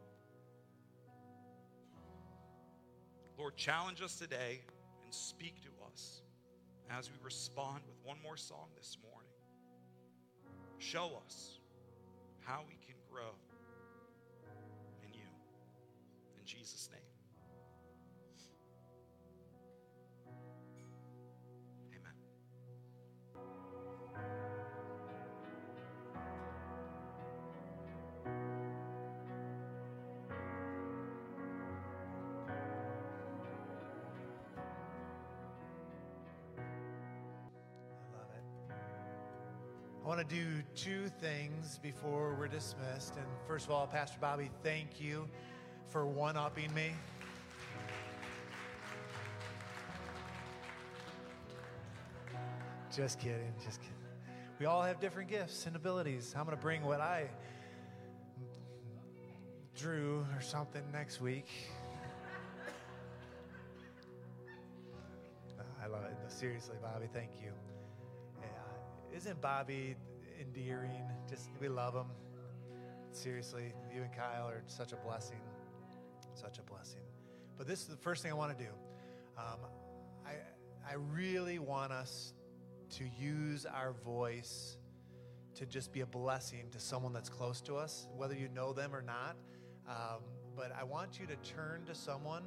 Lord, 3.38 3.56
challenge 3.56 4.02
us 4.02 4.16
today 4.16 4.62
and 5.04 5.14
speak 5.14 5.62
to 5.64 5.70
us 5.92 6.22
as 6.90 7.10
we 7.10 7.16
respond 7.24 7.82
with 7.88 7.96
one 8.04 8.18
more 8.22 8.38
song 8.38 8.68
this 8.76 8.98
morning. 9.02 9.30
Show 10.80 11.22
us 11.26 11.60
how 12.40 12.62
we 12.68 12.76
can 12.88 12.96
grow 13.12 13.36
in 15.06 15.14
you. 15.14 15.28
In 16.40 16.46
Jesus' 16.46 16.90
name. 16.92 17.09
Want 40.10 40.28
to 40.28 40.36
do 40.36 40.64
two 40.74 41.08
things 41.22 41.80
before 41.84 42.34
we're 42.34 42.48
dismissed. 42.48 43.16
And 43.16 43.28
first 43.48 43.68
of 43.68 43.72
all, 43.72 43.86
Pastor 43.86 44.18
Bobby, 44.20 44.50
thank 44.64 45.00
you 45.00 45.30
for 45.88 46.08
one 46.08 46.36
upping 46.36 46.74
me. 46.74 46.94
Just 52.92 53.20
kidding, 53.20 53.54
just 53.64 53.82
kidding. 53.82 53.94
We 54.60 54.66
all 54.66 54.82
have 54.82 55.00
different 55.00 55.30
gifts 55.30 55.68
and 55.68 55.76
abilities. 55.76 56.34
I'm 56.36 56.46
going 56.46 56.58
to 56.58 56.62
bring 56.62 56.84
what 56.84 57.02
I 57.02 57.30
drew 59.78 60.26
or 60.36 60.42
something 60.42 60.82
next 60.92 61.22
week. 61.22 61.46
I 65.84 65.86
love 65.86 66.06
it. 66.06 66.16
seriously, 66.30 66.78
Bobby, 66.82 67.06
thank 67.14 67.30
you. 67.44 67.52
Isn't 69.16 69.42
Bobby 69.42 69.96
endearing? 70.40 71.04
Just 71.30 71.50
we 71.62 71.70
love 71.70 71.96
him. 71.96 72.08
Seriously, 73.12 73.74
you 73.94 74.04
and 74.04 74.14
Kyle 74.14 74.48
are 74.48 74.64
such 74.68 74.94
a 74.94 74.98
blessing, 74.98 75.42
such 76.36 76.60
a 76.60 76.64
blessing. 76.64 77.02
But 77.58 77.68
this 77.68 77.82
is 77.82 77.88
the 77.88 77.98
first 77.98 78.24
thing 78.24 78.32
I 78.32 78.36
want 78.36 78.58
to 78.58 78.64
do. 78.64 78.72
Um, 79.38 79.60
I 80.26 80.34
I 80.90 80.96
really 80.96 81.60
want 81.60 81.92
us 81.92 82.34
to 82.92 83.06
use 83.20 83.66
our 83.66 83.94
voice 84.06 84.78
to 85.56 85.66
just 85.66 85.92
be 85.94 86.02
a 86.02 86.06
blessing 86.06 86.70
to 86.72 86.80
someone 86.80 87.14
that's 87.14 87.30
close 87.30 87.62
to 87.62 87.76
us, 87.76 88.08
whether 88.18 88.36
you 88.36 88.50
know 88.50 88.74
them 88.74 88.96
or 88.96 89.02
not. 89.02 89.36
Um, 89.88 90.22
but 90.56 90.72
I 90.80 90.84
want 90.84 91.20
you 91.20 91.28
to 91.28 91.36
turn 91.38 91.86
to 91.86 91.96
someone 91.96 92.44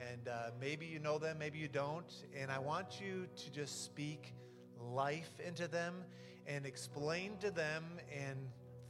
And 0.00 0.28
uh, 0.28 0.50
maybe 0.60 0.86
you 0.86 0.98
know 0.98 1.18
them, 1.18 1.38
maybe 1.38 1.58
you 1.58 1.68
don't. 1.68 2.12
And 2.36 2.50
I 2.50 2.58
want 2.58 3.00
you 3.00 3.26
to 3.36 3.50
just 3.50 3.84
speak 3.84 4.34
life 4.80 5.30
into 5.44 5.68
them 5.68 6.04
and 6.46 6.66
explain 6.66 7.36
to 7.40 7.50
them 7.50 7.84
in 8.12 8.36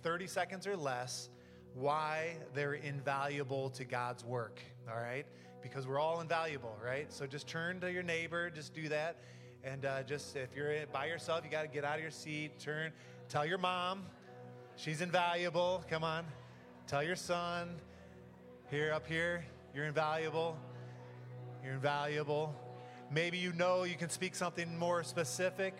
30 0.02 0.26
seconds 0.26 0.66
or 0.66 0.76
less 0.76 1.28
why 1.74 2.36
they're 2.54 2.74
invaluable 2.74 3.70
to 3.70 3.84
God's 3.84 4.24
work, 4.24 4.60
all 4.90 4.96
right? 5.00 5.26
Because 5.62 5.86
we're 5.86 5.98
all 5.98 6.20
invaluable, 6.20 6.76
right? 6.84 7.12
So 7.12 7.26
just 7.26 7.46
turn 7.46 7.80
to 7.80 7.92
your 7.92 8.02
neighbor, 8.02 8.50
just 8.50 8.74
do 8.74 8.88
that. 8.88 9.16
And 9.64 9.84
uh, 9.84 10.02
just 10.04 10.36
if 10.36 10.54
you're 10.54 10.86
by 10.92 11.06
yourself, 11.06 11.44
you 11.44 11.50
got 11.50 11.62
to 11.62 11.68
get 11.68 11.84
out 11.84 11.96
of 11.96 12.02
your 12.02 12.10
seat, 12.10 12.58
turn, 12.58 12.92
tell 13.28 13.44
your 13.44 13.58
mom 13.58 14.04
she's 14.76 15.00
invaluable. 15.00 15.84
Come 15.90 16.04
on. 16.04 16.24
Tell 16.86 17.02
your 17.02 17.16
son 17.16 17.68
here, 18.70 18.92
up 18.92 19.06
here, 19.06 19.44
you're 19.74 19.84
invaluable. 19.84 20.56
You're 21.62 21.74
invaluable. 21.74 22.54
Maybe 23.10 23.38
you 23.38 23.52
know 23.54 23.84
you 23.84 23.96
can 23.96 24.10
speak 24.10 24.34
something 24.34 24.78
more 24.78 25.02
specific. 25.02 25.74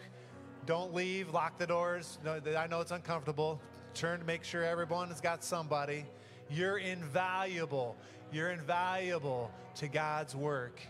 Don't 0.67 0.95
leave, 0.95 1.31
lock 1.31 1.59
the 1.59 1.67
doors. 1.67 2.19
I 2.27 2.67
know 2.67 2.81
it's 2.81 2.91
uncomfortable. 2.91 3.61
Turn 3.95 4.21
to 4.21 4.27
make 4.27 4.45
sure 4.45 4.65
everyone 4.65 5.09
has 5.09 5.21
got 5.21 5.45
somebody. 5.45 6.05
You're 6.51 6.79
invaluable. 6.79 7.97
You're 8.33 8.51
invaluable 8.51 9.51
to 9.77 9.89
God's 9.89 10.35
work. 10.35 10.81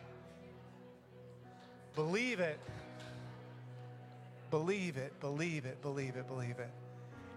Believe 1.95 2.41
it. 2.41 2.59
Believe 4.51 4.97
it, 4.97 5.13
believe 5.21 5.67
it, 5.67 5.83
believe 5.83 6.17
it, 6.17 6.27
believe 6.27 6.59
it. 6.59 6.71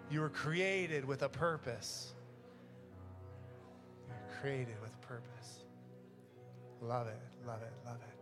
You 0.09 0.21
were 0.21 0.29
created 0.29 1.03
with 1.03 1.23
a 1.23 1.29
purpose. 1.29 2.13
You're 4.07 4.39
created 4.39 4.75
with 4.81 4.93
a 4.93 5.05
purpose. 5.05 5.59
Love 6.81 7.07
it, 7.07 7.19
love 7.45 7.61
it, 7.61 7.73
love 7.85 7.97
it, 7.97 8.15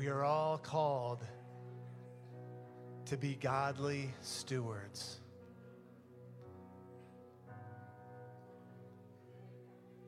We 0.00 0.08
are 0.08 0.24
all 0.24 0.56
called 0.56 1.18
to 3.04 3.18
be 3.18 3.34
godly 3.34 4.08
stewards. 4.22 5.20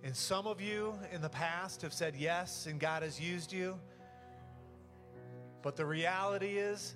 And 0.03 0.17
some 0.17 0.47
of 0.47 0.63
you 0.63 0.95
in 1.13 1.21
the 1.21 1.29
past 1.29 1.83
have 1.83 1.93
said 1.93 2.15
yes, 2.17 2.65
and 2.65 2.81
God 2.81 3.03
has 3.03 3.21
used 3.21 3.53
you. 3.53 3.79
But 5.61 5.77
the 5.77 5.85
reality 5.85 6.57
is, 6.57 6.95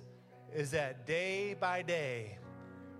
is 0.51 0.71
that 0.71 1.05
day 1.05 1.53
by 1.53 1.83
day, 1.83 2.39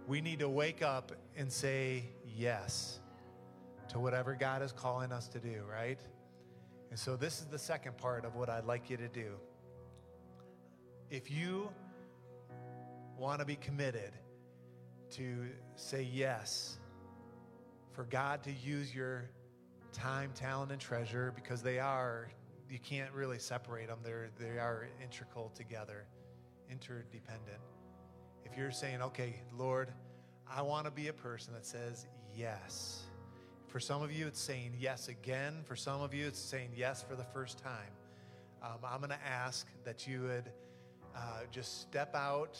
we 0.08 0.22
need 0.22 0.38
to 0.38 0.50
wake 0.50 0.84
up 0.84 1.12
and 1.36 1.52
say 1.52 2.04
yes 2.24 3.00
to 3.90 3.98
whatever 3.98 4.36
God 4.36 4.62
is 4.62 4.72
calling 4.72 5.12
us 5.12 5.28
to 5.30 5.40
do, 5.40 5.64
right? 5.68 6.00
And 6.92 7.00
so, 7.00 7.16
this 7.16 7.40
is 7.40 7.48
the 7.48 7.58
second 7.58 7.98
part 7.98 8.26
of 8.26 8.36
what 8.36 8.48
I'd 8.48 8.66
like 8.66 8.92
you 8.92 8.98
to 8.98 9.08
do. 9.08 9.38
If 11.10 11.32
you 11.32 11.70
want 13.18 13.40
to 13.40 13.46
be 13.46 13.56
committed 13.56 14.12
to 15.12 15.46
say 15.76 16.04
yes 16.04 16.80
for 17.94 18.04
God 18.04 18.44
to 18.44 18.52
use 18.52 18.94
your 18.94 19.30
time, 19.94 20.32
talent, 20.36 20.72
and 20.74 20.82
treasure 20.82 21.32
because 21.34 21.62
they 21.62 21.80
are, 21.80 22.30
you 22.70 22.78
can't 22.80 23.12
really 23.14 23.40
separate 23.40 23.88
them. 23.88 24.00
They're, 24.04 24.30
they 24.38 24.60
are 24.60 24.90
integral 25.02 25.50
together, 25.56 26.06
interdependent. 26.70 27.62
If 28.44 28.58
you're 28.58 28.72
saying, 28.72 29.02
okay, 29.02 29.42
Lord, 29.58 29.94
I 30.50 30.62
want 30.62 30.86
to 30.86 30.92
be 30.92 31.08
a 31.08 31.14
person 31.14 31.54
that 31.54 31.66
says 31.66 32.06
yes. 32.36 33.04
For 33.68 33.80
some 33.80 34.04
of 34.04 34.12
you, 34.12 34.28
it's 34.28 34.42
saying 34.42 34.74
yes 34.78 35.08
again. 35.08 35.62
For 35.64 35.78
some 35.78 36.02
of 36.02 36.14
you, 36.14 36.28
it's 36.28 36.40
saying 36.40 36.72
yes 36.76 37.02
for 37.02 37.16
the 37.16 37.24
first 37.24 37.60
time. 37.60 37.92
Um, 38.62 38.80
I'm 38.84 39.00
going 39.00 39.12
to 39.12 39.26
ask 39.26 39.68
that 39.86 40.06
you 40.06 40.24
would 40.24 40.52
uh, 41.18 41.42
just 41.52 41.82
step 41.82 42.16
out 42.16 42.60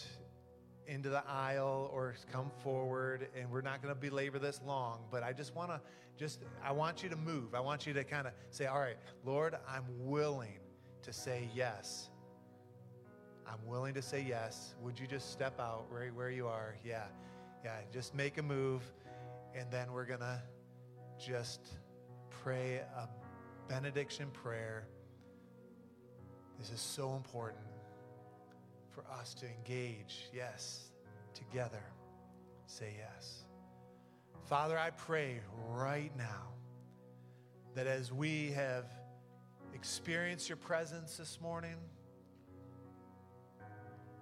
into 0.88 1.10
the 1.10 1.24
aisle 1.28 1.92
or 1.94 2.16
come 2.32 2.50
forward, 2.64 3.28
and 3.38 3.52
we're 3.52 3.62
not 3.62 3.82
going 3.82 3.94
to 3.94 4.00
belabor 4.00 4.40
this 4.40 4.60
long, 4.66 5.02
but 5.12 5.22
I 5.22 5.32
just 5.34 5.56
want 5.56 5.70
to 5.70 5.80
just, 6.18 6.40
I 6.64 6.72
want 6.72 7.04
you 7.04 7.10
to 7.10 7.16
move. 7.16 7.54
I 7.54 7.60
want 7.60 7.86
you 7.86 7.94
to 7.94 8.04
kind 8.04 8.26
of 8.26 8.34
say, 8.50 8.66
All 8.66 8.80
right, 8.80 8.98
Lord, 9.24 9.56
I'm 9.70 9.86
willing 10.00 10.58
to 11.04 11.14
say 11.14 11.48
yes. 11.54 12.10
I'm 13.46 13.64
willing 13.68 13.94
to 13.94 14.02
say 14.02 14.26
yes. 14.28 14.76
Would 14.82 15.00
you 15.00 15.06
just 15.06 15.32
step 15.32 15.60
out 15.60 15.86
right 15.92 16.14
where 16.14 16.32
you 16.32 16.48
are? 16.48 16.76
Yeah. 16.84 17.04
Yeah. 17.64 17.76
Just 17.94 18.16
make 18.16 18.40
a 18.40 18.44
move. 18.44 18.82
And 19.56 19.72
then 19.72 19.92
we're 19.94 20.06
going 20.06 20.20
to 20.20 20.42
just 21.24 21.62
pray 22.44 22.82
a 22.98 23.08
benediction 23.70 24.30
prayer. 24.32 24.88
This 26.60 26.72
is 26.72 26.82
so 26.82 27.16
important 27.16 27.67
for 28.98 29.06
us 29.12 29.36
to 29.36 29.46
engage, 29.46 30.28
yes, 30.34 30.90
together. 31.36 31.84
Say 32.66 32.96
yes. 32.98 33.44
Father, 34.46 34.76
I 34.76 34.90
pray 34.90 35.40
right 35.70 36.12
now 36.18 36.54
that 37.76 37.86
as 37.86 38.12
we 38.12 38.52
have 38.54 38.86
experienced 39.76 40.50
your 40.50 40.56
presence 40.56 41.16
this 41.16 41.40
morning, 41.40 41.76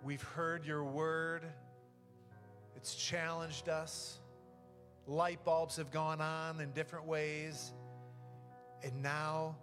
we've 0.03 0.21
heard 0.21 0.65
your 0.65 0.84
word, 0.84 1.43
it's 2.76 2.95
challenged 2.95 3.69
us. 3.69 4.19
Light 5.07 5.41
bulbs 5.45 5.78
have 5.78 5.89
gone 5.89 6.19
on 6.19 6.59
in 6.59 6.71
different 6.71 7.05
ways. 7.05 7.71
And 8.84 9.01
now, 9.01 9.55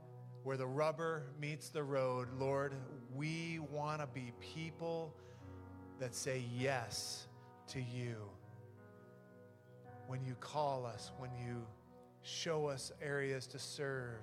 where 0.42 0.56
the 0.56 0.66
rubber 0.66 1.24
meets 1.38 1.68
the 1.68 1.82
road, 1.82 2.28
Lord, 2.38 2.72
we 3.14 3.58
want 3.70 4.00
to 4.00 4.06
be 4.06 4.32
people 4.40 5.14
that 5.98 6.14
say 6.14 6.44
yes 6.56 7.26
to 7.68 7.80
you 7.80 8.16
when 10.06 10.24
you 10.24 10.34
call 10.40 10.84
us, 10.84 11.12
when 11.18 11.30
you 11.34 11.64
show 12.22 12.66
us 12.66 12.92
areas 13.02 13.46
to 13.48 13.58
serve. 13.58 14.20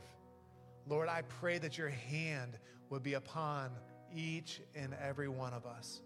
Lord, 0.88 1.08
I 1.08 1.22
pray 1.24 1.58
that 1.60 1.78
your 1.78 1.90
hand 1.90 2.58
would 2.90 3.04
be 3.04 3.14
upon 3.14 3.72
each 4.16 4.62
and 4.76 4.96
every 5.02 5.28
one 5.28 5.54
of 5.54 5.66
us. 5.66 6.02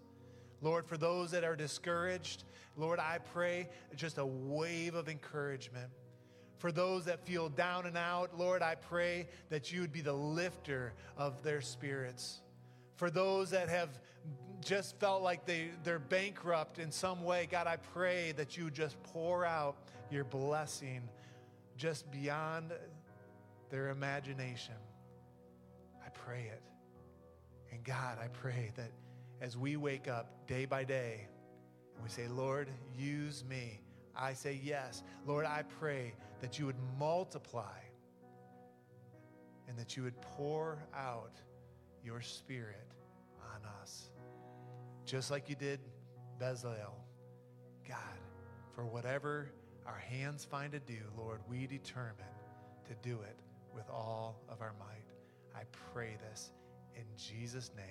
Lord, 0.60 0.86
for 0.86 0.96
those 0.96 1.30
that 1.32 1.44
are 1.44 1.56
discouraged, 1.56 2.44
Lord, 2.76 2.98
I 2.98 3.18
pray 3.32 3.68
just 3.96 4.18
a 4.18 4.26
wave 4.26 4.94
of 4.94 5.08
encouragement. 5.08 5.90
For 6.58 6.72
those 6.72 7.04
that 7.04 7.26
feel 7.26 7.48
down 7.48 7.86
and 7.86 7.96
out, 7.96 8.38
Lord, 8.38 8.62
I 8.62 8.74
pray 8.74 9.28
that 9.50 9.72
you 9.72 9.82
would 9.82 9.92
be 9.92 10.00
the 10.00 10.14
lifter 10.14 10.94
of 11.16 11.42
their 11.42 11.60
spirits. 11.60 12.40
For 12.96 13.10
those 13.10 13.50
that 13.50 13.68
have 13.68 13.90
just 14.64 14.98
felt 14.98 15.22
like 15.22 15.44
they, 15.44 15.70
they're 15.82 15.98
bankrupt 15.98 16.78
in 16.78 16.90
some 16.90 17.22
way, 17.24 17.46
God, 17.50 17.66
I 17.66 17.76
pray 17.76 18.32
that 18.32 18.56
you 18.56 18.70
just 18.70 19.00
pour 19.02 19.44
out 19.44 19.76
your 20.10 20.24
blessing 20.24 21.02
just 21.76 22.10
beyond 22.10 22.72
their 23.70 23.90
imagination. 23.90 24.74
I 26.04 26.08
pray 26.10 26.50
it. 26.52 26.62
And 27.72 27.82
God, 27.84 28.18
I 28.22 28.28
pray 28.28 28.70
that 28.76 28.90
as 29.40 29.56
we 29.56 29.76
wake 29.76 30.08
up 30.08 30.46
day 30.46 30.64
by 30.64 30.84
day 30.84 31.26
and 31.94 32.02
we 32.02 32.08
say, 32.08 32.28
Lord, 32.28 32.68
use 32.96 33.44
me, 33.48 33.80
I 34.16 34.32
say 34.32 34.58
yes. 34.62 35.02
Lord, 35.26 35.44
I 35.44 35.64
pray 35.80 36.14
that 36.40 36.58
you 36.58 36.66
would 36.66 36.76
multiply 36.98 37.80
and 39.68 39.76
that 39.78 39.96
you 39.96 40.04
would 40.04 40.20
pour 40.20 40.78
out 40.94 41.40
your 42.04 42.20
spirit 42.20 42.86
on 43.54 43.64
us 43.80 44.10
just 45.04 45.30
like 45.30 45.48
you 45.48 45.54
did 45.54 45.80
Bezalel. 46.40 46.94
God, 47.86 48.18
for 48.74 48.86
whatever 48.86 49.50
our 49.86 49.98
hands 49.98 50.44
find 50.44 50.72
to 50.72 50.80
do, 50.80 50.98
Lord, 51.16 51.40
we 51.48 51.66
determine 51.66 52.24
to 52.88 52.94
do 53.02 53.20
it 53.20 53.36
with 53.74 53.88
all 53.90 54.40
of 54.48 54.60
our 54.60 54.74
might. 54.78 55.04
I 55.54 55.62
pray 55.92 56.16
this 56.30 56.52
in 56.96 57.04
Jesus' 57.16 57.70
name. 57.76 57.86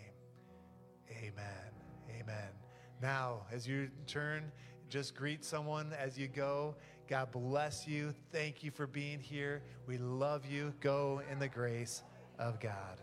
Amen. 1.12 1.72
Amen. 2.10 2.50
Now, 3.02 3.46
as 3.52 3.68
you 3.68 3.90
turn, 4.08 4.52
just 4.90 5.16
greet 5.16 5.44
someone 5.44 5.94
as 6.00 6.18
you 6.18 6.28
go. 6.28 6.76
God 7.08 7.32
bless 7.32 7.88
you. 7.88 8.14
Thank 8.32 8.64
you 8.64 8.72
for 8.72 8.88
being 8.88 9.20
here. 9.20 9.62
We 9.86 9.98
love 9.98 10.46
you. 10.46 10.74
Go 10.80 11.22
in 11.32 11.38
the 11.40 11.48
grace 11.48 12.04
of 12.40 12.60
God. 12.60 13.03